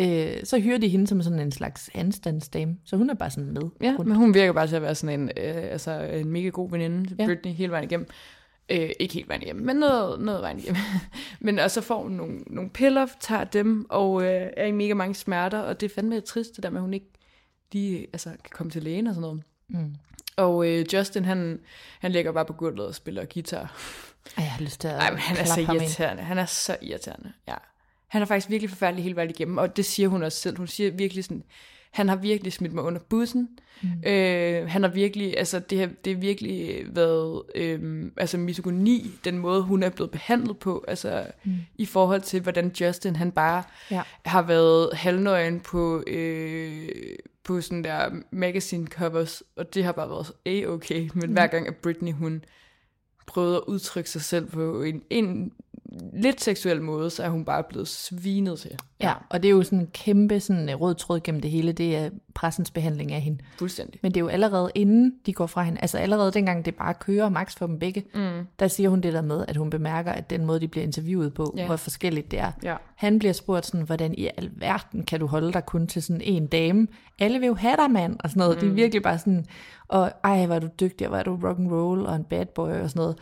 Øh, 0.00 0.44
så 0.44 0.58
hyrer 0.60 0.78
de 0.78 0.88
hende 0.88 1.06
som 1.06 1.22
sådan 1.22 1.38
en 1.40 1.52
slags 1.52 1.90
anstandsdame, 1.94 2.76
så 2.84 2.96
hun 2.96 3.10
er 3.10 3.14
bare 3.14 3.30
sådan 3.30 3.52
med. 3.52 3.62
Ja, 3.82 3.94
rundt. 3.98 4.06
men 4.08 4.16
hun 4.16 4.34
virker 4.34 4.52
bare 4.52 4.66
til 4.66 4.76
at 4.76 4.82
være 4.82 4.94
sådan 4.94 5.20
en, 5.20 5.30
øh, 5.36 5.56
altså 5.56 6.00
en 6.00 6.28
mega 6.30 6.48
god 6.48 6.70
veninde 6.70 7.16
Ja. 7.18 7.26
Britney 7.26 7.52
hele 7.52 7.72
vejen 7.72 7.84
igennem. 7.84 8.08
Øh, 8.68 8.90
ikke 9.00 9.14
hele 9.14 9.28
vejen 9.28 9.42
igennem, 9.42 9.66
men 9.66 9.76
noget, 9.76 10.20
noget 10.20 10.42
vejen 10.42 10.58
igennem. 10.58 10.82
men 11.40 11.58
og 11.58 11.70
så 11.70 11.80
får 11.80 12.02
hun 12.02 12.12
nogle, 12.12 12.38
nogle 12.46 12.70
piller, 12.70 13.06
tager 13.20 13.44
dem, 13.44 13.86
og 13.90 14.22
øh, 14.22 14.46
er 14.56 14.66
i 14.66 14.72
mega 14.72 14.94
mange 14.94 15.14
smerter, 15.14 15.58
og 15.58 15.80
det 15.80 15.90
er 15.90 15.94
fandme 15.94 16.20
trist, 16.20 16.56
det 16.56 16.62
der 16.62 16.70
med, 16.70 16.78
at 16.78 16.82
hun 16.82 16.94
ikke 16.94 17.10
lige 17.72 18.06
altså, 18.12 18.28
kan 18.30 18.50
komme 18.52 18.70
til 18.70 18.82
lægen 18.82 19.06
og 19.06 19.14
sådan 19.14 19.20
noget. 19.20 19.42
Mm. 19.68 19.94
Og 20.36 20.68
øh, 20.68 20.86
Justin, 20.92 21.24
han, 21.24 21.60
han 22.00 22.12
ligger 22.12 22.32
bare 22.32 22.44
på 22.44 22.52
gulvet 22.52 22.86
og 22.86 22.94
spiller 22.94 23.24
guitar. 23.34 23.62
Ej, 24.36 24.44
jeg 24.44 24.52
har 24.52 24.62
lyst 24.62 24.80
til 24.80 24.88
at 24.88 24.96
Nej, 24.96 25.10
men 25.10 25.18
han 25.18 25.36
er 25.36 25.44
så 25.44 25.60
ind. 25.60 25.72
irriterende. 25.72 26.22
Han 26.22 26.38
er 26.38 26.44
så 26.46 26.76
irriterende, 26.82 27.32
ja. 27.48 27.54
Han 28.08 28.22
er 28.22 28.26
faktisk 28.26 28.50
virkelig 28.50 28.70
forfærdelig 28.70 29.02
hele 29.02 29.16
vejen 29.16 29.30
igennem, 29.30 29.58
og 29.58 29.76
det 29.76 29.84
siger 29.84 30.08
hun 30.08 30.22
også 30.22 30.38
selv. 30.38 30.56
Hun 30.56 30.66
siger 30.66 30.90
virkelig 30.90 31.24
sådan, 31.24 31.42
han 31.90 32.08
har 32.08 32.16
virkelig 32.16 32.52
smidt 32.52 32.72
mig 32.72 32.84
under 32.84 33.00
bussen. 33.00 33.48
Mm. 33.82 33.88
Øh, 34.06 34.68
han 34.68 34.82
har 34.82 34.90
virkelig, 34.90 35.38
altså 35.38 35.58
det 35.58 35.78
har, 35.78 35.90
det 36.04 36.14
har 36.14 36.20
virkelig 36.20 36.84
været, 36.88 37.42
øh, 37.54 38.04
altså 38.16 38.38
misogoni, 38.38 39.10
den 39.24 39.38
måde 39.38 39.62
hun 39.62 39.82
er 39.82 39.90
blevet 39.90 40.10
behandlet 40.10 40.58
på, 40.58 40.84
altså 40.88 41.26
mm. 41.44 41.52
i 41.74 41.86
forhold 41.86 42.20
til, 42.20 42.40
hvordan 42.40 42.72
Justin, 42.80 43.16
han 43.16 43.32
bare 43.32 43.62
Ja. 43.90 44.02
har 44.24 44.42
været 44.42 44.90
halvnøgen 44.92 45.60
på, 45.60 46.04
øh, 46.06 46.88
på 47.44 47.60
sådan 47.60 47.84
der 47.84 48.10
magazine 48.30 48.86
covers, 48.86 49.42
og 49.56 49.74
det 49.74 49.84
har 49.84 49.92
bare 49.92 50.08
været 50.08 50.32
a-okay, 50.46 51.08
men 51.14 51.26
mm. 51.26 51.32
hver 51.32 51.46
gang 51.46 51.68
at 51.68 51.76
Britney, 51.76 52.12
hun 52.12 52.44
prøvede 53.26 53.56
at 53.56 53.62
udtrykke 53.66 54.10
sig 54.10 54.22
selv 54.22 54.46
på 54.46 54.82
en, 54.82 55.02
en 55.10 55.52
lidt 56.12 56.40
seksuel 56.40 56.82
måde, 56.82 57.10
så 57.10 57.22
er 57.22 57.28
hun 57.28 57.44
bare 57.44 57.62
blevet 57.68 57.88
svinet 57.88 58.58
til. 58.58 58.70
Ja, 59.00 59.12
og 59.30 59.42
det 59.42 59.48
er 59.48 59.52
jo 59.52 59.62
sådan 59.62 59.78
en 59.80 59.86
kæmpe 59.92 60.40
sådan, 60.40 60.68
øh, 60.68 60.80
rød 60.80 60.94
tråd 60.94 61.20
gennem 61.20 61.40
det 61.40 61.50
hele, 61.50 61.72
det 61.72 61.96
er 61.96 62.10
pressens 62.34 62.70
behandling 62.70 63.12
af 63.12 63.20
hende. 63.20 63.38
Fuldstændig. 63.58 64.00
Men 64.02 64.12
det 64.12 64.16
er 64.16 64.24
jo 64.24 64.28
allerede 64.28 64.70
inden 64.74 65.12
de 65.26 65.32
går 65.32 65.46
fra 65.46 65.62
hende, 65.62 65.80
altså 65.80 65.98
allerede 65.98 66.32
dengang 66.32 66.64
det 66.64 66.74
bare 66.74 66.94
kører 66.94 67.28
max 67.28 67.56
for 67.56 67.66
dem 67.66 67.78
begge, 67.78 68.04
mm. 68.14 68.46
der 68.58 68.68
siger 68.68 68.88
hun 68.88 69.00
det 69.00 69.12
der 69.12 69.22
med, 69.22 69.44
at 69.48 69.56
hun 69.56 69.70
bemærker, 69.70 70.12
at 70.12 70.30
den 70.30 70.44
måde, 70.44 70.60
de 70.60 70.68
bliver 70.68 70.84
interviewet 70.84 71.34
på, 71.34 71.54
Ja. 71.56 71.66
hvor 71.66 71.76
forskelligt 71.76 72.30
det 72.30 72.38
er. 72.38 72.52
Ja. 72.62 72.76
Han 72.96 73.18
bliver 73.18 73.32
spurgt 73.32 73.66
sådan, 73.66 73.86
hvordan 73.86 74.14
i 74.14 74.28
alverden 74.36 75.04
kan 75.04 75.20
du 75.20 75.26
holde 75.26 75.52
dig 75.52 75.66
kun 75.66 75.86
til 75.86 76.02
sådan 76.02 76.22
en 76.24 76.46
dame? 76.46 76.86
Alle 77.18 77.38
vil 77.38 77.46
jo 77.46 77.54
have 77.54 77.76
dig, 77.76 77.90
mand, 77.90 78.16
og 78.20 78.30
sådan 78.30 78.40
noget. 78.40 78.56
Mm. 78.56 78.60
Det 78.60 78.68
er 78.70 78.74
virkelig 78.74 79.02
bare 79.02 79.18
sådan, 79.18 79.46
og 79.88 80.12
ej, 80.24 80.46
hvor 80.46 80.54
er 80.54 80.58
du 80.58 80.68
dygtig, 80.80 81.06
og 81.06 81.08
hvor 81.08 81.18
er 81.18 81.22
du 81.22 81.38
rock 81.48 81.58
and 81.58 81.72
roll 81.72 82.06
og 82.06 82.16
en 82.16 82.24
bad 82.24 82.46
boy 82.46 82.70
og 82.70 82.90
sådan 82.90 83.00
noget. 83.00 83.16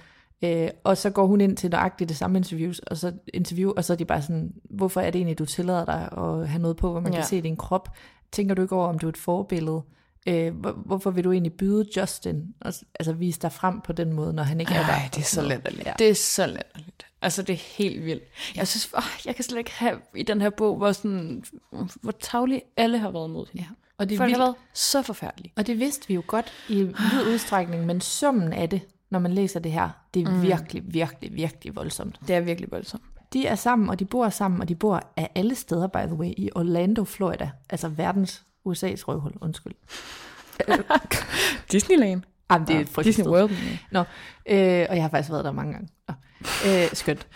Øh, 0.44 0.70
og 0.84 0.96
så 0.96 1.10
går 1.10 1.26
hun 1.26 1.40
ind 1.40 1.56
til 1.56 1.70
nøjagtigt 1.70 2.08
det 2.08 2.16
samme 2.16 2.38
interviews, 2.38 2.78
og 2.78 2.96
så, 2.96 3.12
interview, 3.34 3.72
og 3.76 3.84
så 3.84 3.92
er 3.92 3.96
de 3.96 4.04
bare 4.04 4.22
sådan, 4.22 4.52
hvorfor 4.70 5.00
er 5.00 5.10
det 5.10 5.18
egentlig, 5.18 5.38
du 5.38 5.46
tillader 5.46 5.84
dig 5.84 6.08
at 6.18 6.48
have 6.48 6.62
noget 6.62 6.76
på, 6.76 6.90
hvor 6.90 7.00
man 7.00 7.12
ja. 7.12 7.18
Kan 7.18 7.28
se 7.28 7.40
din 7.40 7.56
krop? 7.56 7.96
Tænker 8.32 8.54
du 8.54 8.62
ikke 8.62 8.76
over, 8.76 8.88
om 8.88 8.98
du 8.98 9.06
er 9.06 9.08
et 9.08 9.16
forbillede? 9.16 9.82
Øh, 10.26 10.54
hvor, 10.54 10.72
hvorfor 10.72 11.10
vil 11.10 11.24
du 11.24 11.32
egentlig 11.32 11.52
byde 11.52 11.86
Justin? 11.96 12.54
Og, 12.60 12.72
altså 12.98 13.12
vise 13.12 13.40
dig 13.40 13.52
frem 13.52 13.80
på 13.80 13.92
den 13.92 14.12
måde, 14.12 14.32
når 14.32 14.42
han 14.42 14.60
ikke 14.60 14.74
er 14.74 14.86
der? 14.86 14.92
Ej, 14.92 15.08
det 15.14 15.20
er 15.20 15.24
så 15.24 15.42
latterligt. 15.42 15.86
Ja. 15.86 15.92
Det 15.98 16.10
er 16.10 16.14
så 16.14 16.46
latterligt. 16.46 17.06
Altså, 17.22 17.42
det 17.42 17.52
er 17.52 17.76
helt 17.78 18.04
vildt. 18.04 18.22
Jeg 18.56 18.68
synes, 18.68 18.90
åh, 18.96 19.26
jeg 19.26 19.34
kan 19.34 19.44
slet 19.44 19.58
ikke 19.58 19.72
have 19.72 19.98
i 20.14 20.22
den 20.22 20.40
her 20.40 20.50
bog, 20.50 20.76
hvor, 20.76 20.92
sådan, 20.92 21.44
hvor 22.02 22.12
tavlige 22.12 22.62
alle 22.76 22.98
har 22.98 23.10
været 23.10 23.30
mod 23.30 23.46
hende. 23.52 23.66
Ja. 23.70 23.74
Og 23.98 24.08
det, 24.08 24.18
Folk 24.18 24.30
har 24.30 24.38
været 24.38 24.54
så 24.72 25.02
forfærdelige. 25.02 25.52
og 25.56 25.66
det 25.66 25.78
vidste 25.78 26.08
vi 26.08 26.14
jo 26.14 26.22
godt 26.26 26.52
i 26.68 26.82
vid 26.82 27.26
udstrækning, 27.32 27.86
men 27.86 28.00
summen 28.00 28.52
af 28.52 28.70
det, 28.70 28.80
når 29.14 29.20
man 29.20 29.32
læser 29.32 29.60
det 29.60 29.72
her, 29.72 29.90
det 30.14 30.22
er 30.22 30.30
mm. 30.30 30.42
virkelig, 30.42 30.82
virkelig, 30.86 31.34
virkelig 31.34 31.76
voldsomt. 31.76 32.20
Det 32.28 32.36
er 32.36 32.40
virkelig 32.40 32.70
voldsomt. 32.70 33.02
De 33.32 33.46
er 33.46 33.54
sammen, 33.54 33.88
og 33.88 33.98
de 33.98 34.04
bor 34.04 34.28
sammen, 34.28 34.60
og 34.60 34.68
de 34.68 34.74
bor 34.74 35.02
af 35.16 35.30
alle 35.34 35.54
steder, 35.54 35.86
by 35.86 36.06
the 36.06 36.14
way, 36.14 36.30
i 36.36 36.50
Orlando, 36.54 37.04
Florida. 37.04 37.50
Altså 37.70 37.88
verdens 37.88 38.44
USA's 38.68 39.04
røvhul, 39.08 39.32
undskyld. 39.40 39.74
Disneyland. 41.72 42.22
Jamen, 42.50 42.68
det 42.68 42.76
er 42.76 42.86
frygteligt 42.86 43.16
Disney. 43.16 43.32
World. 43.32 43.50
Nå, 43.92 44.00
øh, 44.00 44.86
og 44.88 44.96
jeg 44.96 45.02
har 45.02 45.08
faktisk 45.08 45.30
været 45.30 45.44
der 45.44 45.52
mange 45.52 45.72
gange. 45.72 45.88
Nå. 46.08 46.14
Øh, 46.66 46.88
skønt. 46.92 47.26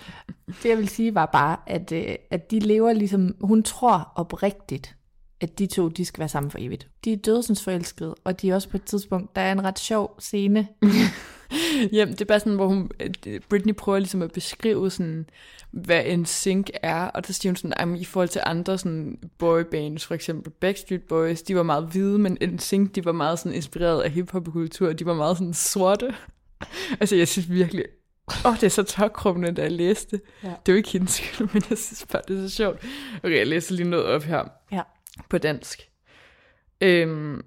Det 0.62 0.68
jeg 0.68 0.78
vil 0.78 0.88
sige 0.88 1.14
var 1.14 1.26
bare, 1.26 1.56
at, 1.66 1.92
øh, 1.92 2.14
at 2.30 2.50
de 2.50 2.58
lever 2.58 2.92
ligesom, 2.92 3.34
hun 3.40 3.62
tror 3.62 4.12
oprigtigt, 4.14 4.96
at 5.40 5.58
de 5.58 5.66
to, 5.66 5.88
de 5.88 6.04
skal 6.04 6.18
være 6.18 6.28
sammen 6.28 6.50
for 6.50 6.58
evigt. 6.60 6.88
De 7.04 7.12
er 7.12 7.16
dødsens 7.16 7.64
forelskede, 7.64 8.14
og 8.24 8.42
de 8.42 8.50
er 8.50 8.54
også 8.54 8.68
på 8.68 8.76
et 8.76 8.84
tidspunkt, 8.84 9.36
der 9.36 9.42
er 9.42 9.52
en 9.52 9.64
ret 9.64 9.78
sjov 9.78 10.14
scene. 10.18 10.68
Jamen, 11.92 12.12
det 12.12 12.20
er 12.20 12.24
bare 12.24 12.40
sådan, 12.40 12.54
hvor 12.54 12.66
hun, 12.66 12.90
øh, 13.26 13.40
Britney 13.48 13.74
prøver 13.74 13.98
ligesom 13.98 14.22
at 14.22 14.32
beskrive 14.32 14.90
sådan, 14.90 15.26
hvad 15.70 16.02
en 16.06 16.26
sync 16.26 16.70
er, 16.82 17.04
og 17.04 17.26
der 17.26 17.32
siger 17.32 17.50
hun 17.50 17.56
sådan, 17.56 17.94
at 17.94 18.00
i 18.00 18.04
forhold 18.04 18.28
til 18.28 18.40
andre 18.46 18.78
sådan 18.78 19.18
boybands, 19.38 20.06
for 20.06 20.14
eksempel 20.14 20.52
Backstreet 20.52 21.02
Boys, 21.02 21.42
de 21.42 21.56
var 21.56 21.62
meget 21.62 21.84
hvide, 21.84 22.18
men 22.18 22.38
en 22.40 22.58
sync, 22.58 22.92
de 22.92 23.04
var 23.04 23.12
meget 23.12 23.38
sådan 23.38 23.52
inspireret 23.52 24.02
af 24.02 24.10
hiphop-kultur, 24.10 24.92
de 24.92 25.06
var 25.06 25.14
meget 25.14 25.36
sådan 25.36 25.54
sorte. 25.54 26.14
altså, 27.00 27.16
jeg 27.16 27.28
synes 27.28 27.50
virkelig, 27.50 27.84
åh, 28.28 28.50
oh, 28.50 28.54
det 28.54 28.62
er 28.62 28.68
så 28.68 28.82
tørkrummende, 28.82 29.52
da 29.52 29.62
jeg 29.62 29.72
læste 29.72 30.16
det. 30.16 30.24
Ja. 30.44 30.48
Det 30.48 30.68
er 30.68 30.72
jo 30.72 30.76
ikke 30.76 30.90
hendes 30.90 31.10
skyld, 31.10 31.48
men 31.54 31.62
jeg 31.70 31.78
synes 31.78 32.06
bare, 32.12 32.22
det 32.28 32.38
er 32.38 32.48
så 32.48 32.54
sjovt. 32.54 32.84
Okay, 33.22 33.38
jeg 33.38 33.46
læser 33.46 33.74
lige 33.74 33.88
noget 33.88 34.06
op 34.06 34.22
her 34.22 34.44
Ja 34.72 34.82
på 35.30 35.38
dansk. 35.38 35.88
Øhm, 36.80 37.42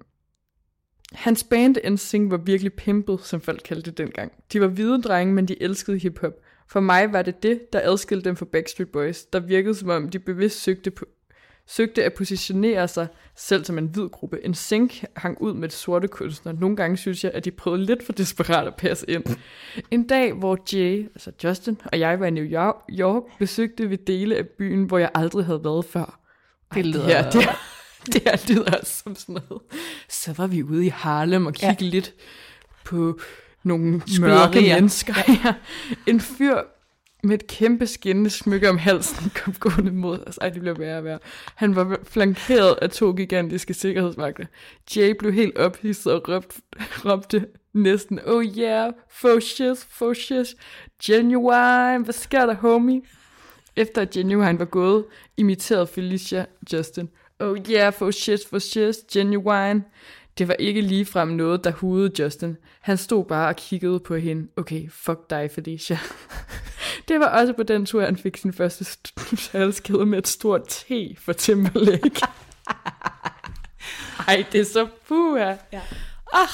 hans 1.12 1.44
band 1.44 1.76
NSYNC 1.90 2.30
var 2.30 2.36
virkelig 2.36 2.72
pimpet, 2.72 3.20
som 3.22 3.40
folk 3.40 3.60
kaldte 3.64 3.90
det 3.90 3.98
dengang. 3.98 4.32
De 4.52 4.60
var 4.60 4.66
hvide 4.66 5.02
drenge, 5.02 5.34
men 5.34 5.48
de 5.48 5.62
elskede 5.62 5.98
hiphop. 5.98 6.32
For 6.68 6.80
mig 6.80 7.12
var 7.12 7.22
det 7.22 7.42
det, 7.42 7.72
der 7.72 7.80
adskilte 7.82 8.24
dem 8.24 8.36
fra 8.36 8.44
Backstreet 8.44 8.88
Boys, 8.88 9.24
der 9.24 9.40
virkede 9.40 9.74
som 9.74 9.88
om 9.88 10.08
de 10.08 10.18
bevidst 10.18 10.62
søgte, 10.62 10.90
på, 10.90 11.04
søgte 11.66 12.04
at 12.04 12.14
positionere 12.14 12.88
sig 12.88 13.06
selv 13.36 13.64
som 13.64 13.78
en 13.78 13.86
hvid 13.86 14.08
gruppe. 14.08 14.44
En 14.44 14.54
sync 14.54 15.02
hang 15.16 15.42
ud 15.42 15.54
med 15.54 15.68
de 15.68 15.74
sorte 15.74 16.08
kunstnere. 16.08 16.54
Nogle 16.54 16.76
gange 16.76 16.96
synes 16.96 17.24
jeg, 17.24 17.32
at 17.34 17.44
de 17.44 17.50
prøvede 17.50 17.84
lidt 17.84 18.06
for 18.06 18.12
desperat 18.12 18.66
at 18.66 18.76
passe 18.76 19.10
ind. 19.10 19.24
En 19.90 20.06
dag, 20.06 20.32
hvor 20.32 20.58
Jay, 20.72 21.08
altså 21.14 21.32
Justin, 21.44 21.80
og 21.84 21.98
jeg 21.98 22.20
var 22.20 22.26
i 22.26 22.30
New 22.30 22.44
York 22.90 23.24
besøgte 23.38 23.88
vi 23.88 23.96
dele 23.96 24.36
af 24.36 24.48
byen, 24.48 24.84
hvor 24.84 24.98
jeg 24.98 25.10
aldrig 25.14 25.44
havde 25.44 25.64
været 25.64 25.84
før. 25.84 26.21
Det 26.74 26.86
lyder- 26.86 27.02
Det 27.06 27.14
her, 27.14 27.30
det 27.30 27.42
her, 27.44 27.52
det 28.12 28.22
her 28.26 28.54
lyder 28.54 28.78
også 28.80 29.02
som 29.04 29.14
sådan 29.14 29.32
noget. 29.48 29.62
Så 30.08 30.32
var 30.32 30.46
vi 30.46 30.62
ude 30.62 30.86
i 30.86 30.88
Harlem 30.88 31.46
og 31.46 31.52
kiggede 31.54 31.84
ja. 31.84 31.90
lidt 31.90 32.14
på 32.84 33.20
nogle 33.62 33.84
mørke 33.92 34.10
Skyderier. 34.12 34.74
mennesker. 34.74 35.14
Ja. 35.44 35.54
En 36.06 36.20
fyr 36.20 36.56
med 37.24 37.34
et 37.34 37.46
kæmpe 37.46 37.86
skinnende 37.86 38.30
smykke 38.30 38.70
om 38.70 38.78
halsen 38.78 39.30
kom 39.44 39.54
gående 39.54 39.92
mod 39.92 40.18
os. 40.26 40.36
Ej, 40.38 40.48
det 40.48 40.60
blev 40.60 40.78
værre 40.78 40.98
og 40.98 41.04
værre. 41.04 41.18
Han 41.54 41.76
var 41.76 41.98
flankeret 42.04 42.74
af 42.82 42.90
to 42.90 43.12
gigantiske 43.12 43.74
sikkerhedsvagter. 43.74 44.44
Jay 44.96 45.14
blev 45.18 45.32
helt 45.32 45.58
ophidset 45.58 46.12
og 46.12 46.28
råbte, 46.28 46.60
råbte 47.04 47.46
næsten, 47.74 48.20
oh 48.26 48.44
yeah, 48.44 48.92
faux 49.10 49.44
shiz, 49.44 49.84
faux 49.90 50.18
shiz, 50.18 50.48
genuine, 51.06 52.04
hvad 52.04 52.12
sker 52.14 52.46
der, 52.46 52.54
homie? 52.54 53.00
Efter 53.76 54.02
at 54.02 54.10
Genuine 54.10 54.58
var 54.58 54.64
gået, 54.64 55.04
imiterede 55.36 55.86
Felicia 55.86 56.44
Justin. 56.72 57.08
Oh 57.40 57.58
yeah, 57.70 57.92
faux 57.92 58.16
shiz, 58.16 58.40
faux 58.50 58.62
shiz, 58.62 58.96
genuine. 59.12 59.84
Det 60.38 60.48
var 60.48 60.54
ikke 60.54 60.80
ligefrem 60.80 61.28
noget, 61.28 61.64
der 61.64 61.70
hudede 61.70 62.22
Justin. 62.22 62.56
Han 62.80 62.96
stod 62.96 63.24
bare 63.24 63.48
og 63.48 63.56
kiggede 63.56 64.00
på 64.00 64.16
hende. 64.16 64.48
Okay, 64.56 64.90
fuck 64.90 65.30
dig, 65.30 65.50
Felicia. 65.54 65.98
Det 67.08 67.20
var 67.20 67.26
også 67.26 67.52
på 67.52 67.62
den 67.62 67.86
tur, 67.86 68.04
han 68.04 68.16
fik 68.16 68.36
sin 68.36 68.52
første 68.52 68.86
halskæde 69.52 70.06
med 70.06 70.18
et 70.18 70.28
stort 70.28 70.62
T 70.68 70.90
for 71.18 71.32
Timberlake. 71.32 72.20
Ej, 74.28 74.44
det 74.52 74.60
er 74.60 74.64
så 74.64 74.88
puha. 75.08 75.54
Ja. 75.72 75.80
Ah, 76.32 76.48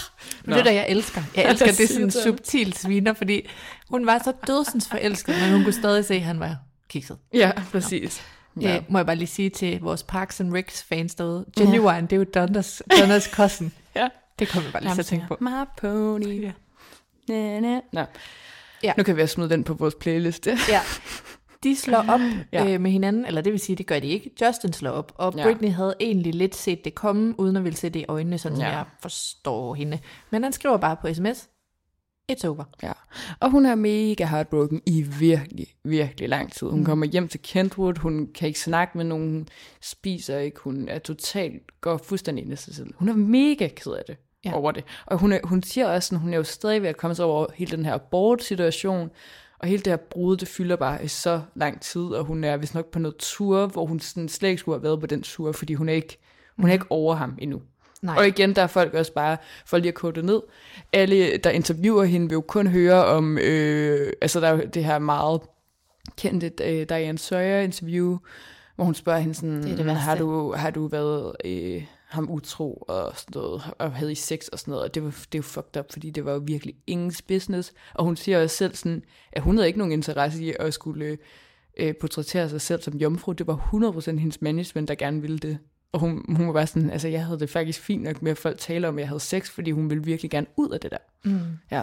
men 0.44 0.56
det 0.56 0.64
der, 0.64 0.70
jeg 0.70 0.86
elsker. 0.88 1.22
Jeg 1.36 1.50
elsker 1.50 1.72
det 1.78 1.88
sådan 1.88 2.10
subtilt 2.10 2.78
sviner, 2.78 3.12
fordi 3.12 3.48
hun 3.90 4.06
var 4.06 4.18
så 4.24 4.32
dødsens 4.46 4.88
forelsket, 4.88 5.34
men 5.40 5.52
hun 5.52 5.62
kunne 5.62 5.72
stadig 5.72 6.04
se, 6.04 6.14
at 6.14 6.22
han 6.22 6.40
var 6.40 6.56
kikset. 6.88 7.18
Ja, 7.34 7.52
præcis. 7.72 8.22
Ja. 8.60 8.76
Øh, 8.76 8.82
må 8.88 8.98
jeg 8.98 9.06
bare 9.06 9.16
lige 9.16 9.28
sige 9.28 9.50
til 9.50 9.80
vores 9.80 10.02
Parks 10.02 10.40
and 10.40 10.54
Recs 10.54 10.82
fans 10.82 11.14
derude, 11.14 11.44
Genuine, 11.58 11.92
ja. 11.92 12.00
det 12.00 12.12
er 12.12 12.16
jo 12.16 12.24
Donnas, 12.34 12.82
Donnas 13.00 13.24
cousin. 13.24 13.72
ja. 13.94 14.08
Det 14.38 14.48
kommer 14.48 14.66
jeg 14.66 14.72
bare 14.72 14.82
lige 14.82 14.94
til 14.94 15.00
at 15.00 15.06
tænke 15.06 15.26
på. 15.28 15.36
My 15.40 15.48
pony. 15.80 16.42
Ja. 16.42 16.52
Na, 17.28 17.60
na. 17.60 17.80
Nå. 17.92 18.04
Ja. 18.82 18.92
Nu 18.96 19.02
kan 19.02 19.16
vi 19.16 19.22
også 19.22 19.32
smide 19.32 19.50
den 19.50 19.64
på 19.64 19.74
vores 19.74 19.94
playliste. 20.00 20.50
ja. 20.68 20.80
De 21.62 21.76
slår 21.76 22.04
op 22.08 22.20
ja. 22.52 22.66
øh, 22.66 22.80
med 22.80 22.90
hinanden, 22.90 23.26
eller 23.26 23.40
det 23.40 23.52
vil 23.52 23.60
sige, 23.60 23.76
det 23.76 23.86
gør 23.86 23.98
de 24.00 24.06
ikke. 24.06 24.30
Justin 24.46 24.72
slår 24.72 24.90
op, 24.90 25.12
og 25.14 25.34
ja. 25.36 25.42
Britney 25.42 25.70
havde 25.70 25.94
egentlig 26.00 26.34
lidt 26.34 26.56
set 26.56 26.84
det 26.84 26.94
komme, 26.94 27.40
uden 27.40 27.56
at 27.56 27.64
ville 27.64 27.76
se 27.76 27.88
det 27.90 28.00
i 28.00 28.04
øjnene, 28.08 28.38
sådan 28.38 28.58
ja. 28.58 28.68
jeg 28.68 28.84
forstår 29.02 29.74
hende. 29.74 29.98
Men 30.30 30.42
han 30.42 30.52
skriver 30.52 30.76
bare 30.76 30.96
på 30.96 31.14
sms, 31.14 31.48
it's 32.32 32.48
over. 32.48 32.64
Ja, 32.82 32.92
og 33.40 33.50
hun 33.50 33.66
er 33.66 33.74
mega 33.74 34.26
heartbroken 34.26 34.82
i 34.86 35.02
virkelig, 35.02 35.66
virkelig 35.84 36.28
lang 36.28 36.52
tid. 36.52 36.68
Hun 36.68 36.78
mm. 36.78 36.84
kommer 36.84 37.06
hjem 37.06 37.28
til 37.28 37.42
Kentwood, 37.42 37.98
hun 37.98 38.28
kan 38.34 38.48
ikke 38.48 38.60
snakke 38.60 38.98
med 38.98 39.04
nogen, 39.04 39.32
hun 39.32 39.48
spiser 39.80 40.38
ikke, 40.38 40.60
hun 40.60 40.88
er 40.88 40.98
totalt, 40.98 41.80
går 41.80 41.96
fuldstændig 41.96 42.44
ind 42.44 42.52
i 42.52 42.56
sig 42.56 42.74
selv. 42.74 42.94
Hun 42.96 43.08
er 43.08 43.14
mega 43.14 43.68
ked 43.68 43.92
af 43.92 44.02
det 44.06 44.16
ja. 44.44 44.54
over 44.54 44.72
det. 44.72 44.84
Og 45.06 45.18
hun, 45.18 45.32
er, 45.32 45.38
hun 45.44 45.62
siger 45.62 45.88
også, 45.88 46.14
at 46.14 46.20
hun 46.20 46.32
er 46.32 46.36
jo 46.36 46.44
stadig 46.44 46.82
ved 46.82 46.88
at 46.88 46.96
komme 46.96 47.14
sig 47.14 47.24
over 47.24 47.46
hele 47.54 47.76
den 47.76 47.84
her 47.84 47.94
abort-situation, 47.94 49.10
og 49.58 49.68
hele 49.68 49.82
det 49.82 49.92
her 49.92 49.96
brud, 49.96 50.36
det 50.36 50.48
fylder 50.48 50.76
bare 50.76 51.04
i 51.04 51.08
så 51.08 51.42
lang 51.54 51.80
tid, 51.80 52.02
og 52.02 52.24
hun 52.24 52.44
er 52.44 52.56
vist 52.56 52.74
nok 52.74 52.90
på 52.90 52.98
noget 52.98 53.16
tur, 53.18 53.66
hvor 53.66 53.86
hun 53.86 54.00
sådan 54.00 54.28
slet 54.28 54.48
ikke 54.48 54.60
skulle 54.60 54.78
have 54.78 54.82
været 54.82 55.00
på 55.00 55.06
den 55.06 55.22
tur, 55.22 55.52
fordi 55.52 55.74
hun 55.74 55.88
er 55.88 55.92
ikke, 55.92 56.18
hun 56.56 56.64
er 56.64 56.66
mhm. 56.66 56.72
ikke 56.72 56.86
over 56.90 57.14
ham 57.14 57.38
endnu. 57.38 57.62
Nej. 58.02 58.16
Og 58.18 58.28
igen, 58.28 58.56
der 58.56 58.62
er 58.62 58.66
folk 58.66 58.94
også 58.94 59.12
bare, 59.12 59.36
for 59.66 59.78
lige 59.78 59.88
at 59.88 59.94
kode 59.94 60.14
det 60.14 60.24
ned, 60.24 60.40
alle, 60.92 61.36
der 61.36 61.50
interviewer 61.50 62.04
hende, 62.04 62.28
vil 62.28 62.34
jo 62.34 62.40
kun 62.40 62.66
høre 62.66 63.04
om, 63.04 63.38
øh, 63.38 64.12
altså 64.20 64.40
der 64.40 64.48
er 64.48 64.66
det 64.66 64.84
her 64.84 64.98
meget 64.98 65.40
kendte 66.16 66.52
øh, 66.64 66.88
Diane 66.88 67.18
Sawyer 67.18 67.60
interview, 67.60 68.18
hvor 68.76 68.84
hun 68.84 68.94
spørger 68.94 69.18
hende 69.18 69.34
sådan, 69.34 69.62
det 69.62 69.78
det 69.78 69.96
har, 69.96 70.16
du, 70.16 70.52
har 70.52 70.70
du 70.70 70.86
været 70.86 71.32
øh, 71.44 71.84
ham 72.08 72.30
utro 72.30 72.84
og 72.88 73.12
sådan 73.16 73.40
noget, 73.40 73.62
og 73.78 73.92
havde 73.92 74.12
i 74.12 74.14
sex 74.14 74.48
og 74.48 74.58
sådan 74.58 74.72
noget, 74.72 74.84
og 74.84 74.94
det 74.94 75.04
var, 75.04 75.24
det 75.32 75.38
var 75.38 75.42
fucked 75.42 75.76
up, 75.80 75.92
fordi 75.92 76.10
det 76.10 76.24
var 76.24 76.32
jo 76.32 76.42
virkelig 76.44 76.74
ingens 76.86 77.22
business, 77.22 77.72
og 77.94 78.04
hun 78.04 78.16
siger 78.16 78.42
også 78.42 78.56
selv 78.56 78.74
sådan, 78.74 79.02
at 79.32 79.42
hun 79.42 79.56
havde 79.56 79.66
ikke 79.66 79.78
nogen 79.78 79.92
interesse 79.92 80.42
i 80.42 80.54
at 80.60 80.74
skulle 80.74 81.18
øh, 81.76 81.94
portrættere 82.00 82.48
sig 82.48 82.60
selv 82.60 82.82
som 82.82 82.94
jomfru, 82.94 83.32
det 83.32 83.46
var 83.46 83.70
100% 83.74 84.18
hendes 84.18 84.42
management, 84.42 84.88
der 84.88 84.94
gerne 84.94 85.20
ville 85.20 85.38
det. 85.38 85.58
Og 85.92 86.00
hun, 86.00 86.34
hun 86.36 86.46
var 86.46 86.52
bare 86.52 86.66
sådan, 86.66 86.90
altså 86.90 87.08
jeg 87.08 87.24
havde 87.24 87.40
det 87.40 87.50
faktisk 87.50 87.80
fint 87.80 88.02
nok 88.02 88.22
med, 88.22 88.30
at 88.30 88.38
folk 88.38 88.58
taler 88.58 88.88
om, 88.88 88.98
at 88.98 89.00
jeg 89.00 89.08
havde 89.08 89.20
sex, 89.20 89.50
fordi 89.50 89.70
hun 89.70 89.90
ville 89.90 90.04
virkelig 90.04 90.30
gerne 90.30 90.46
ud 90.56 90.70
af 90.70 90.80
det 90.80 90.90
der. 90.90 90.98
Mm. 91.24 91.40
Ja. 91.70 91.82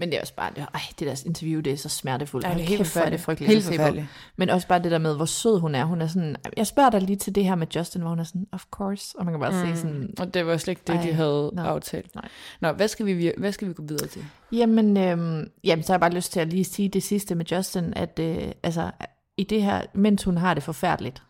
Men 0.00 0.08
det 0.08 0.16
er 0.16 0.20
også 0.20 0.34
bare, 0.34 0.50
det, 0.56 0.66
ej, 0.74 0.80
det 0.98 1.06
der 1.06 1.26
interview, 1.26 1.60
det 1.60 1.72
er 1.72 1.76
så 1.76 1.88
smertefuldt. 1.88 2.46
Ja, 2.46 2.54
det 2.54 2.60
er 2.60 2.64
helt 2.64 2.86
forfærdeligt. 2.86 3.18
Det 3.18 3.24
frygteligt 3.24 3.52
helt 3.52 3.64
forfærdeligt. 3.64 4.06
Men 4.36 4.50
også 4.50 4.68
bare 4.68 4.82
det 4.82 4.90
der 4.90 4.98
med, 4.98 5.16
hvor 5.16 5.24
sød 5.24 5.58
hun 5.58 5.74
er. 5.74 5.84
Hun 5.84 6.00
er 6.00 6.06
sådan, 6.06 6.36
jeg 6.56 6.66
spørger 6.66 6.90
dig 6.90 7.02
lige 7.02 7.16
til 7.16 7.34
det 7.34 7.44
her 7.44 7.54
med 7.54 7.66
Justin, 7.76 8.00
hvor 8.00 8.10
hun 8.10 8.18
er 8.18 8.24
sådan, 8.24 8.46
of 8.52 8.64
course. 8.70 9.18
Og 9.18 9.24
man 9.24 9.34
kan 9.34 9.40
bare 9.40 9.66
mm. 9.66 9.74
se 9.74 9.80
sådan... 9.80 10.14
Og 10.18 10.34
det 10.34 10.46
var 10.46 10.56
slet 10.56 10.72
ikke 10.72 10.82
det, 10.86 10.94
ej, 10.94 11.02
de 11.02 11.12
havde 11.12 11.50
no, 11.52 11.62
aftalt. 11.62 12.14
Nej. 12.14 12.28
Nå, 12.60 12.72
hvad 12.72 12.88
skal, 12.88 13.06
vi, 13.06 13.32
hvad 13.38 13.52
skal 13.52 13.68
vi 13.68 13.72
gå 13.72 13.82
videre 13.82 14.06
til? 14.06 14.24
Jamen, 14.52 14.96
øhm, 14.96 15.50
jamen, 15.64 15.82
så 15.82 15.92
har 15.92 15.94
jeg 15.94 16.00
bare 16.00 16.14
lyst 16.14 16.32
til 16.32 16.40
at 16.40 16.48
lige 16.48 16.64
sige 16.64 16.88
det 16.88 17.02
sidste 17.02 17.34
med 17.34 17.44
Justin, 17.44 17.94
at 17.96 18.18
øh, 18.18 18.52
altså, 18.62 18.90
i 19.36 19.44
det 19.44 19.62
her, 19.62 19.82
mens 19.94 20.24
hun 20.24 20.36
har 20.36 20.54
det 20.54 20.62
forfærdeligt, 20.62 21.22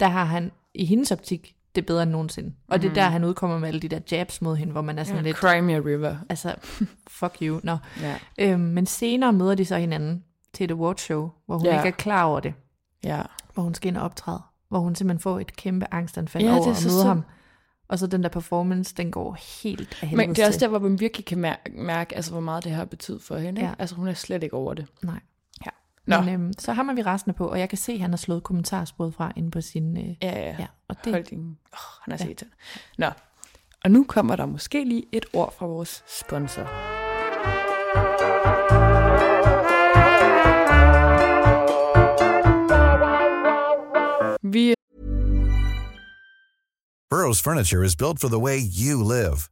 der 0.00 0.08
har 0.08 0.24
han 0.24 0.50
i 0.74 0.84
hendes 0.84 1.12
optik 1.12 1.56
det 1.74 1.82
er 1.82 1.86
bedre 1.86 2.02
end 2.02 2.10
nogensinde. 2.10 2.52
Og 2.68 2.76
mm. 2.76 2.80
det 2.80 2.90
er 2.90 2.94
der, 2.94 3.04
mhm. 3.04 3.12
han 3.12 3.24
udkommer 3.24 3.58
med 3.58 3.68
alle 3.68 3.80
de 3.80 3.88
der 3.88 4.00
jabs 4.10 4.42
mod 4.42 4.56
hende, 4.56 4.72
hvor 4.72 4.82
man 4.82 4.98
er 4.98 5.04
sådan 5.04 5.18
ja, 5.18 5.22
lidt... 5.22 5.36
Crimea 5.36 5.80
River. 5.84 6.16
Altså, 6.28 6.54
fuck 7.08 7.36
you. 7.42 7.60
No. 7.62 7.76
Ja. 8.00 8.18
Øhm, 8.38 8.60
men 8.60 8.86
senere 8.86 9.32
møder 9.32 9.54
de 9.54 9.64
så 9.64 9.76
hinanden 9.76 10.24
til 10.54 10.64
et 10.64 10.70
award 10.70 10.96
show, 10.96 11.30
hvor 11.46 11.56
hun 11.56 11.66
ja. 11.66 11.76
ikke 11.78 11.88
er 11.88 11.96
klar 11.96 12.24
over 12.24 12.40
det. 12.40 12.54
Ja. 13.04 13.22
Hvor 13.54 13.62
hun 13.62 13.74
skal 13.74 13.88
ind 13.88 13.96
og 13.96 14.02
optræde. 14.02 14.42
Hvor 14.68 14.78
hun 14.78 14.94
simpelthen 14.94 15.22
får 15.22 15.40
et 15.40 15.56
kæmpe 15.56 15.86
angstanfald 15.90 16.44
ja, 16.44 16.50
over 16.50 16.60
at 16.60 16.66
møde 16.66 17.00
så... 17.00 17.06
ham. 17.06 17.24
Og 17.88 17.98
så 17.98 18.06
den 18.06 18.22
der 18.22 18.28
performance, 18.28 18.94
den 18.96 19.10
går 19.10 19.36
helt 19.62 19.98
af 20.02 20.16
Men 20.16 20.30
det 20.30 20.38
er 20.38 20.46
også 20.46 20.60
der, 20.60 20.68
hvor 20.68 20.78
man 20.78 21.00
virkelig 21.00 21.26
kan 21.26 21.38
mærke, 21.38 21.72
mærke 21.72 22.16
altså, 22.16 22.30
hvor 22.30 22.40
meget 22.40 22.64
det 22.64 22.72
har 22.72 22.84
betydet 22.84 23.22
for 23.22 23.36
hende. 23.36 23.60
Ja. 23.60 23.72
Altså 23.78 23.94
hun 23.94 24.08
er 24.08 24.14
slet 24.14 24.42
ikke 24.42 24.56
over 24.56 24.74
det. 24.74 24.86
Nej. 25.02 25.20
Nå. 26.06 26.20
Men 26.20 26.34
øhm, 26.34 26.52
så 26.58 26.72
har 26.72 26.82
man 26.82 26.96
vi 26.96 27.02
resten 27.02 27.34
på, 27.34 27.46
og 27.46 27.58
jeg 27.58 27.68
kan 27.68 27.78
se, 27.78 27.92
at 27.92 28.00
han 28.00 28.10
har 28.10 28.16
slået 28.16 28.42
kommentarsporet 28.42 29.14
fra 29.14 29.32
ind 29.36 29.52
på 29.52 29.60
sin... 29.60 29.96
Øh, 29.96 30.16
ja, 30.22 30.38
ja, 30.38 30.56
ja. 30.58 30.66
Og 30.88 30.96
det, 31.04 31.12
Hold 31.12 31.24
din... 31.24 31.38
Oh, 31.72 31.78
han 32.02 32.12
har 32.12 32.18
ja. 32.18 32.24
set 32.24 32.40
det. 32.40 32.48
Nå, 32.98 33.06
og 33.84 33.90
nu 33.90 34.04
kommer 34.08 34.36
der 34.36 34.46
måske 34.46 34.84
lige 34.84 35.04
et 35.12 35.26
ord 35.32 35.54
fra 35.58 35.66
vores 35.66 36.04
sponsor. 36.06 36.62
Vi... 44.52 44.74
Burroughs 47.10 47.42
Furniture 47.42 47.84
is 47.84 47.96
built 47.96 48.20
for 48.20 48.28
the 48.28 48.38
way 48.38 48.58
you 48.58 49.02
live. 49.02 49.51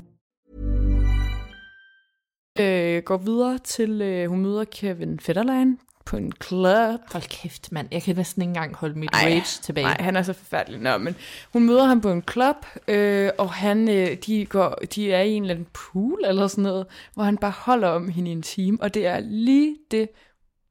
Øh, 2.59 3.03
går 3.03 3.17
videre 3.17 3.57
til, 3.57 4.01
øh, 4.01 4.29
hun 4.29 4.41
møder 4.41 4.63
Kevin 4.63 5.19
Federline 5.19 5.77
på 6.05 6.17
en 6.17 6.31
club. 6.43 6.99
Hold 7.11 7.29
kæft, 7.29 7.71
mand. 7.71 7.87
Jeg 7.91 8.03
kan 8.03 8.15
næsten 8.15 8.41
ikke 8.41 8.49
engang 8.49 8.75
holde 8.75 8.99
mit 8.99 9.09
Ej, 9.13 9.23
rage 9.25 9.61
tilbage. 9.61 9.85
Nej, 9.85 9.97
han 9.99 10.15
er 10.15 10.21
så 10.21 10.33
forfærdelig. 10.33 10.79
Nå, 10.79 10.97
men 10.97 11.15
hun 11.53 11.65
møder 11.65 11.85
ham 11.85 12.01
på 12.01 12.11
en 12.11 12.23
club, 12.31 12.55
øh, 12.87 13.29
og 13.37 13.53
han, 13.53 13.89
øh, 13.89 14.17
de, 14.25 14.45
går, 14.45 14.69
de 14.95 15.13
er 15.13 15.21
i 15.21 15.31
en 15.31 15.43
eller 15.43 15.55
anden 15.55 15.67
pool 15.73 16.19
eller 16.25 16.47
sådan 16.47 16.63
noget, 16.63 16.85
hvor 17.13 17.23
han 17.23 17.37
bare 17.37 17.53
holder 17.57 17.87
om 17.87 18.09
hende 18.09 18.29
i 18.29 18.33
en 18.33 18.41
time, 18.41 18.77
og 18.81 18.93
det 18.93 19.07
er 19.07 19.19
lige 19.19 19.75
det, 19.91 20.09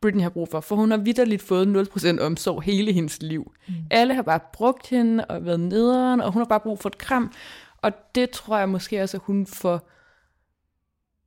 Britney 0.02 0.22
har 0.22 0.30
brug 0.30 0.48
for, 0.50 0.60
for 0.60 0.76
hun 0.76 0.90
har 0.90 0.98
vidderligt 0.98 1.42
fået 1.42 1.88
0% 1.96 2.20
omsorg 2.20 2.62
hele 2.62 2.92
hendes 2.92 3.22
liv. 3.22 3.52
Mm. 3.68 3.74
Alle 3.90 4.14
har 4.14 4.22
bare 4.22 4.40
brugt 4.52 4.86
hende 4.86 5.24
og 5.24 5.44
været 5.44 5.60
nederen, 5.60 6.20
og 6.20 6.32
hun 6.32 6.40
har 6.40 6.46
bare 6.46 6.60
brug 6.60 6.78
for 6.78 6.88
et 6.88 6.98
kram, 6.98 7.32
og 7.76 7.92
det 8.14 8.30
tror 8.30 8.58
jeg 8.58 8.68
måske 8.68 9.02
også, 9.02 9.16
at 9.16 9.22
hun 9.26 9.46
får 9.46 9.90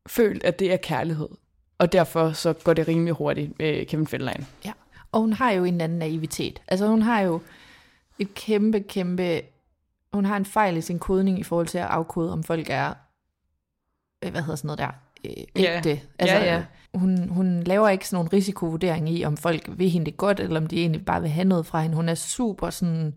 følt, 0.08 0.44
at 0.44 0.60
det 0.60 0.74
er 0.74 0.78
kærlighed. 0.78 1.30
Og 1.78 1.92
derfor 1.92 2.32
så 2.32 2.54
går 2.54 2.74
det 2.74 2.88
rimelig 2.88 3.14
hurtigt 3.14 3.60
med 3.60 3.86
Kevin 3.86 4.08
Federline. 4.08 4.46
Ja, 4.66 4.72
Og 5.12 5.20
hun 5.22 5.34
har 5.34 5.52
jo 5.52 5.64
en 5.64 5.82
anden 5.82 6.00
naivitet. 6.00 6.62
Altså 6.68 6.88
hun 6.88 7.02
har 7.02 7.22
jo 7.22 7.42
et 8.20 8.34
kæmpe, 8.34 8.80
kæmpe... 8.80 9.42
Hun 10.14 10.26
har 10.26 10.38
en 10.38 10.46
fejl 10.46 10.78
i 10.78 10.82
sin 10.82 11.00
kodning 11.00 11.40
i 11.40 11.44
forhold 11.44 11.68
til 11.68 11.78
at 11.78 11.86
afkode, 11.86 12.34
om 12.34 12.44
folk 12.44 12.68
er... 12.70 12.94
øh, 14.26 14.32
Hvad 14.32 14.42
hedder 14.42 14.56
sådan 14.56 14.68
noget 14.68 14.80
der? 14.80 14.88
Øh, 15.26 15.64
Ja. 15.64 15.78
Ægte. 15.78 16.02
Altså, 16.20 16.36
Ja, 16.38 16.54
ja. 16.56 16.64
Hun, 16.94 17.30
hun 17.30 17.64
laver 17.64 17.90
ikke 17.90 18.08
sådan 18.08 18.16
nogen 18.18 18.34
risikovurdering 18.34 19.10
i, 19.10 19.24
om 19.26 19.38
folk 19.38 19.70
vil 19.78 19.90
hende 19.90 20.06
det 20.06 20.18
godt, 20.18 20.40
eller 20.40 20.60
om 20.62 20.68
de 20.68 20.80
egentlig 20.80 21.06
bare 21.06 21.22
vil 21.22 21.30
have 21.30 21.46
noget 21.46 21.66
fra 21.66 21.82
hende. 21.82 21.96
Hun 21.96 22.10
er 22.10 22.16
super 22.16 22.70
sådan... 22.70 23.14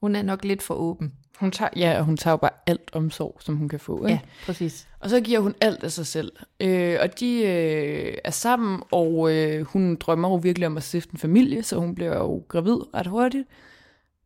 Hun 0.00 0.16
er 0.16 0.22
nok 0.22 0.44
lidt 0.44 0.62
for 0.62 0.74
åben. 0.74 1.12
Hun 1.40 1.50
tager, 1.50 1.68
ja, 1.76 2.02
hun 2.02 2.16
tager 2.16 2.32
jo 2.32 2.36
bare 2.36 2.50
alt 2.66 2.90
omsorg, 2.92 3.36
som 3.40 3.56
hun 3.56 3.68
kan 3.68 3.80
få. 3.80 4.06
Ikke? 4.06 4.08
Ja, 4.08 4.18
præcis. 4.46 4.88
Og 5.00 5.10
så 5.10 5.20
giver 5.20 5.40
hun 5.40 5.54
alt 5.60 5.84
af 5.84 5.92
sig 5.92 6.06
selv. 6.06 6.32
Øh, 6.60 6.96
og 7.00 7.20
de 7.20 7.42
øh, 7.46 8.14
er 8.24 8.30
sammen, 8.30 8.82
og 8.90 9.32
øh, 9.34 9.64
hun 9.66 9.96
drømmer 9.96 10.28
jo 10.28 10.34
virkelig 10.34 10.66
om 10.66 10.76
at 10.76 10.82
stifte 10.82 11.10
en 11.14 11.18
familie, 11.18 11.62
så 11.62 11.76
hun 11.76 11.94
bliver 11.94 12.16
jo 12.16 12.42
gravid 12.48 12.94
ret 12.94 13.06
hurtigt 13.06 13.48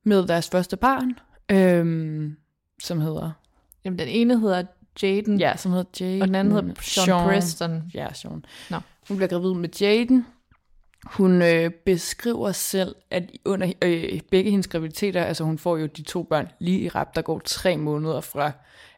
med 0.04 0.26
deres 0.26 0.48
første 0.48 0.76
barn, 0.76 1.14
øh, 1.50 2.30
som 2.82 3.00
hedder... 3.00 3.30
Jamen, 3.84 3.98
den 3.98 4.08
ene 4.08 4.40
hedder 4.40 4.62
Jaden, 5.02 5.38
Ja, 5.40 5.56
som 5.56 5.72
hedder 5.72 5.84
Jaden. 6.00 6.22
og 6.22 6.28
den 6.28 6.34
anden 6.34 6.54
hedder 6.54 6.74
Sean, 6.80 7.24
Preston. 7.28 7.82
Ja, 7.94 8.12
Sean. 8.12 8.44
Nå. 8.70 8.76
Hun 9.08 9.16
bliver 9.16 9.28
gravid 9.28 9.54
med 9.54 9.68
Jaden. 9.80 10.26
Hun 11.04 11.42
øh, 11.42 11.70
beskriver 11.70 12.52
selv, 12.52 12.94
at 13.10 13.22
under 13.44 13.72
øh, 13.82 14.20
begge 14.30 14.50
hendes 14.50 14.66
graviditeter, 14.66 15.24
altså 15.24 15.44
hun 15.44 15.58
får 15.58 15.76
jo 15.76 15.86
de 15.86 16.02
to 16.02 16.22
børn 16.22 16.48
lige 16.58 16.80
i 16.80 16.88
rap, 16.88 17.14
der 17.14 17.22
går 17.22 17.40
tre 17.44 17.76
måneder 17.76 18.20
fra, 18.20 18.52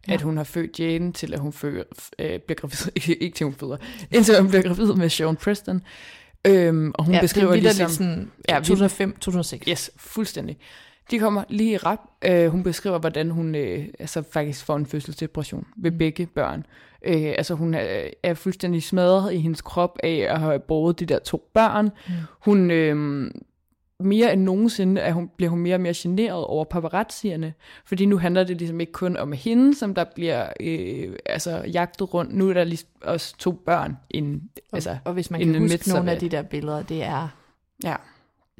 ja. 0.08 0.12
at 0.12 0.22
hun 0.22 0.36
har 0.36 0.44
født 0.44 0.80
Jaden, 0.80 1.12
til 1.12 1.34
at 1.34 1.40
hun 1.40 1.52
føder, 1.52 1.82
øh, 2.18 2.38
bliver 2.40 2.56
gravid, 2.56 2.92
ikke, 2.96 3.16
ikke 3.22 3.36
til 3.36 3.44
hun 3.44 3.54
føder, 3.54 3.76
indtil 4.10 4.40
hun 4.40 4.48
bliver 4.48 4.62
gravid 4.62 4.92
med 4.94 5.08
Sean 5.08 5.36
Preston. 5.36 5.82
Øhm, 6.46 6.92
og 6.94 7.04
hun 7.04 7.14
ja, 7.14 7.20
beskriver 7.20 7.50
det 7.50 7.58
er 7.58 7.62
ligesom... 7.62 7.90
sådan 7.90 8.30
Ja, 8.48 8.54
ja, 8.54 8.60
vi- 8.60 8.64
2005-2006. 8.64 9.70
Yes, 9.70 9.90
fuldstændig. 9.96 10.58
De 11.10 11.18
kommer 11.18 11.44
lige 11.48 11.72
i 11.72 11.76
rap. 11.76 11.98
Øh, 12.24 12.48
hun 12.48 12.62
beskriver, 12.62 12.98
hvordan 12.98 13.30
hun 13.30 13.54
øh, 13.54 13.86
altså 13.98 14.22
faktisk 14.32 14.64
får 14.64 14.76
en 14.76 14.86
fødselsdepression 14.86 15.66
ved 15.76 15.90
begge 15.90 16.26
børn. 16.26 16.66
Øh, 17.04 17.34
altså 17.38 17.54
hun 17.54 17.74
er, 17.74 18.08
er 18.22 18.34
fuldstændig 18.34 18.82
smadret 18.82 19.32
i 19.32 19.38
hendes 19.38 19.60
krop 19.60 19.98
af 20.02 20.26
at 20.28 20.40
have 20.40 20.58
båret 20.58 21.00
de 21.00 21.06
der 21.06 21.18
to 21.18 21.50
børn. 21.54 21.84
Mm. 21.84 22.12
Hun 22.40 22.70
øh, 22.70 23.30
mere 24.00 24.32
end 24.32 24.42
nogensinde 24.42 25.00
er 25.00 25.12
hun, 25.12 25.30
bliver 25.36 25.50
hun 25.50 25.58
mere 25.58 25.74
og 25.74 25.80
mere 25.80 25.94
generet 25.96 26.44
over 26.44 26.64
paparazzierne, 26.64 27.54
fordi 27.84 28.06
nu 28.06 28.18
handler 28.18 28.44
det 28.44 28.58
ligesom 28.58 28.80
ikke 28.80 28.92
kun 28.92 29.16
om 29.16 29.32
hende, 29.32 29.74
som 29.74 29.94
der 29.94 30.04
bliver 30.14 30.46
øh, 30.60 31.12
altså 31.26 31.64
jagtet 31.72 32.14
rundt. 32.14 32.34
Nu 32.34 32.48
er 32.48 32.54
der 32.54 32.64
lige 32.64 32.84
også 33.02 33.36
to 33.38 33.52
børn. 33.52 33.96
En, 34.10 34.42
altså, 34.72 34.98
og 35.04 35.12
hvis 35.12 35.30
man 35.30 35.40
kan 35.40 35.58
huske 35.58 35.88
nogle 35.88 36.10
af 36.10 36.18
de 36.18 36.28
der 36.28 36.42
billeder, 36.42 36.82
det 36.82 37.02
er, 37.02 37.28
Ja. 37.84 37.94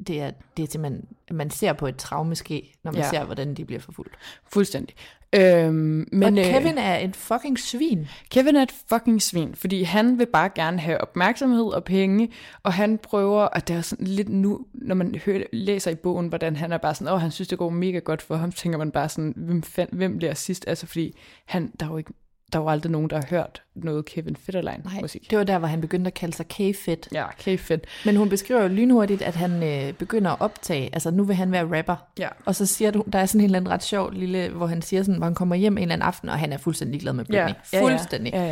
Det 0.07 0.21
er, 0.21 0.31
det 0.57 0.63
er 0.63 0.67
simpelthen, 0.71 1.05
man 1.31 1.49
ser 1.49 1.73
på 1.73 1.87
et 1.87 1.95
traumeske, 1.95 2.73
når 2.83 2.91
man 2.91 3.01
Ja. 3.01 3.09
ser, 3.09 3.23
hvordan 3.23 3.53
de 3.53 3.65
bliver 3.65 3.81
forfulgt. 3.81 4.15
Fuldstændig. 4.53 4.95
Øhm, 5.35 6.07
men, 6.11 6.23
og 6.23 6.45
øh, 6.45 6.45
Kevin 6.45 6.77
er 6.77 6.95
en 6.97 7.13
fucking 7.13 7.59
svin. 7.59 8.07
Kevin 8.29 8.55
er 8.55 8.61
et 8.61 8.73
fucking 8.89 9.21
svin, 9.21 9.55
fordi 9.55 9.83
han 9.83 10.19
vil 10.19 10.25
bare 10.25 10.49
gerne 10.55 10.79
have 10.79 11.01
opmærksomhed 11.01 11.63
og 11.65 11.83
penge, 11.83 12.29
og 12.63 12.73
han 12.73 12.97
prøver, 12.97 13.41
og 13.41 13.67
det 13.67 13.75
er 13.75 13.81
sådan 13.81 14.07
lidt 14.07 14.29
nu, 14.29 14.65
når 14.73 14.95
man 14.95 15.15
hører, 15.25 15.43
læser 15.53 15.91
i 15.91 15.95
bogen, 15.95 16.27
hvordan 16.27 16.55
han 16.55 16.71
er 16.71 16.77
bare 16.77 16.95
sådan, 16.95 17.13
åh, 17.13 17.21
han 17.21 17.31
synes, 17.31 17.47
det 17.47 17.57
går 17.57 17.69
mega 17.69 17.99
godt 17.99 18.21
for 18.21 18.35
ham, 18.35 18.51
tænker 18.51 18.77
man 18.77 18.91
bare 18.91 19.09
sådan, 19.09 19.33
hvem, 19.37 19.63
fand, 19.63 19.89
hvem 19.91 20.17
bliver 20.17 20.33
sidst? 20.33 20.63
Altså, 20.67 20.87
fordi 20.87 21.15
han, 21.45 21.71
der 21.79 21.85
er 21.85 21.89
jo 21.89 21.97
ikke, 21.97 22.13
der 22.53 22.59
er 22.59 22.63
jo 22.63 22.69
aldrig 22.69 22.91
nogen, 22.91 23.09
der 23.09 23.15
har 23.15 23.25
hørt 23.29 23.63
noget 23.75 24.05
Kevin 24.05 24.35
Federline 24.35 24.83
musik. 25.01 25.29
det 25.29 25.37
var 25.37 25.43
der, 25.43 25.59
hvor 25.59 25.67
han 25.67 25.81
begyndte 25.81 26.07
at 26.07 26.13
kalde 26.13 26.35
sig 26.35 26.45
K-Fit. 26.47 27.07
Ja, 27.11 27.25
fedt. 27.57 27.85
Men 28.05 28.15
hun 28.15 28.29
beskriver 28.29 28.61
jo 28.61 28.67
lynhurtigt, 28.67 29.21
at 29.21 29.35
han 29.35 29.63
øh, 29.63 29.93
begynder 29.93 30.31
at 30.31 30.41
optage, 30.41 30.89
altså 30.93 31.11
nu 31.11 31.23
vil 31.23 31.35
han 31.35 31.51
være 31.51 31.77
rapper. 31.77 31.95
Ja. 32.19 32.27
Og 32.45 32.55
så 32.55 32.65
siger 32.65 32.91
du, 32.91 33.03
der 33.13 33.19
er 33.19 33.25
sådan 33.25 33.41
en 33.41 33.45
eller 33.45 33.57
anden 33.57 33.71
ret 33.71 33.83
sjov 33.83 34.11
lille, 34.11 34.49
hvor 34.49 34.67
han 34.67 34.81
siger 34.81 35.03
sådan, 35.03 35.17
hvor 35.17 35.25
han 35.25 35.35
kommer 35.35 35.55
hjem 35.55 35.77
en 35.77 35.81
eller 35.81 35.93
anden 35.93 36.07
aften, 36.07 36.29
og 36.29 36.39
han 36.39 36.53
er 36.53 36.57
fuldstændig 36.57 36.91
ligeglad 36.91 37.13
med 37.13 37.25
Britney. 37.25 37.81
Fuldstændig. 37.89 38.33
Ja, 38.33 38.43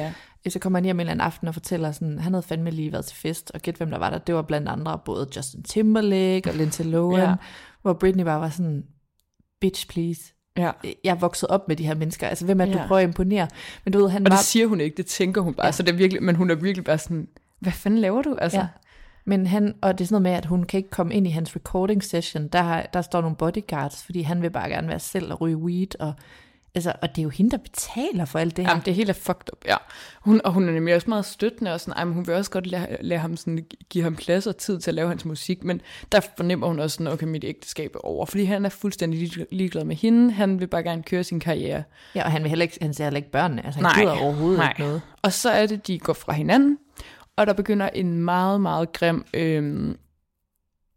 ja. 0.45 0.50
Så 0.50 0.60
kommer 0.60 0.80
han 0.80 0.84
hjem 0.86 0.95
en 0.95 1.00
eller 1.00 1.12
anden 1.12 1.26
aften 1.26 1.47
og 1.47 1.54
fortæller 1.54 1.91
sådan, 1.91 2.20
han 2.20 2.34
havde 2.34 2.43
fandme 2.43 2.72
lige 2.72 2.91
været 2.91 3.06
til 3.06 3.18
fest, 3.18 3.52
og 3.54 3.60
gæt 3.62 3.76
hvem 3.76 3.89
der 3.91 3.97
var 3.97 4.10
der. 4.10 4.18
Det 4.18 4.36
var 4.36 4.41
blandt 4.41 4.70
andre 4.70 5.00
både 5.06 5.28
Justin 5.36 5.64
Timberlake 5.64 6.50
og 6.50 6.56
Lindsay 6.56 6.86
Lohan, 6.86 7.20
Ja. 7.20 7.30
ja. 7.30 7.36
hvor 7.82 7.93
Britney 7.93 8.24
bare 8.24 8.39
var 8.41 8.50
sådan, 8.50 8.84
bitch 9.62 9.88
please. 9.89 10.22
Ja. 10.60 10.72
Jeg 11.03 11.12
er 11.12 11.16
vokset 11.16 11.49
op 11.49 11.68
med 11.68 11.76
de 11.76 11.86
her 11.86 11.95
mennesker, 11.95 12.28
altså 12.28 12.45
hvem 12.45 12.62
er 12.62 12.66
det, 12.66 12.76
Ja. 12.76 12.82
du 12.82 12.88
prøver 12.88 12.99
at 13.01 13.07
imponere? 13.07 13.47
Men 13.86 13.93
du 13.93 13.99
ved, 13.99 14.10
han 14.10 14.28
Og 14.28 14.32
var... 14.32 14.38
det 14.38 14.45
siger 14.45 14.68
hun 14.68 14.82
ikke, 14.82 14.97
det 14.97 15.05
tænker 15.05 15.41
hun 15.41 15.53
bare, 15.53 15.66
ja. 15.66 15.72
Så 15.72 15.84
det 15.84 15.91
er 15.93 15.97
virkelig, 15.97 16.24
men 16.24 16.36
hun 16.36 16.51
er 16.51 16.55
virkelig 16.55 16.86
bare 16.86 16.97
sådan, 16.97 17.28
hvad 17.60 17.72
fanden 17.72 17.99
laver 17.99 18.22
du? 18.22 18.36
Altså, 18.41 18.57
Ja. 18.57 18.68
Men 19.26 19.47
han, 19.47 19.74
og 19.82 19.97
det 19.97 20.03
er 20.03 20.07
sådan 20.07 20.14
noget 20.24 20.34
med, 20.34 20.38
at 20.38 20.45
hun 20.45 20.64
kan 20.64 20.78
ikke 20.78 20.89
komme 20.89 21.14
ind 21.14 21.28
i 21.28 21.30
hans 21.30 21.55
recording 21.55 22.03
session. 22.03 22.47
Der, 22.47 22.82
der 22.93 23.01
står 23.01 23.22
nogle 23.22 23.36
bodyguards, 23.36 24.03
fordi 24.03 24.22
han 24.22 24.41
vil 24.41 24.49
bare 24.49 24.70
gerne 24.70 24.88
være 24.88 24.99
selv 24.99 25.32
og 25.34 25.41
ryge 25.41 25.57
weed. 25.57 25.99
Og, 26.01 26.14
altså, 26.76 26.93
og 27.01 27.09
det 27.09 27.17
er 27.17 27.24
jo 27.24 27.30
hende, 27.30 27.51
der 27.51 27.57
betaler 27.57 28.26
for 28.26 28.39
alt 28.39 28.57
det 28.57 28.65
her. 28.65 28.72
Jamen, 28.72 28.86
det 28.86 28.95
hele 28.95 29.09
er 29.09 29.13
fucked 29.13 29.53
up, 29.53 29.65
ja. 29.65 29.76
Hun, 30.22 30.41
og 30.43 30.53
hun 30.53 30.70
er 30.70 30.74
nemlig 30.74 30.95
også 30.95 31.09
meget 31.09 31.26
støttende, 31.26 31.74
og 31.74 31.80
sådan, 31.80 31.93
ej, 31.93 32.03
men 32.03 32.13
hun 32.13 32.28
vil 32.28 32.36
også 32.36 32.51
godt 32.51 32.67
lade, 32.67 32.97
lade 33.01 33.20
ham 33.20 33.38
sådan, 33.38 33.65
give 33.89 34.03
ham 34.03 34.15
plads 34.15 34.47
og 34.47 34.57
tid 34.57 34.80
til 34.80 34.91
at 34.91 34.95
lave 34.95 35.09
hans 35.09 35.26
musik, 35.26 35.63
men 35.63 35.82
der 36.11 36.20
fornemmer 36.38 36.67
hun 36.67 36.80
også 36.80 36.93
sådan, 36.93 37.13
okay, 37.13 37.26
mit 37.26 37.43
ægteskab 37.43 37.95
er 37.95 37.99
over, 37.99 38.26
fordi 38.26 38.43
han 38.43 38.65
er 38.65 38.70
fuldstændig 38.70 39.20
lig- 39.20 39.45
ligeglad 39.51 39.84
med 39.84 39.95
hende, 39.95 40.32
han 40.32 40.59
vil 40.59 40.67
bare 40.67 40.84
gerne 40.84 41.03
køre 41.03 41.24
sin 41.24 41.39
karriere. 41.39 41.84
Ja, 42.15 42.24
og 42.24 42.32
han, 42.32 42.43
vil 42.43 42.49
heller 42.49 42.63
ikke, 42.63 42.78
han 42.82 42.93
ser 42.93 43.03
heller 43.03 43.17
ikke 43.17 43.32
børnene. 43.32 43.65
Altså, 43.65 43.82
han 43.82 44.01
gider 44.01 44.20
overhovedet 44.20 44.59
nej. 44.59 44.70
ikke 44.70 44.82
noget. 44.82 45.01
Og 45.22 45.34
så 45.34 45.49
er 45.49 45.65
det, 45.65 45.88
de 45.88 45.99
går 45.99 46.13
fra 46.13 46.34
hinanden, 46.34 46.78
og 47.36 47.47
der 47.47 47.53
begynder 47.53 47.89
en 47.89 48.13
meget, 48.13 48.61
meget 48.61 48.93
grim, 48.93 49.26
øh, 49.34 49.95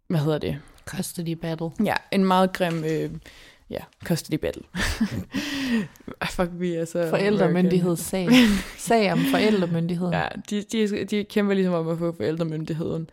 hvad 0.09 0.21
hedder 0.21 0.39
det? 0.39 0.59
Custody 0.87 1.33
battle. 1.33 1.71
Ja, 1.85 1.95
en 2.13 2.25
meget 2.25 2.53
grim, 2.53 2.85
øh, 2.85 3.11
ja, 3.73 3.79
custody 4.05 4.37
battle. 4.39 4.63
Fuck, 6.31 6.51
vi 6.53 6.75
er 6.75 6.85
så... 6.85 7.07
Forældremyndighedssag. 7.11 8.29
Sag 8.79 9.13
om 9.13 9.19
forældremyndigheden. 9.31 10.13
Ja, 10.15 10.25
de, 10.51 10.63
de, 10.73 11.05
de 11.05 11.25
kæmper 11.25 11.55
ligesom 11.55 11.75
om 11.75 11.89
at 11.89 11.99
få 11.99 12.15
forældremyndigheden. 12.17 13.11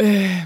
Øh, 0.00 0.36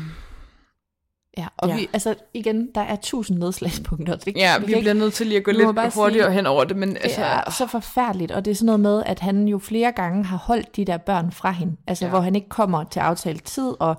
ja 1.38 1.46
og 1.56 1.68
Ja. 1.68 1.76
Vi, 1.76 1.88
altså 1.92 2.14
igen, 2.34 2.68
der 2.74 2.80
er 2.80 2.96
tusind 3.02 3.38
nedslagspunkter. 3.38 4.16
Det, 4.16 4.36
ja, 4.36 4.54
vi, 4.58 4.58
kan 4.58 4.64
bliver 4.64 4.78
ikke- 4.78 4.94
nødt 4.94 5.14
til 5.14 5.26
lige 5.26 5.38
at 5.38 5.44
gå 5.44 5.50
Vi 5.50 5.56
lidt 5.56 5.74
bare 5.74 5.90
hurtigere 5.94 6.26
sige, 6.26 6.34
hen 6.34 6.46
over 6.46 6.64
det, 6.64 6.76
men 6.76 6.88
Det 6.90 6.98
altså... 7.02 7.20
er 7.24 7.50
så 7.50 7.66
forfærdeligt, 7.66 8.32
og 8.32 8.44
det 8.44 8.50
er 8.50 8.54
sådan 8.54 8.66
noget 8.66 8.80
med, 8.80 9.02
at 9.06 9.20
han 9.20 9.48
jo 9.48 9.58
flere 9.58 9.92
gange 9.92 10.24
har 10.24 10.36
holdt 10.36 10.76
de 10.76 10.84
der 10.84 10.96
børn 10.96 11.32
fra 11.32 11.50
hende. 11.50 11.76
Altså, 11.86 12.04
ja. 12.04 12.10
hvor 12.10 12.20
han 12.20 12.34
ikke 12.34 12.48
kommer 12.48 12.84
til 12.84 13.00
aftalt 13.00 13.44
tid, 13.44 13.72
og 13.80 13.94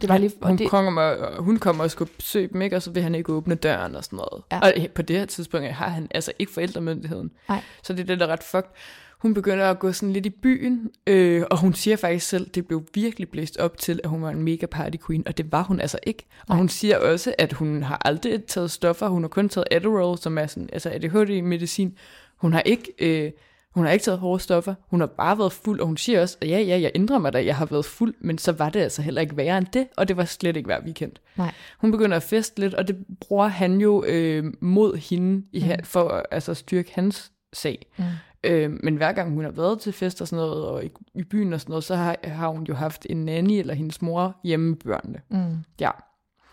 det 0.00 0.08
var 0.08 0.18
lige... 0.18 0.32
Og 0.40 0.48
hun, 0.48 0.58
det, 0.58 0.70
kommer, 0.70 1.02
og 1.02 1.42
hun 1.42 1.58
kommer 1.58 1.84
og 1.84 1.90
skal 1.90 2.06
besøge 2.06 2.48
dem, 2.52 2.62
ikke? 2.62 2.76
og 2.76 2.82
så 2.82 2.90
vil 2.90 3.02
han 3.02 3.14
ikke 3.14 3.32
åbne 3.32 3.54
døren 3.54 3.96
og 3.96 4.04
sådan 4.04 4.16
noget. 4.16 4.42
Ja. 4.52 4.60
Og 4.60 4.72
på 4.94 5.02
det 5.02 5.18
her 5.18 5.26
tidspunkt 5.26 5.68
har 5.68 5.88
han 5.88 6.08
altså 6.10 6.32
ikke 6.38 6.52
forældremyndigheden. 6.52 7.30
Nej. 7.48 7.62
Så 7.82 7.92
det 7.92 8.00
er 8.00 8.04
det, 8.04 8.20
der 8.20 8.26
er 8.26 8.30
ret 8.30 8.42
fucked. 8.42 8.70
Hun 9.18 9.34
begynder 9.34 9.70
at 9.70 9.78
gå 9.78 9.92
sådan 9.92 10.12
lidt 10.12 10.26
i 10.26 10.30
byen, 10.30 10.90
øh, 11.06 11.44
og 11.50 11.60
hun 11.60 11.74
siger 11.74 11.96
faktisk 11.96 12.28
selv, 12.28 12.50
det 12.50 12.66
blev 12.66 12.84
virkelig 12.94 13.28
blæst 13.28 13.56
op 13.56 13.78
til, 13.78 14.00
at 14.04 14.10
hun 14.10 14.22
var 14.22 14.30
en 14.30 14.42
mega 14.42 14.66
party 14.66 14.96
queen, 15.06 15.28
og 15.28 15.38
det 15.38 15.52
var 15.52 15.62
hun 15.62 15.80
altså 15.80 15.98
ikke. 16.02 16.26
Og 16.48 16.56
hun 16.56 16.68
siger 16.68 16.98
også, 16.98 17.34
at 17.38 17.52
hun 17.52 17.82
har 17.82 18.02
aldrig 18.04 18.44
taget 18.44 18.70
stoffer, 18.70 19.08
hun 19.08 19.22
har 19.22 19.28
kun 19.28 19.48
taget 19.48 19.66
Adderall, 19.70 20.18
som 20.18 20.38
er 20.38 20.46
sådan, 20.46 20.68
altså 20.72 20.90
ADHD-medicin. 20.90 21.96
Hun 22.36 22.52
har 22.52 22.60
ikke... 22.60 22.92
Øh, 22.98 23.32
hun 23.76 23.84
har 23.86 23.92
ikke 23.92 24.02
taget 24.02 24.18
hårde 24.18 24.42
stoffer, 24.42 24.74
hun 24.90 25.00
har 25.00 25.06
bare 25.06 25.38
været 25.38 25.52
fuld, 25.52 25.80
og 25.80 25.86
hun 25.86 25.96
siger 25.96 26.20
også, 26.22 26.36
at 26.40 26.48
ja, 26.48 26.58
ja, 26.60 26.80
jeg 26.80 26.90
indrømmer 26.94 27.30
dig, 27.30 27.46
jeg 27.46 27.56
har 27.56 27.66
været 27.66 27.84
fuld, 27.84 28.14
men 28.20 28.38
så 28.38 28.52
var 28.52 28.70
det 28.70 28.80
altså 28.80 29.02
heller 29.02 29.20
ikke 29.20 29.36
værre 29.36 29.58
end 29.58 29.66
det, 29.72 29.88
og 29.96 30.08
det 30.08 30.16
var 30.16 30.24
slet 30.24 30.56
ikke 30.56 30.66
hver 30.66 30.80
weekend. 30.84 31.12
Nej. 31.36 31.52
Hun 31.78 31.90
begynder 31.90 32.16
at 32.16 32.22
feste 32.22 32.60
lidt, 32.60 32.74
og 32.74 32.88
det 32.88 32.96
bruger 33.20 33.46
han 33.46 33.80
jo 33.80 34.04
øh, 34.04 34.44
mod 34.60 34.96
hende 34.96 35.46
i, 35.52 35.64
mm. 35.64 35.84
for 35.84 36.08
at 36.08 36.22
altså, 36.30 36.54
styrke 36.54 36.92
hans 36.94 37.32
sag. 37.52 37.86
Mm. 37.96 38.04
Øh, 38.44 38.70
men 38.82 38.96
hver 38.96 39.12
gang 39.12 39.34
hun 39.34 39.44
har 39.44 39.50
været 39.50 39.80
til 39.80 39.92
fest 39.92 40.20
og 40.20 40.28
sådan 40.28 40.44
noget, 40.46 40.64
og 40.64 40.84
i, 40.84 40.90
i 41.14 41.22
byen 41.22 41.52
og 41.52 41.60
sådan 41.60 41.70
noget, 41.70 41.84
så 41.84 41.96
har, 41.96 42.16
har 42.24 42.48
hun 42.48 42.64
jo 42.64 42.74
haft 42.74 43.06
en 43.10 43.24
nanny 43.24 43.52
eller 43.52 43.74
hendes 43.74 44.02
mor 44.02 44.36
hjemme 44.44 44.68
med 44.68 44.76
børnene. 44.76 45.20
Mm. 45.30 45.56
Ja. 45.80 45.90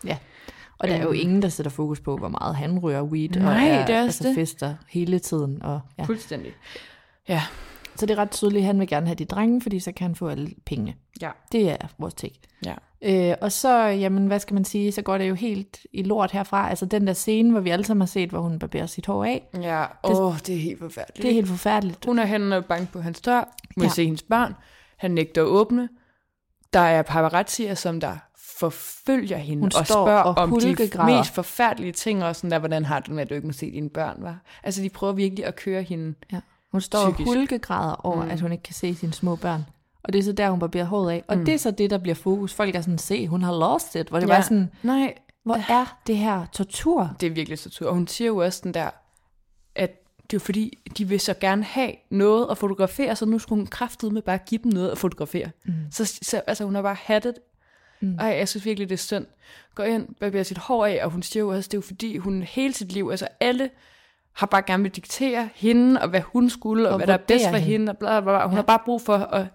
Ja. 0.06 0.16
Og 0.78 0.88
der 0.88 0.94
er 0.94 1.02
jo 1.02 1.08
Øhm. 1.08 1.18
ingen, 1.20 1.42
der 1.42 1.48
sætter 1.48 1.70
fokus 1.70 2.00
på, 2.00 2.16
hvor 2.16 2.28
meget 2.28 2.56
han 2.56 2.78
ryger 2.78 3.02
weed, 3.02 3.36
og 3.36 3.42
Nej, 3.42 3.68
er, 3.68 3.86
det 3.86 3.94
er 3.94 4.00
altså, 4.02 4.24
det. 4.28 4.34
fester 4.34 4.74
hele 4.88 5.18
tiden. 5.18 5.62
Og, 5.62 5.80
ja. 5.98 6.02
Fuldstændig. 6.04 6.52
Ja. 7.28 7.42
Så 7.96 8.06
det 8.06 8.14
er 8.14 8.18
ret 8.18 8.30
tydeligt, 8.30 8.62
at 8.62 8.66
han 8.66 8.80
vil 8.80 8.88
gerne 8.88 9.06
have 9.06 9.14
de 9.14 9.24
drenge, 9.24 9.60
fordi 9.60 9.80
så 9.80 9.92
kan 9.92 10.06
han 10.06 10.14
få 10.14 10.28
alle 10.28 10.50
pengene. 10.66 10.94
Ja. 11.20 11.30
Det 11.52 11.70
er 11.70 11.76
vores 11.98 12.14
take. 12.14 12.40
Ja. 12.64 12.74
Øh, 13.02 13.36
og 13.40 13.52
så, 13.52 13.78
jamen, 13.78 14.26
hvad 14.26 14.40
skal 14.40 14.54
man 14.54 14.64
sige, 14.64 14.92
så 14.92 15.02
går 15.02 15.18
det 15.18 15.28
jo 15.28 15.34
helt 15.34 15.78
i 15.92 16.02
lort 16.02 16.30
herfra. 16.30 16.70
Altså 16.70 16.86
den 16.86 17.06
der 17.06 17.12
scene, 17.12 17.50
hvor 17.50 17.60
vi 17.60 17.70
alle 17.70 17.84
sammen 17.84 18.00
har 18.00 18.06
set, 18.06 18.30
hvor 18.30 18.40
hun 18.40 18.58
barberer 18.58 18.86
sit 18.86 19.06
hår 19.06 19.24
af. 19.24 19.42
Ja, 19.62 19.84
åh, 20.04 20.26
oh, 20.26 20.38
det 20.38 20.54
er 20.54 20.58
helt 20.58 20.78
forfærdeligt. 20.78 21.22
Det 21.22 21.30
er 21.30 21.34
helt 21.34 21.48
forfærdeligt. 21.48 22.04
Hun 22.04 22.18
er 22.18 22.24
henne 22.24 22.56
og 22.56 22.64
banke 22.64 22.92
på 22.92 23.00
hans 23.00 23.20
dør, 23.20 23.54
må 23.76 23.82
ja. 23.82 23.88
Se 23.88 24.04
hendes 24.04 24.22
børn. 24.22 24.54
Han 24.96 25.10
nægter 25.10 25.42
at 25.42 25.46
åbne. 25.46 25.88
Der 26.72 26.80
er 26.80 27.02
paparazzier, 27.02 27.74
som 27.74 28.00
der 28.00 28.16
forfølger 28.58 29.36
hende 29.36 29.60
Hun 29.60 29.70
og 29.78 29.86
spørger 29.86 30.22
og 30.22 30.34
om 30.38 30.60
de 30.60 30.76
mest 31.06 31.34
forfærdelige 31.34 31.92
ting, 31.92 32.24
og 32.24 32.36
sådan 32.36 32.50
der, 32.50 32.58
hvordan 32.58 32.84
har 32.84 33.00
du 33.00 33.04
det 33.04 33.14
med, 33.14 33.22
at 33.22 33.30
du 33.30 33.34
ikke 33.34 33.46
må 33.46 33.52
se 33.52 33.70
dine 33.70 33.90
børn, 33.90 34.16
var? 34.22 34.38
Altså, 34.62 34.82
de 34.82 34.88
prøver 34.88 35.12
virkelig 35.12 35.46
at 35.46 35.56
køre 35.56 35.82
hende. 35.82 36.14
Ja. 36.32 36.40
Hun 36.74 36.80
står 36.80 37.10
Psykisk. 37.10 37.28
og 37.28 37.34
hulkegræder 37.34 38.06
over, 38.06 38.24
Mm. 38.24 38.30
at 38.30 38.40
hun 38.40 38.52
ikke 38.52 38.62
kan 38.62 38.74
se 38.74 38.94
sine 38.94 39.12
små 39.12 39.36
børn. 39.36 39.64
Og 40.04 40.12
det 40.12 40.18
er 40.18 40.22
så 40.22 40.32
der, 40.32 40.50
hun 40.50 40.58
barberer 40.60 40.84
håret 40.84 41.10
af. 41.12 41.24
Og 41.28 41.38
mm. 41.38 41.44
det 41.44 41.54
er 41.54 41.58
så 41.58 41.70
det, 41.70 41.90
der 41.90 41.98
bliver 41.98 42.14
fokus. 42.14 42.54
Folk 42.54 42.74
er 42.74 42.80
sådan, 42.80 42.98
se, 42.98 43.26
hun 43.28 43.42
har 43.42 43.52
lost 43.52 43.94
it. 43.94 44.08
Hvor 44.08 44.20
det 44.20 44.28
Ja. 44.28 44.34
var 44.34 44.40
sådan, 44.42 44.70
Nej, 44.82 45.14
hvor 45.44 45.54
er 45.68 45.98
det 46.06 46.16
her 46.16 46.46
tortur? 46.52 47.10
det 47.20 47.26
er 47.26 47.30
virkelig 47.30 47.58
tortur. 47.58 47.88
Og 47.88 47.94
hun 47.94 48.06
siger 48.06 48.28
jo 48.28 48.36
også 48.36 48.60
den 48.64 48.74
der, 48.74 48.90
at 49.74 49.90
det 50.30 50.36
er 50.36 50.40
fordi, 50.40 50.78
de 50.98 51.08
vil 51.08 51.20
så 51.20 51.34
gerne 51.40 51.64
have 51.64 51.92
noget 52.10 52.46
at 52.50 52.58
fotografere, 52.58 53.16
så 53.16 53.26
nu 53.26 53.38
skulle 53.38 53.60
hun 53.60 53.66
kraftedeme 53.66 54.22
bare 54.22 54.38
give 54.38 54.60
dem 54.64 54.72
noget 54.72 54.90
at 54.90 54.98
fotografere. 54.98 55.50
Mm. 55.64 55.72
Så, 55.90 56.04
så 56.22 56.42
altså, 56.46 56.64
hun 56.64 56.74
har 56.74 56.82
bare 56.82 56.96
hattet. 57.02 57.34
Mm. 58.00 58.14
Ej, 58.18 58.26
jeg 58.26 58.48
synes 58.48 58.64
virkelig, 58.64 58.88
det 58.88 58.94
er 58.94 58.98
synd. 58.98 59.26
Går 59.74 59.84
ind, 59.84 60.08
barberer 60.20 60.42
sit 60.42 60.58
hår 60.58 60.86
af, 60.86 61.00
og 61.04 61.10
hun 61.10 61.22
siger 61.22 61.40
jo 61.42 61.48
også, 61.48 61.68
det 61.68 61.74
er 61.74 61.78
jo 61.78 61.82
fordi, 61.82 62.16
hun 62.16 62.42
hele 62.42 62.74
sit 62.74 62.92
liv, 62.92 63.08
altså 63.10 63.28
alle 63.40 63.70
har 64.36 64.46
bare 64.46 64.62
gerne 64.66 64.82
vil 64.82 64.92
diktere 64.92 65.48
hende, 65.54 66.00
og 66.02 66.08
hvad 66.08 66.20
hun 66.20 66.50
skulle, 66.50 66.88
og, 66.88 66.92
Og 66.92 66.98
hvad 66.98 67.06
der 67.06 67.12
er 67.12 67.16
bedst 67.28 67.44
for 67.48 67.56
hende. 67.56 67.70
hende, 67.72 67.92
og 67.92 67.98
bla, 67.98 68.20
bla, 68.20 68.30
bla. 68.30 68.42
Hun 68.44 68.50
ja. 68.52 68.56
har 68.56 68.62
bare 68.62 68.78
brug 68.84 69.02
for 69.02 69.16
at 69.16 69.46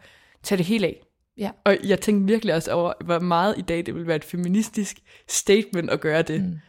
tage 0.44 0.58
det 0.58 0.66
hele 0.66 0.88
af. 0.88 1.02
Ja. 1.38 1.50
Og 1.66 1.78
jeg 1.84 2.02
tænkte 2.02 2.32
virkelig 2.34 2.56
også 2.56 2.72
over, 2.72 2.94
hvor 3.06 3.20
meget 3.20 3.56
i 3.58 3.62
dag 3.62 3.86
det 3.86 3.94
ville 3.94 4.08
være 4.08 4.16
et 4.16 4.24
feministisk 4.24 4.98
statement 5.30 5.90
at 5.90 6.00
gøre 6.00 6.22
det. 6.22 6.42
Mm. 6.44 6.60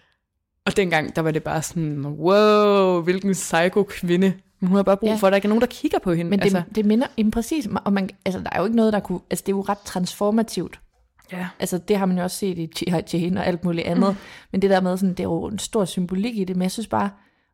Og 0.67 0.77
dengang, 0.77 1.17
der 1.17 1.23
var 1.23 1.31
det 1.31 1.43
bare 1.43 1.63
sådan, 1.63 2.07
wow, 2.07 3.01
hvilken 3.03 3.33
psycho 3.33 3.83
kvinde. 3.83 4.33
Men 4.61 4.69
hun 4.69 4.77
har 4.77 4.83
bare 4.83 4.97
brug 4.97 5.09
Ja. 5.09 5.15
for, 5.17 5.27
at 5.27 5.31
der 5.31 5.37
ikke 5.37 5.47
er 5.47 5.49
nogen, 5.49 5.61
der 5.61 5.67
kigger 5.67 5.99
på 5.99 6.13
hende. 6.13 6.31
Men 6.31 6.39
det, 6.39 6.45
altså, 6.45 6.63
det 6.75 6.85
minder, 6.87 7.07
jamen 7.19 7.31
præcis, 7.31 7.69
og 7.85 7.93
man, 7.93 8.11
altså, 8.25 8.41
der 8.41 8.49
er 8.53 8.59
jo 8.59 8.65
ikke 8.65 8.77
noget, 8.77 8.93
der 8.93 9.01
kunne, 9.01 9.21
altså 9.31 9.43
det 9.47 9.53
er 9.53 9.57
jo 9.57 9.61
ret 9.63 9.79
transformativt. 9.79 10.81
ja. 11.33 11.49
Altså 11.59 11.79
det 11.79 11.97
har 11.97 12.07
man 12.07 12.17
jo 12.19 12.23
også 12.25 12.37
set 12.37 12.59
i 12.59 12.71
Jane 13.13 13.41
og 13.41 13.47
alt 13.47 13.65
muligt 13.65 13.87
andet. 13.87 14.11
Mm. 14.11 14.17
Men 14.53 14.63
det 14.63 14.71
der 14.71 14.81
med, 14.81 14.97
sådan, 14.97 15.11
det 15.11 15.21
er 15.21 15.25
jo 15.25 15.45
en 15.47 15.59
stor 15.59 15.85
symbolik 15.85 16.39
i 16.39 16.45
det, 16.45 16.57
men 16.57 16.63
jeg 16.63 16.71
synes 16.71 16.87
bare, 16.87 17.11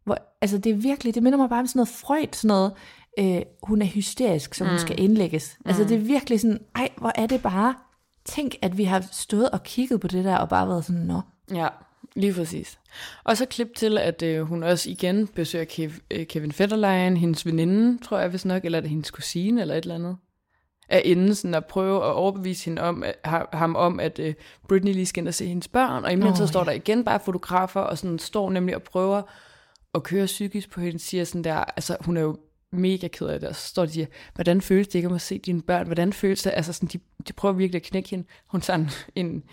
hvor, 0.06 0.18
altså 0.40 0.58
det 0.58 0.72
er 0.72 0.76
virkelig, 0.76 1.14
det 1.14 1.22
minder 1.22 1.38
mig 1.38 1.48
bare 1.48 1.60
om 1.60 1.66
sådan 1.66 1.78
noget 1.78 1.88
Freud, 1.88 2.26
sådan 2.32 2.48
noget, 2.48 2.72
øh, 3.18 3.42
hun 3.62 3.82
er 3.82 3.86
hysterisk, 3.86 4.54
så 4.54 4.64
hun 4.64 4.72
mm. 4.72 4.78
skal 4.78 5.00
indlægges. 5.00 5.58
Altså 5.64 5.84
det 5.84 5.92
er 5.92 5.98
virkelig 6.00 6.40
sådan, 6.40 6.60
ej, 6.74 6.88
hvor 6.98 7.12
er 7.14 7.26
det 7.26 7.42
bare, 7.42 7.74
tænk, 8.24 8.54
at 8.62 8.78
vi 8.78 8.84
har 8.84 9.04
stået 9.12 9.50
og 9.50 9.62
kigget 9.62 10.00
på 10.00 10.08
det 10.08 10.24
der, 10.24 10.36
og 10.36 10.48
bare 10.48 10.68
været 10.68 10.84
sådan, 10.84 11.02
nå, 11.02 11.20
Ja, 11.54 11.68
lige 12.16 12.34
præcis. 12.34 12.78
Og 13.24 13.36
så 13.36 13.46
klip 13.46 13.74
til, 13.76 13.98
at 13.98 14.22
øh, 14.22 14.42
hun 14.42 14.62
også 14.62 14.90
igen 14.90 15.26
besøger 15.26 15.64
Kev, 15.64 15.90
øh, 16.10 16.26
Kevin 16.26 16.52
Federline, 16.52 17.18
hendes 17.18 17.46
veninde, 17.46 18.04
tror 18.04 18.18
jeg 18.18 18.32
vist 18.32 18.46
nok, 18.46 18.64
eller 18.64 18.78
er 18.78 18.80
det 18.80 18.90
hendes 18.90 19.10
kusine, 19.10 19.60
eller 19.60 19.74
et 19.74 19.82
eller 19.82 19.94
andet, 19.94 20.16
er 20.88 20.98
inde 20.98 21.34
sådan 21.34 21.54
at 21.54 21.66
prøve 21.66 21.96
at 21.96 22.12
overbevise 22.12 22.64
hende 22.64 22.82
om, 22.82 23.02
at, 23.02 23.14
ha- 23.24 23.44
ham 23.52 23.76
om, 23.76 24.00
at 24.00 24.18
øh, 24.18 24.34
Britney 24.68 24.92
lige 24.92 25.06
skal 25.06 25.20
ind 25.20 25.28
og 25.28 25.34
se 25.34 25.46
hendes 25.46 25.68
børn, 25.68 26.04
og 26.04 26.12
imens 26.12 26.30
Åh, 26.30 26.36
så 26.36 26.46
står 26.46 26.60
ja. 26.60 26.64
der 26.64 26.72
igen 26.72 27.04
bare 27.04 27.20
fotografer, 27.20 27.80
og 27.80 27.98
sådan 27.98 28.18
står 28.18 28.50
nemlig 28.50 28.76
og 28.76 28.82
prøver 28.82 29.22
at 29.96 30.02
køre 30.02 30.26
psykisk 30.26 30.70
på 30.70 30.80
hende, 30.80 30.98
siger 30.98 31.24
sådan 31.24 31.44
der, 31.44 31.54
altså 31.54 31.96
hun 32.00 32.16
er 32.16 32.20
jo 32.20 32.38
mega 32.70 33.08
ked 33.08 33.26
af 33.26 33.40
det, 33.40 33.48
og 33.48 33.54
så 33.54 33.68
står 33.68 33.82
de 33.82 33.88
og 33.88 33.92
siger, 33.92 34.06
hvordan 34.34 34.60
føles 34.60 34.88
det 34.88 34.94
ikke 34.94 35.08
om 35.08 35.14
at 35.14 35.20
se 35.20 35.38
dine 35.38 35.62
børn, 35.62 35.86
hvordan 35.86 36.12
føles 36.12 36.42
det, 36.42 36.52
altså 36.56 36.72
sådan, 36.72 36.88
de, 36.92 36.98
de 37.28 37.32
prøver 37.32 37.54
virkelig 37.54 37.78
at 37.80 37.86
knække 37.86 38.08
hende, 38.08 38.26
hun 38.46 38.60
tager 38.60 38.78
en, 38.78 38.90
en, 39.14 39.44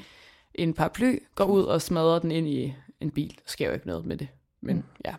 en 0.55 0.73
paraply, 0.73 1.17
går 1.35 1.45
ud 1.45 1.63
og 1.63 1.81
smadrer 1.81 2.19
den 2.19 2.31
ind 2.31 2.47
i 2.47 2.73
en 3.01 3.11
bil, 3.11 3.29
der 3.29 3.43
sker 3.45 3.67
jo 3.67 3.73
ikke 3.73 3.87
noget 3.87 4.05
med 4.05 4.17
det, 4.17 4.27
men 4.61 4.75
mm. 4.75 4.83
ja, 5.05 5.15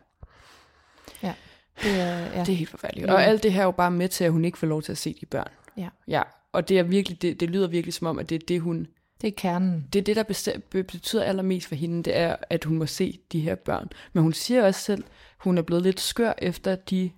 ja. 1.22 1.34
Det 1.82 2.00
er, 2.00 2.18
ja. 2.18 2.40
det 2.40 2.48
er 2.48 2.56
helt 2.56 2.70
forfærdeligt. 2.70 3.10
Og 3.10 3.24
alt 3.24 3.42
det 3.42 3.52
her 3.52 3.60
er 3.60 3.64
jo 3.64 3.70
bare 3.70 3.90
med 3.90 4.08
til, 4.08 4.24
at 4.24 4.32
hun 4.32 4.44
ikke 4.44 4.58
får 4.58 4.66
lov 4.66 4.82
til 4.82 4.92
at 4.92 4.98
se 4.98 5.16
de 5.20 5.26
børn. 5.26 5.50
Ja. 5.76 5.88
Ja, 6.08 6.22
og 6.52 6.68
det 6.68 6.78
er 6.78 6.82
virkelig, 6.82 7.22
det, 7.22 7.40
det 7.40 7.50
lyder 7.50 7.68
virkelig 7.68 7.94
som 7.94 8.06
om, 8.06 8.18
at 8.18 8.30
det 8.30 8.42
er 8.42 8.46
det, 8.48 8.60
hun, 8.60 8.86
det 9.24 9.30
er 9.30 9.36
kernen. 9.36 9.88
det 9.92 9.98
er 9.98 10.02
det, 10.02 10.16
der 10.16 10.82
betyder 10.82 11.22
allermest 11.22 11.66
for 11.66 11.74
hende, 11.74 12.02
det 12.02 12.16
er, 12.16 12.36
at 12.50 12.64
hun 12.64 12.78
må 12.78 12.86
se 12.86 13.20
de 13.32 13.40
her 13.40 13.54
børn. 13.54 13.88
Men 14.12 14.22
hun 14.22 14.32
siger 14.32 14.66
også 14.66 14.80
selv, 14.80 15.04
hun 15.38 15.58
er 15.58 15.62
blevet 15.62 15.82
lidt 15.82 16.00
skør 16.00 16.32
efter 16.38 16.74
de 16.76 17.10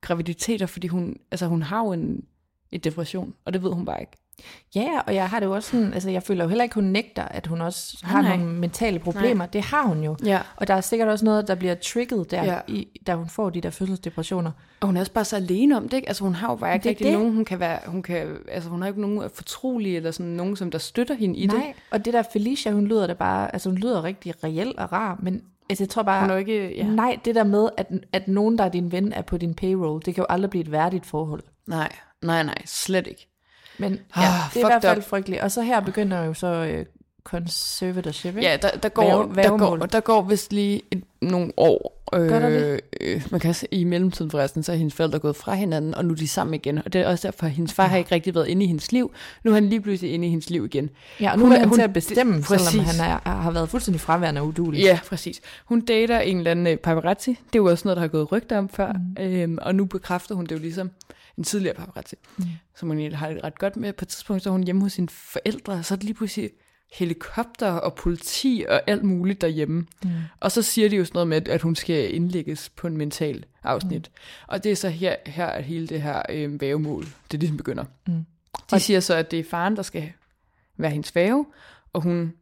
graviditeter, 0.00 0.66
fordi 0.66 0.86
hun, 0.86 1.16
altså 1.30 1.46
hun 1.46 1.62
har 1.62 1.84
jo 1.84 1.92
en, 1.92 2.24
en 2.70 2.80
depression, 2.80 3.34
og 3.44 3.52
det 3.52 3.62
ved 3.62 3.70
hun 3.70 3.84
bare 3.84 4.00
ikke. 4.00 4.12
Ja, 4.74 5.00
og 5.06 5.14
jeg 5.14 5.28
har 5.28 5.40
det 5.40 5.46
jo 5.46 5.52
også 5.54 5.70
sådan, 5.70 5.92
altså 5.94 6.10
jeg 6.10 6.22
føler 6.22 6.44
jo 6.44 6.48
heller 6.48 6.64
ikke, 6.64 6.74
hun 6.74 6.84
nægter, 6.84 7.22
at 7.22 7.46
hun 7.46 7.60
også 7.60 7.98
har 8.02 8.22
Nej. 8.22 8.36
nogle 8.36 8.52
mentale 8.52 8.98
problemer. 8.98 9.34
Nej. 9.34 9.46
Det 9.46 9.62
har 9.62 9.82
hun 9.86 10.04
jo. 10.04 10.16
Ja. 10.24 10.40
Og 10.56 10.68
der 10.68 10.74
er 10.74 10.80
sikkert 10.80 11.08
også 11.08 11.24
noget, 11.24 11.48
der 11.48 11.54
bliver 11.54 11.74
trigget 11.74 12.30
der, 12.30 12.44
Ja. 12.44 12.58
i, 12.68 12.88
da 13.06 13.14
hun 13.14 13.28
får 13.28 13.50
de 13.50 13.60
der 13.60 13.70
fødselsdepressioner. 13.70 14.50
Og 14.80 14.86
hun 14.88 14.96
er 14.96 15.00
også 15.00 15.12
bare 15.12 15.24
så 15.24 15.36
alene 15.36 15.76
om 15.76 15.88
det, 15.88 15.96
ikke? 15.96 16.08
Altså 16.08 16.24
hun 16.24 16.34
har 16.34 16.50
jo 16.50 16.56
bare 16.56 16.74
ikke 16.74 16.82
Det 16.84 16.90
rigtig 16.90 17.06
det. 17.06 17.12
nogen, 17.12 17.34
hun 17.34 17.44
kan 17.44 17.60
være, 17.60 17.78
hun 17.86 18.02
kan, 18.02 18.36
altså 18.48 18.70
hun 18.70 18.82
har 18.82 18.88
ikke 18.88 19.00
nogen 19.00 19.30
fortrolige, 19.34 19.96
eller 19.96 20.10
sådan 20.10 20.32
nogen, 20.32 20.56
som 20.56 20.70
der 20.70 20.78
støtter 20.78 21.14
hende 21.14 21.36
i 21.38 21.46
det. 21.46 21.54
Nej, 21.58 21.74
og 21.90 22.04
det 22.04 22.12
der 22.12 22.22
Felicia, 22.32 22.72
hun 22.72 22.86
lyder 22.86 23.06
da 23.06 23.12
bare, 23.14 23.52
altså 23.52 23.68
hun 23.68 23.78
lyder 23.78 24.04
rigtig 24.04 24.44
reel 24.44 24.74
og 24.78 24.92
rar, 24.92 25.18
men 25.22 25.42
altså, 25.70 25.84
jeg 25.84 25.88
tror 25.88 26.02
bare, 26.02 26.20
Hun 26.20 26.30
er 26.30 26.36
ikke, 26.36 26.76
ja. 26.76 26.84
nej, 26.86 27.18
det 27.24 27.34
der 27.34 27.44
med, 27.44 27.68
at, 27.76 27.86
at 28.12 28.28
nogen, 28.28 28.58
der 28.58 28.64
er 28.64 28.68
din 28.68 28.92
ven, 28.92 29.12
er 29.12 29.22
på 29.22 29.36
din 29.36 29.54
payroll, 29.54 30.02
det 30.04 30.14
kan 30.14 30.22
jo 30.22 30.26
aldrig 30.28 30.50
blive 30.50 30.62
et 30.62 30.72
værdigt 30.72 31.06
forhold. 31.06 31.42
Nej, 31.66 31.88
nej, 32.22 32.42
nej, 32.42 32.62
slet 32.64 33.06
ikke. 33.06 33.28
Men 33.78 33.92
Ah, 34.14 34.22
ja, 34.22 34.28
det 34.54 34.62
er 34.62 34.66
i 34.66 34.70
hvert 34.70 34.82
fald 34.82 34.98
up. 34.98 35.04
frygteligt. 35.04 35.42
Og 35.42 35.50
så 35.50 35.62
her 35.62 35.80
begynder 35.80 36.24
jo 36.24 36.34
så 36.34 36.46
øh, 36.46 36.84
conservatorship, 37.24 38.36
ikke? 38.36 38.48
Ja, 38.48 38.56
der, 38.62 38.70
der, 38.82 38.88
går, 38.88 39.26
Værge- 39.34 39.42
der, 39.42 39.58
går, 39.58 39.76
der 39.76 40.00
går 40.00 40.22
vist 40.22 40.52
lige 40.52 40.82
et, 40.90 41.02
nogle 41.22 41.52
år. 41.56 41.92
Øh, 42.14 42.28
Gør 42.28 42.38
der 42.38 42.48
det? 42.50 42.80
Øh, 43.00 43.22
man 43.30 43.40
kan 43.40 43.54
se, 43.54 43.66
i 43.70 43.84
mellemtiden 43.84 44.30
forresten, 44.30 44.62
så 44.62 44.72
er 44.72 44.76
hendes 44.76 44.94
forældre 44.94 45.18
gået 45.18 45.36
fra 45.36 45.54
hinanden, 45.54 45.94
og 45.94 46.04
nu 46.04 46.12
er 46.12 46.16
de 46.16 46.28
sammen 46.28 46.54
igen. 46.54 46.78
Og 46.84 46.92
det 46.92 47.00
er 47.00 47.08
også 47.08 47.28
derfor, 47.28 47.46
at 47.46 47.52
hendes 47.52 47.72
far 47.72 47.86
har 47.86 47.96
ikke 47.96 48.14
rigtig 48.14 48.34
været 48.34 48.46
inde 48.48 48.64
i 48.64 48.66
hendes 48.68 48.92
liv. 48.92 49.12
Nu 49.44 49.50
er 49.50 49.54
han 49.54 49.68
lige 49.68 49.80
pludselig 49.80 50.12
inde 50.14 50.26
i 50.26 50.30
hendes 50.30 50.50
liv 50.50 50.64
igen. 50.64 50.90
Ja, 51.20 51.32
og 51.32 51.38
nu 51.38 51.44
Hun 51.44 51.52
er 51.52 51.58
han 51.58 51.68
hun- 51.68 51.76
til 51.78 51.82
at 51.82 51.92
bestemme, 51.92 52.36
det- 52.36 52.46
selvom 52.46 52.64
præcis. 52.64 52.98
han 53.00 53.10
er, 53.10 53.30
har 53.30 53.50
været 53.50 53.68
fuldstændig 53.68 54.00
fraværende 54.00 54.40
og 54.40 54.46
udulig. 54.46 54.80
Ja, 54.82 54.98
præcis. 55.08 55.40
Hun 55.64 55.80
dater 55.80 56.18
en 56.20 56.38
eller 56.38 56.50
anden 56.50 56.66
øh, 56.66 56.76
paparazzi. 56.76 57.30
Det 57.30 57.38
er 57.38 57.62
jo 57.62 57.64
også 57.66 57.82
noget, 57.84 57.96
der 57.96 58.00
har 58.00 58.08
gået 58.08 58.32
rygter 58.32 58.58
om 58.58 58.68
før. 58.68 58.92
Mm. 58.92 59.22
Øhm, 59.24 59.58
og 59.62 59.74
nu 59.74 59.84
bekræfter 59.84 60.34
hun 60.34 60.44
det 60.46 60.52
jo 60.52 60.58
ligesom 60.58 60.90
en 61.38 61.44
tidligere 61.44 61.74
paparazzi, 61.74 62.16
mm. 62.36 62.44
som 62.76 62.88
hun 62.88 63.12
har 63.12 63.28
det 63.28 63.44
ret 63.44 63.58
godt 63.58 63.76
med. 63.76 63.92
På 63.92 64.04
et 64.04 64.08
tidspunkt 64.08 64.42
så 64.42 64.48
er 64.48 64.52
hun 64.52 64.64
hjemme 64.64 64.82
hos 64.82 64.92
sine 64.92 65.08
forældre, 65.08 65.72
og 65.72 65.84
så 65.84 65.94
er 65.94 65.96
det 65.96 66.04
lige 66.04 66.14
pludselig 66.14 66.50
helikopter 66.92 67.70
og 67.70 67.94
politi 67.94 68.64
og 68.68 68.82
alt 68.86 69.04
muligt 69.04 69.40
derhjemme. 69.40 69.86
Mm. 70.04 70.10
Og 70.40 70.52
så 70.52 70.62
siger 70.62 70.88
de 70.88 70.96
jo 70.96 71.04
sådan 71.04 71.16
noget 71.16 71.28
med, 71.28 71.48
at 71.48 71.62
hun 71.62 71.76
skal 71.76 72.14
indlægges 72.14 72.68
på 72.68 72.86
en 72.86 72.96
mental 72.96 73.44
afsnit. 73.62 74.10
Mm. 74.14 74.44
Og 74.48 74.64
det 74.64 74.72
er 74.72 74.76
så 74.76 74.88
her, 74.88 75.16
her 75.26 75.46
at 75.46 75.64
hele 75.64 75.86
det 75.86 76.02
her 76.02 76.22
øh, 76.28 76.60
vævemål, 76.60 77.04
det 77.30 77.40
ligesom 77.40 77.56
begynder. 77.56 77.84
Mm. 78.06 78.24
De 78.70 78.80
siger 78.80 79.00
så, 79.00 79.14
at 79.14 79.30
det 79.30 79.38
er 79.38 79.44
faren, 79.44 79.76
der 79.76 79.82
skal 79.82 80.12
være 80.76 80.90
hendes 80.90 81.14
væve, 81.14 81.46
og 81.92 82.02
hun 82.02 82.32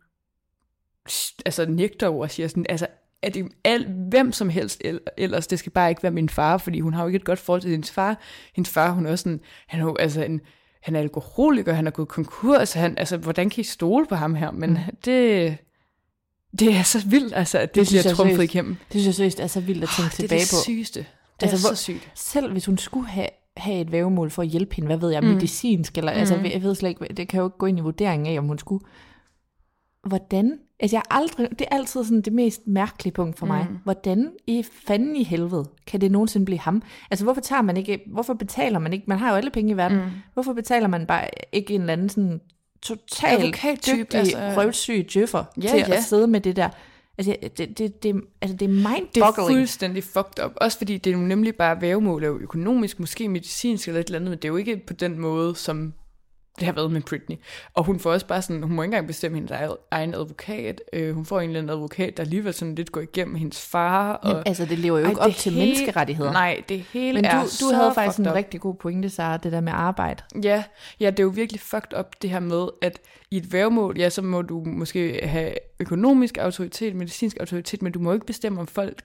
altså 1.47 1.67
nægter 1.67 2.07
jo 2.07 2.19
og 2.19 2.31
siger 2.31 2.49
sådan, 2.49 2.67
altså, 2.69 2.87
at 3.25 3.35
det 3.35 3.49
al, 3.65 3.87
hvem 4.11 4.33
som 4.33 4.49
helst 4.49 4.81
el- 4.85 5.01
ellers, 5.17 5.47
det 5.47 5.59
skal 5.59 5.73
bare 5.73 5.89
ikke 5.91 6.03
være 6.03 6.13
min 6.13 6.29
far, 6.29 6.59
fordi 6.59 6.81
hun 6.81 6.95
har 6.95 7.03
jo 7.03 7.07
ikke 7.07 7.17
et 7.17 7.25
godt 7.25 7.39
forhold 7.39 7.61
til 7.61 7.71
hendes 7.71 7.91
far. 7.91 8.21
Hendes 8.55 8.71
far, 8.73 8.91
hun 8.93 9.07
er 9.07 9.11
også 9.11 9.23
sådan, 9.23 9.41
han 9.69 9.81
er 9.81 9.85
jo 9.85 9.97
altså 9.97 10.23
en, 10.25 10.41
han 10.83 10.97
er 10.97 11.01
alkoholiker, 11.01 11.73
han 11.73 11.87
er 11.87 11.91
gået 11.91 12.09
konkurs, 12.09 12.73
han, 12.73 12.99
altså, 12.99 13.17
hvordan 13.17 13.51
kan 13.51 13.61
I 13.61 13.65
stole 13.65 14.07
på 14.07 14.15
ham 14.15 14.35
her? 14.35 14.51
Men 14.51 14.71
mm. 14.71 14.77
det, 15.05 15.57
det 16.59 16.75
er 16.77 16.83
så 16.83 17.07
vildt, 17.09 17.35
altså, 17.37 17.59
at 17.59 17.75
det, 17.75 17.81
Det 17.87 17.93
det 17.93 18.03
bliver 18.03 18.15
trumfet 18.15 18.43
igennem. 18.43 18.75
Det 18.93 19.01
synes 19.01 19.07
jeg 19.07 19.15
seriøst 19.15 19.41
er 19.41 19.47
så 19.47 19.61
vildt 19.61 19.83
at 19.83 19.89
tænke 19.97 20.11
Det 20.11 20.15
er 20.15 20.23
tilbage 20.23 20.41
det 20.41 20.51
på. 20.53 20.63
sygeste. 20.65 21.01
Det 21.01 21.07
Altså, 21.43 21.55
altså, 21.55 21.67
er 21.67 21.71
hvor- 21.71 21.75
så 21.77 21.83
sygt. 21.83 22.11
Selv 22.15 22.53
hvis 22.53 22.67
hun 22.67 22.79
skulle 22.79 23.09
have, 23.09 23.29
have 23.57 23.81
et 23.81 23.93
vævemål 23.93 24.31
for 24.31 24.43
at 24.43 24.49
hjælpe 24.49 24.75
hende, 24.75 24.87
hvad 24.87 24.97
ved 24.97 25.11
jeg, 25.11 25.21
mm. 25.23 25.29
medicinsk, 25.29 25.99
eller 25.99 26.13
mm. 26.13 26.19
altså, 26.19 26.35
jeg 26.37 26.63
ved 26.63 26.75
slet 26.75 26.89
ikke, 26.89 27.05
det 27.17 27.29
kan 27.29 27.41
jo 27.41 27.47
ikke 27.47 27.59
gå 27.59 27.67
ind 27.67 27.79
i 27.79 27.83
vurderingen 27.83 28.35
af, 28.35 28.39
om 28.39 28.45
hun 28.47 28.59
skulle. 28.59 28.85
Hvordan? 30.07 30.59
Altså, 30.81 30.97
jeg 30.97 31.03
aldrig, 31.11 31.49
det 31.51 31.61
er 31.61 31.77
altid 31.77 32.05
sådan 32.05 32.21
det 32.21 32.33
mest 32.33 32.67
mærkelige 32.67 33.13
punkt 33.13 33.39
for 33.39 33.47
mig. 33.47 33.67
Hvordan 33.85 34.33
i 34.47 34.65
fanden 34.87 35.17
i 35.17 35.23
helvede 35.23 35.65
kan 35.87 36.01
det 36.01 36.13
nogensinde 36.13 36.45
blive 36.45 36.59
ham? 36.59 36.83
Altså, 37.11 37.25
hvorfor 37.25 37.41
tager 37.41 37.63
man 37.63 37.77
ikke, 37.77 38.01
hvorfor 38.07 38.35
betaler 38.35 38.79
man 38.79 38.93
ikke, 38.93 39.05
man 39.09 39.19
har 39.19 39.31
jo 39.31 39.37
alle 39.37 39.51
penge 39.51 39.73
i 39.73 39.77
verden, 39.77 39.99
mm. 39.99 40.11
hvorfor 40.35 40.53
betaler 40.53 40.89
man 40.89 41.07
bare 41.07 41.29
ikke 41.53 41.75
en 41.75 41.81
eller 41.81 41.93
anden 41.93 42.09
sådan 42.09 42.41
totalt 42.83 43.57
dygtig, 43.87 44.15
altså. 44.15 44.39
altså, 44.39 44.61
røvsyg 44.61 45.07
djøffer 45.15 45.45
Ja, 45.63 45.69
til 45.69 45.79
ja. 45.79 45.95
at 45.95 46.05
sidde 46.05 46.27
med 46.27 46.41
det 46.41 46.57
der? 46.57 46.69
Altså, 47.19 47.37
det, 47.59 47.79
det, 47.79 48.03
det, 48.03 48.21
altså, 48.43 48.57
det 48.57 48.69
er 48.69 49.01
Det 49.15 49.23
er 49.23 49.47
fuldstændig 49.49 50.05
fucked 50.05 50.45
up. 50.45 50.53
Også 50.57 50.79
fordi 50.79 50.99
det 50.99 51.11
er 51.13 51.15
jo 51.15 51.23
nemlig 51.23 51.55
bare 51.55 51.81
vævemål 51.81 52.25
er 52.25 52.29
jo 52.29 52.39
økonomisk, 52.39 53.01
måske 53.01 53.29
medicinsk 53.29 53.89
eller 53.89 54.01
et 54.01 54.07
eller 54.07 54.19
andet, 54.19 54.31
men 54.31 54.39
det 54.39 54.45
er 54.45 54.49
jo 54.49 54.57
ikke 54.57 54.83
på 54.87 54.93
den 54.93 55.19
måde, 55.19 55.57
som 55.57 55.93
det 56.59 56.67
har 56.67 56.73
været 56.73 56.93
med 56.93 57.01
Britney. 57.01 57.37
Og 57.75 57.85
hun 57.85 57.99
får 58.01 58.13
også 58.13 58.27
bare 58.27 58.43
sådan, 58.43 58.63
hun 58.63 58.73
må 58.73 58.83
ikke 58.83 58.87
engang 58.89 59.07
bestemme 59.07 59.37
hendes 59.39 59.53
egen- 59.91 60.15
advokat. 60.15 60.81
Øh, 60.93 61.15
hun 61.15 61.25
får 61.25 61.41
en 61.41 61.49
eller 61.51 61.61
anden 61.61 61.71
advokat, 61.71 62.17
der 62.17 62.23
alligevel 62.23 62.55
sådan 62.55 62.75
lidt 62.75 62.93
går 62.93 63.01
igennem 63.01 63.35
hendes 63.35 63.61
far. 63.71 64.13
Og, 64.13 64.29
Jamen, 64.31 64.43
altså, 64.47 64.65
det 64.65 64.79
lever 64.79 64.99
jo 64.99 65.07
ikke 65.09 65.21
Ej, 65.21 65.27
op 65.27 65.33
til 65.35 65.53
hele- 65.53 65.65
menneskerettigheder. 65.67 66.33
Nej, 66.33 66.63
det 66.69 66.81
hele 66.81 67.15
Men 67.15 67.25
er 67.25 67.37
du, 67.39 67.43
du 67.45 67.49
så 67.49 67.75
havde 67.75 67.93
faktisk 67.95 68.19
en 68.19 68.29
up. 68.29 68.35
rigtig 68.35 68.61
god 68.61 68.75
pointe, 68.75 69.11
Sara, 69.11 69.37
det 69.37 69.53
der 69.53 69.61
med 69.61 69.73
arbejde. 69.75 70.23
Ja, 70.43 70.65
ja, 71.01 71.11
det 71.11 71.19
er 71.19 71.23
jo 71.25 71.29
virkelig 71.35 71.61
fucked 71.61 71.99
up 71.99 72.07
det 72.23 72.31
her 72.31 72.41
med, 72.41 72.69
at 72.83 73.01
i 73.31 73.37
et 73.37 73.53
værgemål, 73.53 73.99
ja, 73.99 74.11
så 74.11 74.23
må 74.23 74.43
du 74.43 74.65
måske 74.67 75.21
have 75.23 75.55
økonomisk 75.81 76.39
autoritet, 76.39 76.95
medicinsk 76.97 77.37
autoritet, 77.41 77.83
men 77.83 77.93
du 77.93 77.99
må 77.99 78.13
ikke 78.13 78.27
bestemme, 78.27 78.61
om 78.61 78.67
folk 78.67 79.03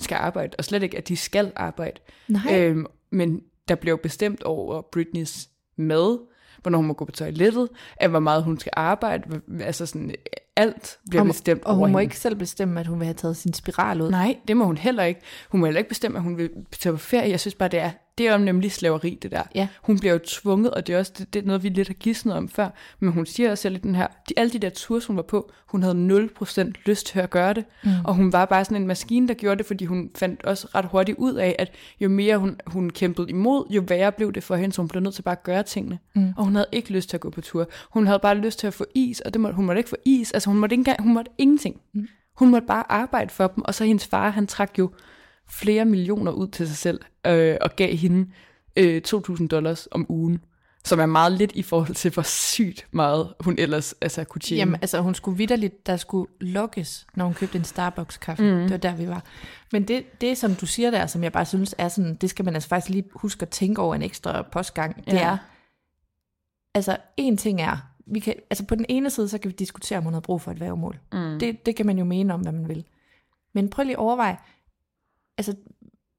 skal 0.00 0.14
arbejde, 0.16 0.54
og 0.58 0.64
slet 0.64 0.82
ikke, 0.82 0.96
at 0.98 1.08
de 1.08 1.16
skal 1.16 1.52
arbejde. 1.56 2.00
Nej. 2.28 2.58
Øhm, 2.60 2.86
men 3.10 3.40
der 3.68 3.74
bliver 3.74 3.92
jo 3.92 3.98
bestemt 4.02 4.42
over 4.42 4.82
Britneys 4.92 5.48
mad, 5.76 6.18
hvornår 6.66 6.78
hun 6.78 6.86
må 6.86 6.92
gå 6.92 7.04
på 7.04 7.12
toilettet, 7.12 7.68
af 8.00 8.08
hvor 8.08 8.18
meget 8.18 8.44
hun 8.44 8.58
skal 8.58 8.72
arbejde, 8.76 9.40
altså 9.60 9.86
sådan, 9.86 10.14
alt 10.56 10.98
bliver 11.10 11.22
og, 11.22 11.26
bestemt 11.26 11.64
og 11.64 11.70
over 11.70 11.78
hun 11.78 11.92
må 11.92 11.98
hende. 11.98 12.02
ikke 12.02 12.18
selv 12.18 12.36
bestemme, 12.36 12.80
at 12.80 12.86
hun 12.86 12.98
vil 12.98 13.06
have 13.06 13.14
taget 13.14 13.36
sin 13.36 13.52
spiral 13.52 14.02
ud. 14.02 14.10
Nej, 14.10 14.36
det 14.48 14.56
må 14.56 14.64
hun 14.64 14.76
heller 14.76 15.04
ikke. 15.04 15.20
Hun 15.48 15.60
må 15.60 15.66
heller 15.66 15.78
ikke 15.78 15.88
bestemme, 15.88 16.18
at 16.18 16.22
hun 16.22 16.36
vil 16.36 16.50
tage 16.80 16.92
på 16.92 16.98
ferie. 16.98 17.30
Jeg 17.30 17.40
synes 17.40 17.54
bare, 17.54 17.68
det 17.68 17.78
er 17.78 17.90
Det 18.18 18.28
er 18.28 18.32
jo 18.32 18.38
nemlig 18.38 18.72
slaveri, 18.72 19.18
det 19.22 19.30
der. 19.30 19.42
Ja. 19.54 19.68
Hun 19.82 19.98
bliver 19.98 20.12
jo 20.12 20.18
tvunget, 20.26 20.70
og 20.70 20.86
det 20.86 20.94
er 20.94 20.98
også 20.98 21.12
det, 21.18 21.34
det 21.34 21.42
er 21.42 21.46
noget, 21.46 21.62
vi 21.62 21.68
lidt 21.68 21.88
har 21.88 21.94
gidsnet 21.94 22.34
om 22.34 22.48
før. 22.48 22.68
Men 23.00 23.12
hun 23.12 23.26
siger 23.26 23.50
også 23.50 23.62
selv 23.62 23.74
i 23.74 23.78
den 23.78 23.94
her, 23.94 24.06
de, 24.28 24.34
alle 24.36 24.52
de 24.52 24.58
der 24.58 24.70
tours, 24.70 25.06
hun 25.06 25.16
var 25.16 25.22
på, 25.22 25.52
hun 25.66 25.82
havde 25.82 26.28
0% 26.40 26.72
lyst 26.86 27.06
til 27.06 27.18
at 27.18 27.30
gøre 27.30 27.54
det. 27.54 27.64
Mm. 27.84 27.90
Og 28.04 28.14
hun 28.14 28.32
var 28.32 28.44
bare 28.44 28.64
sådan 28.64 28.76
en 28.76 28.86
maskine, 28.86 29.28
der 29.28 29.34
gjorde 29.34 29.58
det, 29.58 29.66
fordi 29.66 29.84
hun 29.84 30.10
fandt 30.14 30.44
også 30.44 30.68
ret 30.74 30.84
hurtigt 30.84 31.18
ud 31.18 31.34
af, 31.34 31.56
at 31.58 31.72
jo 32.00 32.08
mere 32.08 32.38
hun, 32.38 32.56
hun 32.66 32.90
kæmpede 32.90 33.30
imod, 33.30 33.66
jo 33.70 33.84
værre 33.88 34.12
blev 34.12 34.32
det 34.32 34.42
for 34.42 34.56
hende, 34.56 34.74
så 34.74 34.82
hun 34.82 34.88
blev 34.88 35.02
nødt 35.02 35.14
til 35.14 35.22
bare 35.22 35.36
at 35.36 35.42
gøre 35.42 35.62
tingene. 35.62 35.98
Mm. 36.14 36.32
Og 36.36 36.44
hun 36.44 36.54
havde 36.54 36.68
ikke 36.72 36.92
lyst 36.92 37.08
til 37.08 37.16
at 37.16 37.20
gå 37.20 37.30
på 37.30 37.40
tur. 37.40 37.68
Hun 37.90 38.06
havde 38.06 38.18
bare 38.18 38.34
lyst 38.34 38.58
til 38.58 38.66
at 38.66 38.74
få 38.74 38.84
is, 38.94 39.20
og 39.20 39.34
det 39.34 39.40
må, 39.40 39.50
hun 39.50 39.64
måtte 39.66 39.78
ikke 39.78 39.90
få 39.90 39.96
is. 40.04 40.32
Altså 40.32 40.50
hun 40.50 40.58
måtte, 40.58 40.76
ikke 40.76 40.96
hun 40.98 41.14
måtte 41.14 41.30
ingenting. 41.38 41.80
Mm. 41.92 42.08
Hun 42.34 42.50
måtte 42.50 42.66
bare 42.66 42.92
arbejde 42.92 43.30
for 43.30 43.46
dem, 43.46 43.64
og 43.64 43.74
så 43.74 43.84
hendes 43.84 44.06
far, 44.06 44.30
han 44.30 44.46
trak 44.46 44.78
jo 44.78 44.90
flere 45.50 45.84
millioner 45.84 46.32
ud 46.32 46.48
til 46.48 46.68
sig 46.68 46.76
selv, 46.76 47.00
øh, 47.26 47.56
og 47.60 47.76
gav 47.76 47.96
hende 47.96 48.30
øh, 48.76 49.02
2.000 49.08 49.46
dollars 49.48 49.88
om 49.90 50.06
ugen, 50.08 50.40
som 50.84 51.00
er 51.00 51.06
meget 51.06 51.32
lidt 51.32 51.52
i 51.54 51.62
forhold 51.62 51.94
til, 51.94 52.10
hvor 52.12 52.22
sygt 52.22 52.86
meget 52.90 53.34
hun 53.40 53.54
ellers 53.58 53.92
altså, 54.00 54.24
kunne 54.24 54.40
tjene. 54.40 54.58
Jamen, 54.58 54.74
altså 54.74 55.00
hun 55.00 55.14
skulle 55.14 55.38
vidderligt, 55.38 55.86
der 55.86 55.96
skulle 55.96 56.30
lukkes, 56.40 57.06
når 57.14 57.24
hun 57.24 57.34
købte 57.34 57.58
en 57.58 57.64
Starbucks-kaffe. 57.64 58.42
Mm. 58.42 58.60
Det 58.60 58.70
var 58.70 58.76
der, 58.76 58.96
vi 58.96 59.08
var. 59.08 59.24
Men 59.72 59.88
det, 59.88 60.20
det, 60.20 60.38
som 60.38 60.54
du 60.54 60.66
siger 60.66 60.90
der, 60.90 61.06
som 61.06 61.22
jeg 61.22 61.32
bare 61.32 61.44
synes 61.44 61.74
er 61.78 61.88
sådan, 61.88 62.14
det 62.14 62.30
skal 62.30 62.44
man 62.44 62.54
altså 62.54 62.68
faktisk 62.68 62.90
lige 62.90 63.04
huske 63.14 63.42
at 63.42 63.48
tænke 63.48 63.80
over 63.82 63.94
en 63.94 64.02
ekstra 64.02 64.42
postgang, 64.42 64.96
det 65.06 65.12
Ja. 65.12 65.18
er, 65.32 65.36
altså 66.74 66.96
en 67.16 67.36
ting 67.36 67.60
er, 67.60 67.76
vi 68.06 68.18
kan, 68.20 68.34
altså 68.50 68.64
på 68.66 68.74
den 68.74 68.86
ene 68.88 69.10
side, 69.10 69.28
så 69.28 69.38
kan 69.38 69.50
vi 69.50 69.54
diskutere, 69.58 69.98
om 69.98 70.04
hun 70.04 70.12
har 70.12 70.20
brug 70.20 70.40
for 70.40 70.50
et 70.50 70.60
værgemål. 70.60 70.98
Mm. 71.12 71.38
Det, 71.38 71.66
det 71.66 71.76
kan 71.76 71.86
man 71.86 71.98
jo 71.98 72.04
mene 72.04 72.34
om, 72.34 72.40
hvad 72.40 72.52
man 72.52 72.68
vil. 72.68 72.84
Men 73.54 73.70
prøv 73.70 73.82
lige 73.84 73.94
at 73.96 73.98
overveje, 73.98 74.36
altså 75.38 75.54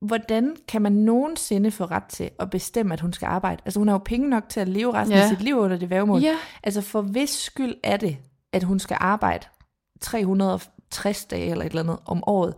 hvordan 0.02 0.56
kan 0.68 0.82
man 0.82 0.92
nogensinde 0.92 1.72
få 1.72 1.86
ret 1.86 2.04
til 2.04 2.30
at 2.40 2.50
bestemme, 2.50 2.94
at 2.94 3.00
hun 3.00 3.14
skal 3.14 3.26
arbejde? 3.26 3.62
Altså 3.66 3.80
hun 3.80 3.88
har 3.88 3.96
jo 3.96 4.02
penge 4.06 4.30
nok 4.30 4.50
til 4.50 4.60
at 4.60 4.68
leve 4.68 4.94
resten 4.94 5.18
ja. 5.18 5.24
Af 5.24 5.30
sit 5.30 5.42
liv 5.42 5.58
under 5.58 5.78
det 5.78 5.90
værgemål. 5.90 6.22
Ja. 6.22 6.36
Altså 6.64 6.82
for 6.82 7.02
hvis 7.02 7.30
skyld 7.30 7.76
er 7.84 7.98
det, 7.98 8.18
at 8.54 8.64
hun 8.64 8.80
skal 8.80 8.98
arbejde 9.00 9.48
360 10.02 11.26
dage 11.26 11.52
eller 11.52 11.66
et 11.66 11.70
eller 11.70 11.82
andet 11.82 11.98
om 12.06 12.24
året. 12.28 12.56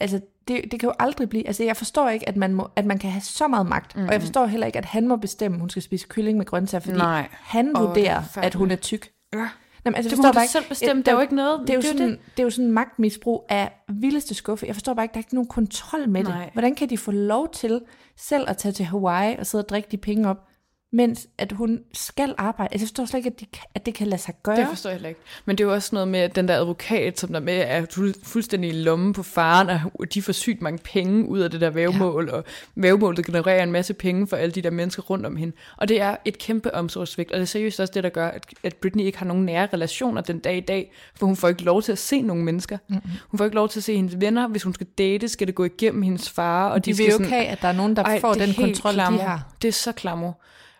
Altså 0.00 0.20
det, 0.48 0.64
det 0.70 0.80
kan 0.80 0.88
jo 0.88 0.94
aldrig 0.98 1.28
blive, 1.28 1.46
altså 1.46 1.64
jeg 1.64 1.76
forstår 1.76 2.08
ikke, 2.08 2.28
at 2.28 2.36
man, 2.36 2.54
må, 2.54 2.68
at 2.76 2.84
man 2.84 2.98
kan 2.98 3.10
have 3.10 3.20
så 3.20 3.48
meget 3.48 3.66
magt, 3.66 3.96
mm. 3.96 4.04
og 4.04 4.12
jeg 4.12 4.20
forstår 4.20 4.46
heller 4.46 4.66
ikke, 4.66 4.78
at 4.78 4.84
han 4.84 5.08
må 5.08 5.16
bestemme, 5.16 5.54
at 5.54 5.60
hun 5.60 5.70
skal 5.70 5.82
spise 5.82 6.06
kylling 6.08 6.38
med 6.38 6.46
grøntsager, 6.46 6.80
fordi 6.80 6.98
Nej. 6.98 7.28
han 7.32 7.76
er 7.76 7.80
vurderer, 7.80 8.22
forfærdeligt. 8.22 8.54
at 8.54 8.58
hun 8.58 8.70
er 8.70 8.76
tyk. 8.76 9.10
Ja. 9.32 9.48
Jamen, 9.88 9.96
altså, 9.96 10.10
Det 10.10 10.18
må 10.18 10.22
du 10.28 10.32
bare 10.32 10.46
selv 10.46 10.64
bestemme. 10.68 10.98
Ja, 11.00 11.02
Der 11.02 11.10
er 11.12 11.16
jo 11.16 11.20
ikke 11.22 11.34
noget- 11.34 11.60
Det 11.60 11.70
er 11.70 11.74
jo, 11.74 11.80
det 11.80 11.86
er 11.88 11.92
jo 11.92 11.98
sådan, 11.98 12.10
det. 12.10 12.18
det 12.36 12.42
er 12.42 12.44
jo 12.44 12.50
sådan 12.50 12.70
magtmisbrug 12.72 13.44
af 13.48 13.72
vildeste 13.88 14.34
skuffe. 14.34 14.66
Jeg 14.66 14.74
forstår 14.74 14.94
bare 14.94 15.04
ikke, 15.04 15.12
der 15.12 15.18
er 15.18 15.20
ikke 15.20 15.34
nogen 15.34 15.48
kontrol 15.48 16.08
med 16.08 16.22
Nej. 16.24 16.42
det. 16.44 16.52
Hvordan 16.52 16.74
kan 16.74 16.90
de 16.90 16.98
få 16.98 17.10
lov 17.10 17.48
til 17.52 17.80
selv 18.16 18.44
at 18.48 18.56
tage 18.56 18.72
til 18.72 18.84
Hawaii 18.84 19.36
og 19.38 19.46
sidde 19.46 19.64
og 19.64 19.68
drikke 19.68 19.88
de 19.90 19.96
penge 19.96 20.28
op, 20.28 20.47
mens 20.92 21.26
at 21.38 21.52
hun 21.52 21.80
skal 21.92 22.34
arbejde? 22.38 22.68
Altså, 22.72 22.84
jeg 22.84 22.88
forstår 22.88 23.04
slet 23.04 23.18
ikke, 23.18 23.30
at, 23.30 23.40
de, 23.40 23.46
at 23.74 23.86
det 23.86 23.94
kan 23.94 24.06
lade 24.06 24.22
sig 24.22 24.34
gøre. 24.42 24.56
Det 24.56 24.66
forstår 24.68 24.90
jeg 24.90 24.94
heller 24.94 25.08
ikke. 25.08 25.20
Men 25.44 25.58
det 25.58 25.64
er 25.64 25.68
jo 25.68 25.74
også 25.74 25.90
noget 25.92 26.08
med, 26.08 26.20
at 26.20 26.36
den 26.36 26.48
der 26.48 26.56
advokat, 26.56 27.20
som 27.20 27.32
der 27.32 27.40
med 27.40 27.64
er 27.66 27.82
fu- 27.82 28.20
fuldstændig 28.24 28.70
i 28.70 28.72
lommen 28.72 29.12
på 29.12 29.22
faren, 29.22 29.80
og 29.94 30.14
de 30.14 30.22
får 30.22 30.32
sygt 30.32 30.62
mange 30.62 30.78
penge 30.84 31.28
ud 31.28 31.38
af 31.40 31.50
det 31.50 31.60
der 31.60 31.70
vævemål, 31.70 32.28
ja. 32.30 32.36
og 32.36 32.44
vævemålet 32.74 33.26
genererer 33.26 33.62
en 33.62 33.72
masse 33.72 33.94
penge 33.94 34.26
for 34.26 34.36
alle 34.36 34.52
de 34.52 34.62
der 34.62 34.70
mennesker 34.70 35.02
rundt 35.02 35.26
om 35.26 35.36
hende. 35.36 35.56
Og 35.76 35.88
det 35.88 36.00
er 36.00 36.16
et 36.24 36.38
kæmpe 36.38 36.74
omsorgsvigt, 36.74 37.30
og 37.30 37.36
det 37.36 37.42
er 37.42 37.46
seriøst 37.46 37.80
også 37.80 37.92
det, 37.94 38.04
der 38.04 38.10
gør, 38.10 38.28
at, 38.28 38.46
at 38.62 38.76
Britney 38.76 39.04
ikke 39.04 39.18
har 39.18 39.26
nogen 39.26 39.44
nære 39.44 39.68
relationer 39.72 40.20
den 40.22 40.38
dag 40.38 40.56
i 40.56 40.60
dag, 40.60 40.92
for 41.14 41.26
hun 41.26 41.36
får 41.36 41.48
ikke 41.48 41.62
lov 41.62 41.82
til 41.82 41.92
at 41.92 41.98
se 41.98 42.22
nogen 42.22 42.44
mennesker. 42.44 42.78
Mm-hmm. 42.88 43.10
Hun 43.28 43.38
får 43.38 43.44
ikke 43.44 43.54
lov 43.54 43.68
til 43.68 43.80
at 43.80 43.84
se 43.84 43.96
hendes 43.96 44.20
venner. 44.20 44.48
Hvis 44.48 44.62
hun 44.62 44.74
skal 44.74 44.86
date, 44.98 45.28
skal 45.28 45.46
det 45.46 45.54
gå 45.54 45.64
igennem 45.64 46.02
hendes 46.02 46.30
far, 46.30 46.68
og 46.68 46.84
de, 46.84 46.92
de 46.92 46.96
vil 46.96 47.06
jo 47.06 47.18
ikke 47.18 47.28
have, 47.28 47.44
at 47.44 47.62
der 47.62 47.68
er 47.68 47.72
nogen, 47.72 47.96
der 47.96 48.20
får 48.20 48.32
det 48.34 48.42
er 48.42 48.46
den 48.46 48.54
kontrol, 48.54 48.92
klammer. 48.92 49.20
de 49.20 49.26
har. 49.26 49.52
Det 49.62 49.68
er 49.68 49.72
så 49.72 49.92
klammer. 49.92 50.32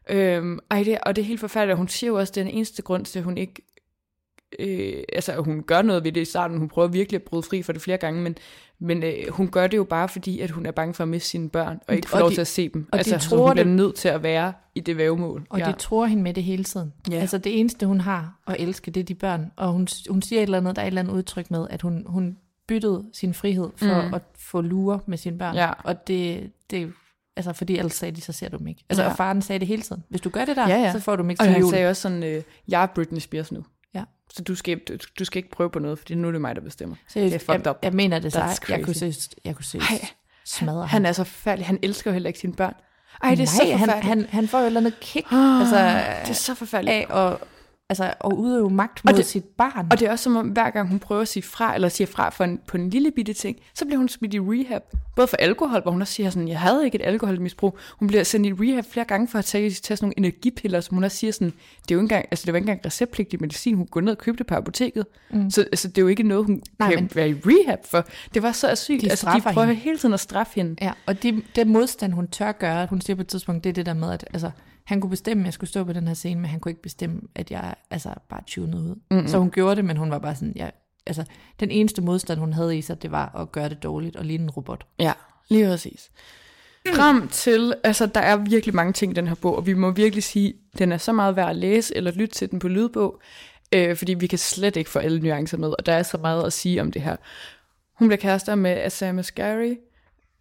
Øhm, 0.09 0.59
ej, 0.71 0.83
det, 0.83 0.99
og 1.07 1.17
det 1.17 1.23
er 1.23 1.27
helt 1.27 1.41
forfærdeligt. 1.41 1.73
og 1.75 1.79
Hun 1.79 1.89
siger 1.89 2.09
jo 2.09 2.19
også, 2.19 2.31
at 2.31 2.35
den 2.35 2.47
eneste 2.49 2.83
grund 2.83 3.05
til, 3.05 3.19
at 3.19 3.25
hun 3.25 3.39
ikke... 3.39 3.63
Øh, 4.59 5.03
altså, 5.13 5.37
hun 5.37 5.63
gør 5.63 5.83
noget 5.83 6.05
ved 6.05 6.13
det 6.13 6.21
i 6.21 6.25
starten. 6.25 6.59
Hun 6.59 6.69
prøver 6.69 6.89
virkelig 6.89 7.17
at 7.17 7.23
bryde 7.23 7.43
fri 7.43 7.63
for 7.63 7.73
det 7.73 7.83
flere 7.83 7.97
gange, 7.99 8.23
men, 8.23 8.37
men 8.79 9.03
øh, 9.03 9.13
hun 9.31 9.49
gør 9.49 9.67
det 9.67 9.77
jo 9.77 9.85
bare 9.85 10.09
fordi, 10.09 10.41
at 10.41 10.51
hun 10.51 10.67
er 10.67 10.71
bange 10.71 10.95
for 10.95 11.03
at 11.05 11.09
miste 11.09 11.29
sine 11.29 11.51
børn, 11.51 11.81
og 11.89 11.95
ikke 11.95 12.09
få 12.09 12.17
Og 12.17 12.21
lov 12.21 12.31
de- 12.31 12.35
til 12.35 12.41
at 12.41 12.47
se 12.47 12.69
dem. 12.69 12.87
og 12.93 12.93
de 12.93 12.99
altså, 12.99 13.19
så 13.19 13.29
tror 13.31 13.47
hun 13.47 13.53
bliver 13.53 13.65
det- 13.65 13.73
nødt 13.77 13.95
til 13.95 14.09
at 14.09 14.23
være 14.23 14.53
i 14.75 14.81
det 14.81 14.97
vævemål. 14.97 15.47
Og 15.51 15.59
ja. 15.59 15.67
det 15.67 15.77
tror 15.79 16.07
hende 16.07 16.23
med 16.23 16.35
det 16.35 16.43
hele 16.45 16.65
tiden. 16.65 16.93
Ja. 17.11 17.17
Altså 17.17 17.39
det 17.39 17.61
eneste, 17.61 17.87
hun 17.87 18.01
har 18.01 18.39
at 18.47 18.57
elske, 18.59 18.91
det 18.91 19.01
er 19.01 19.05
de 19.05 19.15
børn. 19.15 19.53
Og 19.57 19.73
hun, 19.73 19.89
hun 20.11 20.23
siger 20.23 20.39
et 20.41 20.43
eller 20.43 20.59
andet, 20.59 20.77
der 20.77 20.83
er 20.83 20.87
et 20.87 20.89
eller 20.89 21.01
andet 21.03 21.13
udtryk 21.15 21.51
med, 21.51 21.67
at 21.71 21.83
hun, 21.83 22.05
hun 22.07 22.39
byttede 22.69 23.05
sin 23.13 23.35
frihed 23.35 23.69
for 23.77 24.09
mm. 24.09 24.15
at 24.15 24.23
få 24.39 24.61
lure 24.61 25.01
med 25.07 25.19
sine 25.19 25.39
børn. 25.39 25.55
Ja. 25.55 25.71
Og 25.85 26.09
det, 26.09 26.51
det 26.71 26.93
altså 27.39 27.53
fordi 27.53 27.79
ellers 27.79 27.95
sagde 27.95 28.17
de, 28.17 28.21
så 28.21 28.33
ser 28.33 28.49
du 28.49 28.57
dem 28.57 28.67
ikke. 28.67 28.85
Altså 28.91 29.03
Ja. 29.03 29.09
og 29.11 29.17
faren 29.17 29.43
sagde 29.43 29.59
det 29.59 29.69
hele 29.69 29.83
tiden. 29.83 30.05
Hvis 30.11 30.21
du 30.21 30.29
gør 30.31 30.45
det 30.45 30.57
der, 30.57 30.69
Ja, 30.69 30.77
ja. 30.77 30.93
så 30.93 31.01
får 31.01 31.17
du 31.17 31.23
dem 31.23 31.31
ikke 31.31 31.41
Og 31.41 31.45
til 31.47 31.53
han 31.53 31.61
jul. 31.61 31.71
sagde 31.71 31.89
også 31.91 32.03
sådan, 32.03 32.23
øh, 32.23 32.43
jeg 32.69 32.83
er 32.83 32.87
Britney 32.87 33.21
Spears 33.21 33.53
nu. 33.53 33.65
Ja. 33.95 34.03
Så 34.31 34.43
du 34.43 34.55
skal, 34.55 34.79
du, 34.79 34.97
du 35.19 35.25
skal 35.25 35.39
ikke 35.39 35.51
prøve 35.51 35.71
på 35.71 35.79
noget, 35.79 35.99
fordi 35.99 36.15
nu 36.15 36.29
er 36.29 36.33
det 36.33 36.41
mig, 36.41 36.55
der 36.57 36.61
bestemmer. 36.63 36.97
Seriøst, 37.09 37.33
det 37.33 37.43
er 37.43 37.53
fucked 37.53 37.63
jeg, 37.67 37.71
up. 37.71 37.79
jeg 37.83 37.93
mener 37.93 38.19
det 38.19 38.33
så. 38.33 38.39
That's 38.41 38.73
Jeg 38.73 38.85
kunne 38.85 38.95
se, 38.95 39.15
jeg 39.45 39.55
kunne 39.57 39.65
se 39.65 39.79
Ej, 39.79 40.09
smadre 40.45 40.87
Han 40.87 41.07
er 41.07 41.13
så 41.13 41.25
forfærdelig. 41.25 41.67
Han 41.67 41.79
elsker 41.83 42.11
jo 42.11 42.13
heller 42.13 42.29
ikke 42.29 42.39
sine 42.41 42.53
børn. 42.53 42.75
Ej, 43.23 43.31
det 43.35 43.43
er 43.43 43.47
så 43.47 43.63
Nej, 43.63 43.71
han, 43.73 43.79
forfærdeligt. 43.89 44.07
han, 44.09 44.27
han 44.31 44.49
får 44.49 44.59
jo 44.59 44.63
et 44.63 44.67
eller 44.67 44.81
andet 44.81 45.01
kick 45.01 45.33
Ah, 45.33 45.61
altså, 45.61 45.77
det 46.23 46.31
er 46.31 46.35
så 46.35 46.55
forfærdeligt. 46.55 47.11
af 47.11 47.27
at, 47.31 47.37
altså, 47.91 48.05
at 48.25 48.33
udøve 48.33 48.71
magt 48.71 49.05
mod 49.05 49.15
det- 49.15 49.27
sit 49.27 49.45
barn. 49.45 49.87
Og 49.91 50.01
det 50.01 50.09
er 50.09 50.13
også 50.13 50.23
som 50.23 50.37
om, 50.37 50.49
hver 50.49 50.71
gang 50.71 50.89
hun 50.89 50.99
prøver 50.99 51.23
at 51.23 51.29
sige 51.29 51.43
fra, 51.43 51.75
eller 51.75 51.89
siger 51.89 52.07
fra 52.09 52.31
for 52.31 52.45
en, 52.45 52.61
på 52.67 52.77
en 52.77 52.91
lille 52.91 53.11
bitte 53.11 53.33
ting, 53.33 53.57
så 53.75 53.85
bliver 53.85 53.99
hun 53.99 54.09
smidt 54.09 54.35
i 54.35 54.41
rehab. 54.41 54.83
Både 55.17 55.29
for 55.29 55.37
alkohol, 55.37 55.83
hvor 55.83 55.91
hun 55.91 56.01
også 56.01 56.13
siger 56.15 56.31
sådan, 56.31 56.49
jeg 56.49 56.61
havde 56.61 56.85
ikke 56.85 56.97
et 56.99 57.05
alkoholmisbrug. 57.07 57.79
Hun 57.99 58.09
bliver 58.09 58.23
sendt 58.25 58.47
i 58.47 58.53
rehab 58.53 58.85
flere 58.91 59.05
gange 59.07 59.29
for 59.29 59.39
at 59.39 59.45
tage, 59.45 59.71
tage 59.71 59.97
sådan 59.97 60.07
nogle 60.07 60.15
energipiller, 60.19 60.81
som 60.81 60.95
hun 60.95 61.05
også 61.05 61.17
siger 61.17 61.33
sådan, 61.33 61.49
det 61.49 61.55
er 61.91 61.95
jo 61.95 61.97
ikke 61.99 62.03
engang, 62.03 62.25
altså 62.31 62.47
det 62.47 62.53
var 62.53 62.57
ikke 62.57 62.65
engang 62.71 62.87
receptpligtig 62.87 63.41
medicin, 63.41 63.75
hun 63.75 63.87
går 63.87 64.01
ned 64.01 64.13
og 64.13 64.19
købte 64.19 64.45
på 64.45 64.55
apoteket. 64.55 65.07
Mm. 65.31 65.51
Så 65.51 65.61
altså, 65.61 65.89
det 65.89 65.99
er 65.99 66.03
jo 66.03 66.09
ikke 66.09 66.23
noget, 66.23 66.45
hun 66.47 66.63
Nej, 66.79 66.89
kan 66.95 67.03
men- 67.03 67.11
være 67.15 67.29
i 67.31 67.35
rehab 67.35 67.79
for. 67.85 68.07
Det 68.35 68.43
var 68.43 68.53
så 68.53 68.75
sygt. 68.75 69.03
De 69.03 69.11
altså, 69.11 69.31
de 69.37 69.41
prøver 69.43 69.67
hende. 69.67 69.75
hele 69.81 69.99
tiden 69.99 70.15
at 70.15 70.21
straffe 70.21 70.53
hende. 70.55 70.77
Ja, 70.81 70.93
og 71.07 71.23
det, 71.23 71.43
det 71.57 71.67
modstand, 71.67 72.13
hun 72.13 72.29
tør 72.29 72.53
gøre, 72.53 72.87
hun 72.87 73.01
siger 73.01 73.15
på 73.15 73.21
et 73.21 73.27
tidspunkt, 73.29 73.65
det 73.65 73.71
er 73.71 73.75
det 73.75 73.87
der 73.87 73.95
med, 73.95 74.11
at 74.13 74.25
altså, 74.33 74.51
han 74.89 75.01
kunne 75.01 75.11
bestemme, 75.11 75.43
at 75.43 75.45
jeg 75.45 75.53
skulle 75.53 75.71
stå 75.71 75.85
på 75.85 75.93
den 75.93 76.07
her 76.07 76.15
scene, 76.15 76.41
men 76.41 76.51
han 76.51 76.61
kunne 76.61 76.71
ikke 76.71 76.83
bestemme, 76.83 77.21
at 77.35 77.51
jeg 77.51 77.75
altså, 77.91 78.15
bare 78.29 78.41
tunede 78.47 78.83
ud. 78.83 78.97
Mm-hmm. 79.11 79.29
Så 79.29 79.39
hun 79.39 79.51
gjorde 79.51 79.77
det, 79.77 79.85
men 79.85 79.97
hun 79.97 80.11
var 80.11 80.19
bare 80.19 80.35
sådan, 80.35 80.53
ja, 80.57 80.71
altså, 81.07 81.25
den 81.61 81.71
eneste 81.71 82.03
modstand, 82.03 82.39
hun 82.39 82.53
havde 82.53 82.79
i 82.79 82.83
sig, 82.83 83.03
det 83.03 83.11
var 83.11 83.37
at 83.37 83.53
gøre 83.53 83.69
det 83.69 83.83
dårligt 83.83 84.17
og 84.17 84.25
ligne 84.25 84.45
en 84.45 84.51
robot. 84.51 84.87
Ja, 84.99 85.13
lige 85.49 85.67
præcis. 85.67 86.11
Frem 86.95 87.29
til, 87.29 87.75
altså 87.85 88.07
der 88.07 88.21
er 88.21 88.37
virkelig 88.37 88.75
mange 88.75 88.93
ting 88.93 89.13
i 89.13 89.15
den 89.15 89.29
her 89.29 89.35
bog, 89.35 89.57
og 89.57 89.67
vi 89.67 89.75
må 89.75 89.91
virkelig 89.91 90.25
sige, 90.25 90.55
den 90.79 90.93
er 90.93 90.99
så 90.99 91.13
meget 91.13 91.37
værd 91.37 91.51
at 91.51 91.57
læse 91.57 91.97
eller 91.97 92.11
lytte 92.11 92.35
til 92.35 92.51
den 92.51 92.59
på 92.59 92.69
lydbog, 92.69 93.21
øh, 93.75 93.97
fordi 93.97 94.15
vi 94.15 94.27
kan 94.27 94.39
slet 94.39 94.77
ikke 94.77 94.91
få 94.91 94.99
alle 94.99 95.21
nuancer 95.21 95.59
med, 95.59 95.69
og 95.79 95.87
der 95.87 95.93
er 95.93 96.03
så 96.03 96.19
meget 96.19 96.47
at 96.47 96.53
sige 96.53 96.81
om 96.81 96.93
det 96.93 97.03
her. 97.03 97.17
Hun 97.95 98.09
bliver 98.09 98.21
kærester 98.21 98.55
med 98.55 98.71
Asama 98.71 99.23
Scary. 99.23 99.75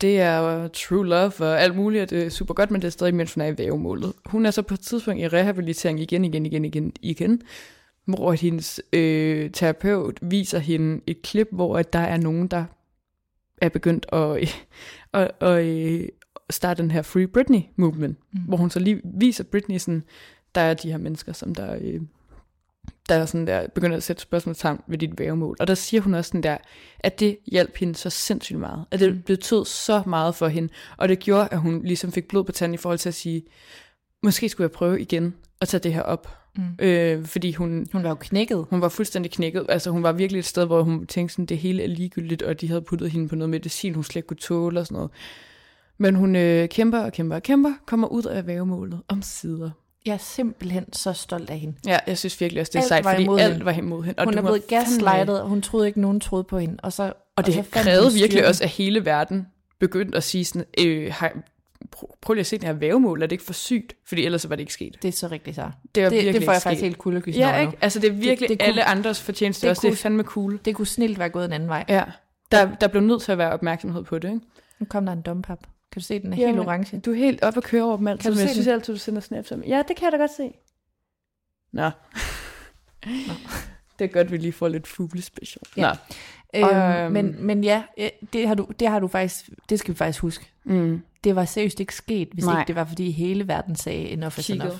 Det 0.02 0.20
er 0.20 0.68
true 0.68 1.08
love 1.08 1.34
og 1.40 1.62
alt 1.62 1.76
muligt, 1.76 2.04
og 2.04 2.10
det 2.10 2.26
er 2.26 2.30
super 2.30 2.54
godt, 2.54 2.72
men 2.72 2.82
det 2.82 2.88
er 2.88 2.92
stadig, 2.92 3.16
mens 3.16 3.34
hun 3.34 3.42
er 3.42 3.48
i 3.48 3.58
vævemålet. 3.58 4.14
Hun 4.26 4.46
er 4.46 4.52
så 4.52 4.62
på 4.62 4.74
et 4.74 4.80
tidspunkt 4.80 5.22
i 5.22 5.28
rehabilitering 5.28 6.00
igen, 6.00 6.26
igen, 6.26 6.46
igen, 6.46 6.66
igen, 6.66 6.94
igen, 7.02 7.42
hvor 8.06 8.32
hendes 8.32 8.82
øh, 8.94 9.52
terapeut 9.52 10.20
viser 10.22 10.60
hende 10.60 11.02
et 11.08 11.22
klip, 11.22 11.48
hvor 11.52 11.78
at 11.78 11.94
der 11.94 12.00
er 12.00 12.18
nogen, 12.18 12.48
der 12.48 12.66
er 13.62 13.70
begyndt 13.70 14.06
at, 14.14 14.38
at, 15.14 15.32
at, 15.42 15.50
at 15.50 16.10
starte 16.50 16.82
den 16.82 16.92
her 16.92 17.02
Free 17.02 17.28
Britney 17.28 17.62
movement, 17.76 18.18
mm. 18.32 18.40
hvor 18.40 18.58
hun 18.58 18.70
så 18.70 18.80
lige 18.80 19.02
viser 19.04 19.44
Britney 19.44 19.78
sådan, 19.78 20.04
der 20.56 20.62
er 20.62 20.74
de 20.74 20.92
her 20.92 20.98
mennesker, 20.98 21.34
som 21.34 21.56
der, 21.56 21.78
øh, 21.82 22.02
der 23.10 23.16
er 23.16 23.26
sådan 23.26 23.48
der, 23.48 23.68
begynder 23.76 23.98
at 23.98 24.04
sætte 24.04 24.22
spørgsmålstegn 24.22 24.80
ved 24.88 24.98
dit 24.98 25.20
vævemål. 25.20 25.58
Og 25.60 25.68
der 25.68 25.76
siger 25.76 26.02
hun 26.02 26.14
også 26.14 26.30
sådan 26.30 26.44
der, 26.44 26.58
at 27.00 27.20
det 27.20 27.38
hjalp 27.52 27.78
hende 27.78 27.96
så 27.96 28.10
sindssygt 28.10 28.60
meget. 28.60 28.86
At 28.92 29.00
det 29.00 29.26
betød 29.26 29.66
så 29.66 30.04
meget 30.06 30.36
for 30.36 30.48
hende. 30.48 30.70
Og 30.98 31.10
det 31.10 31.20
gjorde, 31.20 31.48
at 31.52 31.60
hun 31.60 31.82
ligesom 31.84 32.12
fik 32.12 32.28
blod 32.28 32.44
på 32.44 32.52
tanden 32.52 32.74
i 32.74 32.78
forhold 32.78 33.00
til 33.00 33.10
at 33.10 33.16
sige, 33.16 33.44
måske 34.24 34.50
skulle 34.50 34.66
jeg 34.66 34.72
prøve 34.72 35.02
igen 35.02 35.36
at 35.62 35.68
tage 35.68 35.82
det 35.84 35.94
her 35.94 36.02
op. 36.02 36.38
Mm. 36.58 36.64
Øh, 36.80 37.26
fordi 37.26 37.52
hun, 37.54 37.88
Hun 37.92 38.04
var 38.04 38.10
jo 38.10 38.16
knækket. 38.16 38.66
hun 38.70 38.82
var 38.82 38.90
fuldstændig 38.90 39.32
knækket. 39.32 39.66
Altså 39.70 39.92
hun 39.92 40.04
var 40.04 40.12
virkelig 40.12 40.40
et 40.40 40.46
sted, 40.46 40.66
hvor 40.66 40.84
hun 40.84 41.08
tænkte 41.08 41.34
sådan, 41.34 41.46
det 41.46 41.58
hele 41.58 41.84
er 41.84 41.88
ligegyldigt, 41.88 42.42
og 42.42 42.62
de 42.62 42.68
havde 42.68 42.82
puttet 42.82 43.12
hende 43.12 43.28
på 43.30 43.36
noget 43.36 43.50
medicin, 43.50 43.94
hun 43.94 44.04
slet 44.04 44.16
ikke 44.16 44.28
kunne 44.28 44.38
tåle 44.38 44.80
og 44.80 44.86
sådan 44.86 44.96
noget. 44.96 45.12
Men 45.98 46.16
hun 46.16 46.36
øh, 46.36 46.70
kæmper 46.70 47.00
og 47.00 47.12
kæmper 47.14 47.36
og 47.36 47.44
kæmper, 47.44 47.74
kommer 47.86 48.08
ud 48.08 48.24
af 48.24 48.48
vævemålet 48.48 49.02
om 49.08 49.22
sider. 49.22 49.70
Jeg 50.08 50.14
er 50.14 50.18
simpelthen 50.18 50.94
så 50.94 51.14
stolt 51.14 51.50
af 51.50 51.60
hende. 51.60 51.76
Ja, 51.88 52.00
jeg 52.08 52.18
synes 52.18 52.42
virkelig 52.42 52.62
også, 52.62 52.70
det 52.72 52.76
er 52.78 52.82
Alt 52.82 52.88
sejt, 52.88 53.04
var 53.06 53.12
fordi 53.16 53.28
alt 53.42 53.52
hende. 53.54 53.66
var 53.66 53.72
imod 53.72 54.04
hende. 54.04 54.20
Og 54.20 54.26
hun 54.26 54.38
er 54.38 54.42
blevet 54.42 54.68
gaslightet, 54.68 55.42
og 55.42 55.50
hun 55.50 55.62
troede 55.62 55.88
ikke, 55.88 56.02
nogen 56.02 56.20
troede 56.20 56.44
på 56.44 56.60
hende. 56.60 56.78
Og, 56.84 56.94
så, 56.94 57.14
Og 57.36 57.46
det 57.46 57.54
så 57.54 57.64
krævede 57.72 58.14
virkelig 58.14 58.48
også, 58.48 58.64
at 58.64 58.70
hele 58.70 59.06
verden 59.06 59.48
begyndte 59.80 60.18
at 60.18 60.24
sige 60.24 60.46
sådan, 60.46 60.66
øh, 60.80 61.14
har, 61.14 61.32
prøv, 62.22 62.34
lige 62.34 62.40
at 62.40 62.46
se 62.46 62.58
den 62.58 62.66
her 62.66 62.74
vævemål, 62.74 63.22
er 63.22 63.26
det 63.28 63.32
ikke 63.32 63.44
for 63.44 63.54
sygt? 63.54 63.94
Fordi 64.08 64.26
ellers 64.26 64.42
så 64.42 64.48
var 64.48 64.56
det 64.56 64.62
ikke 64.62 64.74
sket. 64.74 64.98
Det 65.02 65.08
er 65.08 65.12
så 65.12 65.28
rigtigt 65.28 65.56
så. 65.56 65.70
Det, 65.96 66.04
var 66.04 66.10
det, 66.10 66.16
virkelig 66.16 66.34
det 66.34 66.46
får 66.46 66.52
jeg 66.52 66.62
faktisk 66.62 66.84
helt 66.84 66.98
kuldegys 66.98 67.38
Ja, 67.38 67.50
over 67.50 67.60
ikke? 67.60 67.72
nu. 67.72 67.78
Altså 67.82 68.00
det 68.00 68.08
er 68.08 68.12
virkelig 68.14 68.40
det 68.40 68.50
det, 68.50 68.60
kunne- 68.60 68.68
alle 68.68 68.84
andres 68.84 69.22
fortjeneste 69.22 69.62
det 69.62 69.70
også. 69.70 69.82
Det 69.82 69.88
er 69.88 69.92
kunne- 69.92 69.98
fandme 69.98 70.24
cool. 70.24 70.60
Det 70.66 70.76
kunne 70.76 70.88
snilt 70.88 71.20
være 71.20 71.30
gået 71.30 71.46
en 71.46 71.54
anden 71.54 71.70
vej. 71.70 71.86
Ja, 71.90 72.04
der, 72.52 72.76
der 72.82 72.88
blev 72.88 73.02
nødt 73.04 73.22
til 73.22 73.32
at 73.32 73.38
være 73.38 73.52
opmærksomhed 73.52 74.04
på 74.04 74.20
det, 74.20 74.28
ikke? 74.28 74.40
Nu 74.80 74.86
kom 74.90 75.06
der 75.06 75.14
en 75.14 75.22
dompap. 75.22 75.60
Kan 75.92 76.00
du 76.00 76.06
se, 76.06 76.20
den 76.20 76.34
er 76.34 76.38
Jamen, 76.38 76.56
helt 76.56 76.68
orange? 76.68 77.00
Du 77.00 77.12
er 77.12 77.16
helt 77.16 77.44
oppe 77.44 77.58
at 77.58 77.64
køre 77.64 77.84
over 77.84 77.98
dem 77.98 78.08
altid, 78.08 78.22
Kan 78.24 78.32
du 78.32 78.36
men 78.36 78.42
jeg 78.42 78.50
se 78.50 78.54
synes 78.54 78.66
den? 78.66 78.74
altid, 78.74 78.94
du 78.94 79.00
sender 79.00 79.22
snaps 79.22 79.52
om. 79.52 79.64
Ja, 79.64 79.84
det 79.88 79.96
kan 79.96 80.04
jeg 80.06 80.12
da 80.12 80.18
godt 80.18 80.32
se. 80.38 80.52
Nå. 81.74 81.90
det 84.00 84.06
er 84.06 84.08
godt, 84.08 84.32
vi 84.32 84.38
lige 84.38 84.52
får 84.54 84.68
lidt 84.68 84.88
fuglespecial. 84.88 85.62
Ja. 85.78 85.92
Nå. 85.92 86.68
Øhm, 86.68 86.76
Øhm. 86.78 87.12
men, 87.12 87.46
men 87.46 87.64
ja, 87.64 87.84
det 88.34 88.48
har, 88.48 88.56
du, 88.56 88.68
det 88.80 88.88
har 88.88 89.00
du 89.00 89.08
faktisk, 89.08 89.50
det 89.70 89.80
skal 89.80 89.94
vi 89.94 89.98
faktisk 89.98 90.22
huske. 90.22 90.46
Mm. 90.64 91.02
Det 91.24 91.36
var 91.36 91.46
seriøst 91.46 91.80
ikke 91.80 91.96
sket, 91.96 92.30
hvis 92.34 92.46
Nej. 92.46 92.60
ikke 92.60 92.68
det 92.68 92.76
var, 92.76 92.86
fordi 92.86 93.12
hele 93.12 93.48
verden 93.48 93.76
sagde 93.76 94.10
enough 94.10 94.40
is 94.40 94.46
Kigget. 94.48 94.64
enough. 94.66 94.80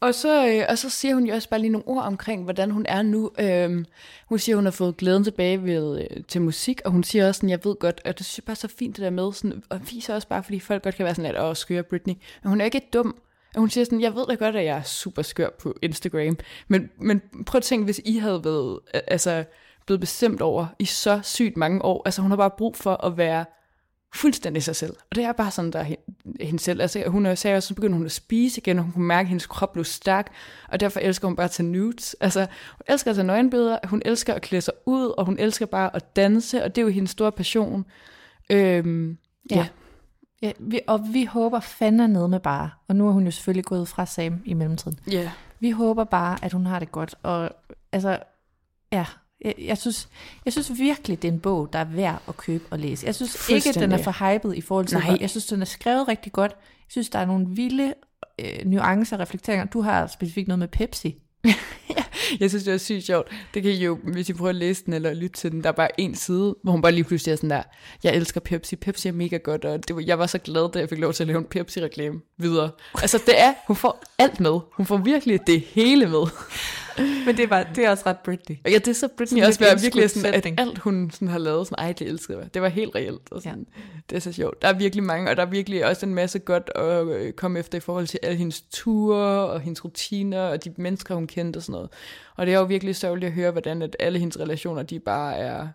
Og 0.00 0.14
så, 0.14 0.48
øh, 0.48 0.64
og 0.68 0.78
så 0.78 0.90
siger 0.90 1.14
hun 1.14 1.26
jo 1.26 1.34
også 1.34 1.48
bare 1.48 1.60
lige 1.60 1.70
nogle 1.70 1.88
ord 1.88 2.04
omkring, 2.04 2.44
hvordan 2.44 2.70
hun 2.70 2.86
er 2.88 3.02
nu. 3.02 3.30
Øhm, 3.40 3.84
hun 4.28 4.38
siger, 4.38 4.56
hun 4.56 4.64
har 4.64 4.70
fået 4.70 4.96
glæden 4.96 5.24
tilbage 5.24 5.64
ved, 5.64 6.00
øh, 6.00 6.24
til 6.28 6.42
musik, 6.42 6.80
og 6.84 6.90
hun 6.90 7.04
siger 7.04 7.28
også 7.28 7.38
sådan, 7.38 7.50
jeg 7.50 7.64
ved 7.64 7.76
godt, 7.76 8.00
og 8.04 8.18
det 8.18 8.26
synes 8.26 8.38
jeg 8.38 8.44
bare 8.44 8.52
er 8.52 8.56
så 8.56 8.68
fint 8.68 8.96
det 8.96 9.04
der 9.04 9.10
med, 9.10 9.32
sådan, 9.32 9.62
og 9.68 9.80
viser 9.90 10.14
også 10.14 10.28
bare, 10.28 10.42
fordi 10.42 10.60
folk 10.60 10.82
godt 10.82 10.94
kan 10.94 11.04
være 11.04 11.14
sådan 11.14 11.30
lidt, 11.30 11.42
åh, 11.42 11.56
skøre 11.56 11.82
Britney. 11.82 12.14
Men 12.42 12.48
hun 12.48 12.60
er 12.60 12.64
ikke 12.64 12.88
dum. 12.92 13.16
Og 13.54 13.60
hun 13.60 13.70
siger 13.70 13.84
sådan, 13.84 14.00
jeg 14.00 14.14
ved 14.14 14.26
da 14.26 14.34
godt, 14.34 14.56
at 14.56 14.64
jeg 14.64 14.76
er 14.76 14.82
super 14.82 15.22
skør 15.22 15.48
på 15.60 15.74
Instagram, 15.82 16.38
men, 16.68 16.90
men 17.00 17.22
prøv 17.46 17.58
at 17.58 17.62
tænke, 17.62 17.84
hvis 17.84 18.00
I 18.04 18.18
havde 18.18 18.44
været, 18.44 18.78
altså, 19.06 19.44
blevet 19.86 20.00
bestemt 20.00 20.42
over 20.42 20.66
i 20.78 20.84
så 20.84 21.20
sygt 21.22 21.56
mange 21.56 21.84
år. 21.84 22.02
Altså 22.04 22.22
hun 22.22 22.30
har 22.30 22.36
bare 22.36 22.50
brug 22.58 22.76
for 22.76 23.04
at 23.06 23.16
være 23.16 23.44
fuldstændig 24.14 24.62
sig 24.62 24.76
selv. 24.76 24.92
Og 25.10 25.16
det 25.16 25.24
er 25.24 25.32
bare 25.32 25.50
sådan, 25.50 25.70
der 25.70 25.78
er 25.78 25.82
hen- 25.82 25.96
hende 26.40 26.58
selv. 26.58 26.80
Altså 26.80 27.04
hun 27.06 27.36
sagde 27.36 27.56
også, 27.56 27.66
så 27.66 27.74
begyndte 27.74 27.96
hun 27.96 28.06
at 28.06 28.12
spise 28.12 28.60
igen, 28.60 28.78
og 28.78 28.84
hun 28.84 28.92
kunne 28.92 29.06
mærke, 29.06 29.26
at 29.26 29.28
hendes 29.28 29.46
krop 29.46 29.72
blev 29.72 29.84
stærk, 29.84 30.32
og 30.68 30.80
derfor 30.80 31.00
elsker 31.00 31.28
hun 31.28 31.36
bare 31.36 31.44
at 31.44 31.50
tage 31.50 31.66
nudes. 31.68 32.16
Altså 32.20 32.40
hun 32.70 32.82
elsker 32.88 33.10
at 33.10 33.14
tage 33.16 33.26
nøgenbilleder, 33.26 33.78
hun 33.84 34.02
elsker 34.04 34.34
at 34.34 34.42
klæde 34.42 34.62
sig 34.62 34.74
ud, 34.86 35.06
og 35.18 35.24
hun 35.24 35.38
elsker 35.38 35.66
bare 35.66 35.96
at 35.96 36.16
danse, 36.16 36.64
og 36.64 36.74
det 36.76 36.80
er 36.82 36.86
jo 36.86 36.92
hendes 36.92 37.10
store 37.10 37.32
passion. 37.32 37.84
Øhm, 38.50 39.18
ja. 39.50 39.56
Ja. 39.56 39.66
Ja, 40.42 40.52
vi, 40.58 40.80
og 40.86 41.00
vi 41.12 41.24
håber 41.24 41.60
fandme 41.60 42.08
ned 42.08 42.28
med 42.28 42.40
bare. 42.40 42.70
Og 42.88 42.96
nu 42.96 43.08
er 43.08 43.12
hun 43.12 43.24
jo 43.24 43.30
selvfølgelig 43.30 43.64
gået 43.64 43.88
fra 43.88 44.06
Sam 44.06 44.42
i 44.44 44.54
mellemtiden. 44.54 44.98
ja. 45.10 45.30
Vi 45.60 45.70
håber 45.70 46.04
bare, 46.04 46.44
at 46.44 46.52
hun 46.52 46.66
har 46.66 46.78
det 46.78 46.92
godt. 46.92 47.14
Og 47.22 47.50
altså, 47.92 48.18
ja, 48.92 49.06
jeg, 49.44 49.54
jeg, 49.58 49.78
synes, 49.78 50.08
jeg 50.44 50.52
synes 50.52 50.78
virkelig, 50.78 51.22
det 51.22 51.28
er 51.28 51.32
en 51.32 51.40
bog, 51.40 51.72
der 51.72 51.78
er 51.78 51.84
værd 51.84 52.22
at 52.28 52.36
købe 52.36 52.64
og 52.70 52.78
læse. 52.78 53.06
Jeg 53.06 53.14
synes 53.14 53.48
ikke, 53.48 53.72
den 53.72 53.92
er 53.92 54.02
for 54.02 54.32
hyped 54.32 54.54
i 54.54 54.60
forhold 54.60 54.86
til, 54.86 54.98
Nej. 54.98 55.18
jeg 55.20 55.30
synes, 55.30 55.46
den 55.46 55.60
er 55.60 55.66
skrevet 55.66 56.08
rigtig 56.08 56.32
godt. 56.32 56.52
Jeg 56.60 56.92
synes, 56.92 57.08
der 57.08 57.18
er 57.18 57.26
nogle 57.26 57.46
vilde 57.48 57.94
øh, 58.38 58.64
nuancer 58.64 59.16
og 59.16 59.20
reflekteringer. 59.20 59.64
Du 59.64 59.80
har 59.80 60.06
specifikt 60.06 60.48
noget 60.48 60.58
med 60.58 60.68
Pepsi. 60.68 61.16
Jeg 62.40 62.50
synes, 62.50 62.64
det 62.64 62.74
er 62.74 62.78
sygt 62.78 63.04
sjovt. 63.04 63.28
Det 63.54 63.62
kan 63.62 63.72
I 63.72 63.84
jo, 63.84 63.98
hvis 64.12 64.28
I 64.28 64.32
prøver 64.32 64.48
at 64.48 64.54
læse 64.54 64.84
den 64.84 64.92
eller 64.92 65.14
lytte 65.14 65.36
til 65.36 65.52
den, 65.52 65.62
der 65.62 65.68
er 65.68 65.72
bare 65.72 66.00
en 66.00 66.14
side, 66.14 66.56
hvor 66.62 66.72
hun 66.72 66.82
bare 66.82 66.92
lige 66.92 67.04
pludselig 67.04 67.32
er 67.32 67.36
sådan 67.36 67.50
der, 67.50 67.62
jeg 68.04 68.14
elsker 68.14 68.40
Pepsi, 68.40 68.76
Pepsi 68.76 69.08
er 69.08 69.12
mega 69.12 69.36
godt, 69.36 69.64
og 69.64 69.88
det 69.88 69.96
var, 69.96 70.02
jeg 70.06 70.18
var 70.18 70.26
så 70.26 70.38
glad, 70.38 70.72
da 70.72 70.78
jeg 70.78 70.88
fik 70.88 70.98
lov 70.98 71.12
til 71.12 71.22
at 71.22 71.26
lave 71.26 71.38
en 71.38 71.44
Pepsi-reklame 71.44 72.20
videre. 72.38 72.70
Altså 72.94 73.22
det 73.26 73.40
er, 73.40 73.54
hun 73.66 73.76
får 73.76 74.02
alt 74.18 74.40
med. 74.40 74.60
Hun 74.72 74.86
får 74.86 74.96
virkelig 74.96 75.40
det 75.46 75.60
hele 75.60 76.06
med. 76.06 76.26
Men 77.26 77.36
det 77.36 77.42
er, 77.42 77.46
bare, 77.46 77.66
det 77.74 77.84
er 77.84 77.90
også 77.90 78.02
ret 78.06 78.18
Britney. 78.18 78.56
Ja, 78.64 78.74
det 78.74 78.88
er 78.88 78.92
så 78.92 79.08
Britney 79.16 79.44
også 79.44 79.60
være 79.60 79.80
virkelig 79.80 80.10
sådan, 80.10 80.34
at 80.34 80.46
alt 80.58 80.78
hun 80.78 81.10
sådan 81.10 81.28
har 81.28 81.38
lavet, 81.38 81.66
sådan, 81.66 81.84
ej, 81.84 81.92
det 81.92 82.06
elskede 82.06 82.38
jeg. 82.38 82.54
Det 82.54 82.62
var 82.62 82.68
helt 82.68 82.94
reelt. 82.94 83.32
Og 83.32 83.42
sådan. 83.42 83.66
Ja. 83.76 83.82
Det 84.10 84.16
er 84.16 84.20
så 84.20 84.32
sjovt. 84.32 84.62
Der 84.62 84.68
er 84.68 84.72
virkelig 84.72 85.04
mange, 85.04 85.30
og 85.30 85.36
der 85.36 85.42
er 85.42 85.46
virkelig 85.50 85.86
også 85.86 86.06
en 86.06 86.14
masse 86.14 86.38
godt 86.38 86.70
at 86.74 87.06
øh, 87.06 87.32
komme 87.32 87.58
efter 87.58 87.78
i 87.78 87.80
forhold 87.80 88.06
til 88.06 88.20
alle 88.22 88.38
hendes 88.38 88.60
ture, 88.60 89.48
og 89.48 89.60
hendes 89.60 89.84
rutiner, 89.84 90.42
og 90.42 90.64
de 90.64 90.74
mennesker, 90.76 91.14
hun 91.14 91.26
kendte 91.26 91.56
og 91.56 91.62
sådan 91.62 91.72
noget. 91.72 91.90
Og 92.36 92.46
det 92.46 92.54
er 92.54 92.58
jo 92.58 92.64
virkelig 92.64 92.96
sørgeligt 92.96 93.26
at 93.26 93.32
høre, 93.34 93.50
hvordan 93.50 93.82
at 93.82 93.96
alle 93.98 94.18
hendes 94.18 94.40
relationer, 94.40 94.82
de 94.82 95.00
bare 95.00 95.36
er 95.36 95.68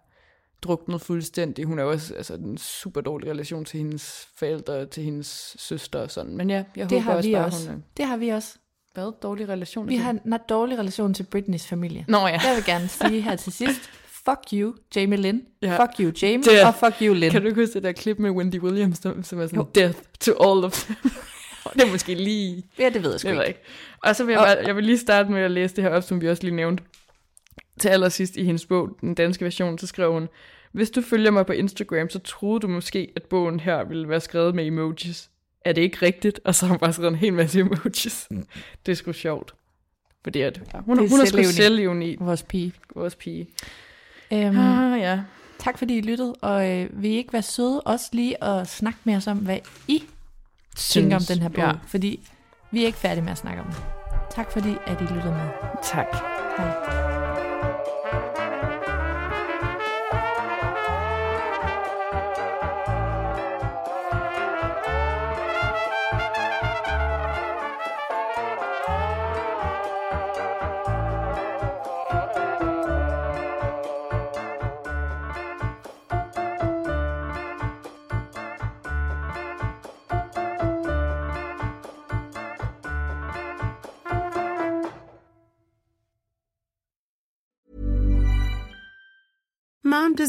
druknet 0.61 1.01
fuldstændig. 1.01 1.65
Hun 1.65 1.79
er 1.79 1.83
også 1.83 2.13
altså, 2.15 2.33
en 2.33 2.57
super 2.57 3.01
dårlig 3.01 3.29
relation 3.29 3.65
til 3.65 3.77
hendes 3.77 4.27
forældre, 4.35 4.85
til 4.85 5.03
hendes 5.03 5.55
søster 5.59 5.99
og 5.99 6.11
sådan. 6.11 6.37
Men 6.37 6.49
ja, 6.49 6.63
jeg 6.75 6.89
Det 6.89 7.01
håber 7.01 7.11
har 7.11 7.17
også 7.17 7.29
vi 7.29 7.35
bare, 7.35 7.45
også. 7.45 7.69
hun. 7.69 7.83
Det 7.97 8.05
har 8.05 8.17
vi 8.17 8.29
også. 8.29 8.57
Hvad? 8.93 9.11
Dårlig 9.21 9.49
relation? 9.49 9.89
Vi 9.89 9.95
har 9.95 10.11
en 10.11 10.33
dårlig 10.49 10.77
relation 10.79 11.13
til 11.13 11.23
Britneys 11.23 11.67
familie. 11.67 12.05
Nå 12.07 12.17
ja. 12.17 12.25
Jeg 12.27 12.55
vil 12.55 12.65
gerne 12.65 12.87
sige 12.87 13.21
her 13.21 13.35
til 13.35 13.53
sidst, 13.53 13.81
fuck 14.25 14.39
you, 14.53 14.73
Jamie 14.95 15.17
Lynn. 15.19 15.41
Ja. 15.61 15.83
Fuck 15.83 15.99
you, 15.99 16.11
Jamie. 16.21 16.59
Er- 16.61 16.67
Og 16.67 16.75
fuck 16.75 17.01
you, 17.01 17.13
Lynn. 17.13 17.31
Kan 17.31 17.41
du 17.41 17.47
ikke 17.47 17.61
huske 17.61 17.73
det 17.73 17.83
der 17.83 17.91
klip 17.91 18.19
med 18.19 18.29
Wendy 18.31 18.59
Williams, 18.59 18.97
som 18.97 19.23
som 19.23 19.39
er 19.39 19.45
sådan, 19.47 19.59
Jo. 19.59 19.67
death 19.75 19.99
to 20.19 20.31
all 20.31 20.65
of 20.65 20.83
them? 20.85 20.95
det 21.73 21.81
er 21.81 21.91
måske 21.91 22.15
lige... 22.15 22.63
Ja, 22.79 22.89
det 22.89 23.03
ved 23.03 23.11
jeg 23.11 23.19
sgu 23.19 23.29
Det 23.29 23.35
ikke. 23.35 23.47
ikke. 23.47 23.59
Og 24.03 24.15
så 24.15 24.23
vil 24.23 24.33
jeg, 24.33 24.39
bare, 24.41 24.65
jeg 24.67 24.75
vil 24.75 24.83
lige 24.83 24.97
starte 24.97 25.31
med 25.31 25.41
at 25.41 25.51
læse 25.51 25.75
det 25.75 25.83
her 25.83 25.91
op, 25.91 26.03
som 26.03 26.21
vi 26.21 26.29
også 26.29 26.43
lige 26.43 26.55
nævnte. 26.55 26.83
Til 27.79 27.89
allersidst 27.89 28.35
i 28.35 28.43
hendes 28.43 28.65
bog, 28.65 28.89
den 29.01 29.13
danske 29.15 29.45
version, 29.45 29.77
så 29.77 29.87
skrev 29.87 30.11
hun, 30.13 30.29
Hvis 30.71 30.89
du 30.91 31.01
følger 31.01 31.31
mig 31.31 31.45
på 31.45 31.53
Instagram, 31.53 32.09
så 32.09 32.19
troede 32.19 32.59
du 32.59 32.67
måske, 32.67 33.11
at 33.15 33.23
bogen 33.23 33.59
her 33.59 33.83
ville 33.83 34.09
være 34.09 34.19
skrevet 34.21 34.55
med 34.55 34.65
emojis. 34.67 35.29
Er 35.65 35.73
det 35.73 35.81
ikke 35.81 35.97
rigtigt? 36.01 36.39
Og 36.45 36.55
så 36.55 36.65
har 36.65 36.73
hun 36.73 36.79
bare 36.79 36.93
skrevet 36.93 37.09
en 37.11 37.15
hel 37.17 37.33
masse 37.33 37.59
emojis. 37.59 38.27
Mm. 38.31 38.45
Det 38.85 38.91
er 38.91 38.95
sgu 38.95 39.11
sjovt. 39.11 39.53
Fordi 40.23 40.41
at, 40.41 40.61
ja, 40.73 40.79
hun, 40.79 40.97
Det 40.97 41.05
er 41.05 41.09
hun 41.09 41.19
er 41.21 41.25
sgu 41.25 41.43
selvlevende. 41.43 42.05
i 42.07 42.17
Vores 42.19 42.43
pige. 42.43 42.73
vores 42.95 43.15
pige. 43.15 43.47
Øhm, 44.33 44.57
Ah, 44.57 44.99
ja. 44.99 45.19
tak 45.59 45.77
fordi 45.77 45.97
I 45.97 46.01
lyttede, 46.01 46.33
og 46.41 46.69
øh, 46.71 47.03
vil 47.03 47.11
I 47.11 47.15
ikke 47.15 47.33
være 47.33 47.41
søde 47.41 47.81
også 47.81 48.05
lige 48.13 48.43
at 48.43 48.67
snakke 48.67 48.99
med 49.03 49.15
os 49.15 49.27
om, 49.27 49.37
hvad 49.37 49.57
I 49.87 50.03
tænker 50.75 51.15
om 51.15 51.21
Synes- 51.21 51.27
den 51.27 51.41
her 51.41 51.49
bog? 51.49 51.63
ja. 51.63 51.71
Fordi 51.87 52.29
vi 52.71 52.81
er 52.81 52.85
ikke 52.85 52.97
færdige 52.97 53.23
med 53.23 53.31
at 53.31 53.37
snakke 53.37 53.61
om 53.61 53.65
den. 53.67 53.75
Tak 54.35 54.51
fordi, 54.51 54.69
at 54.85 55.01
I 55.01 55.03
lyttede 55.03 55.33
med. 55.33 55.49
Tak. 55.83 56.07
Hej. 56.57 57.32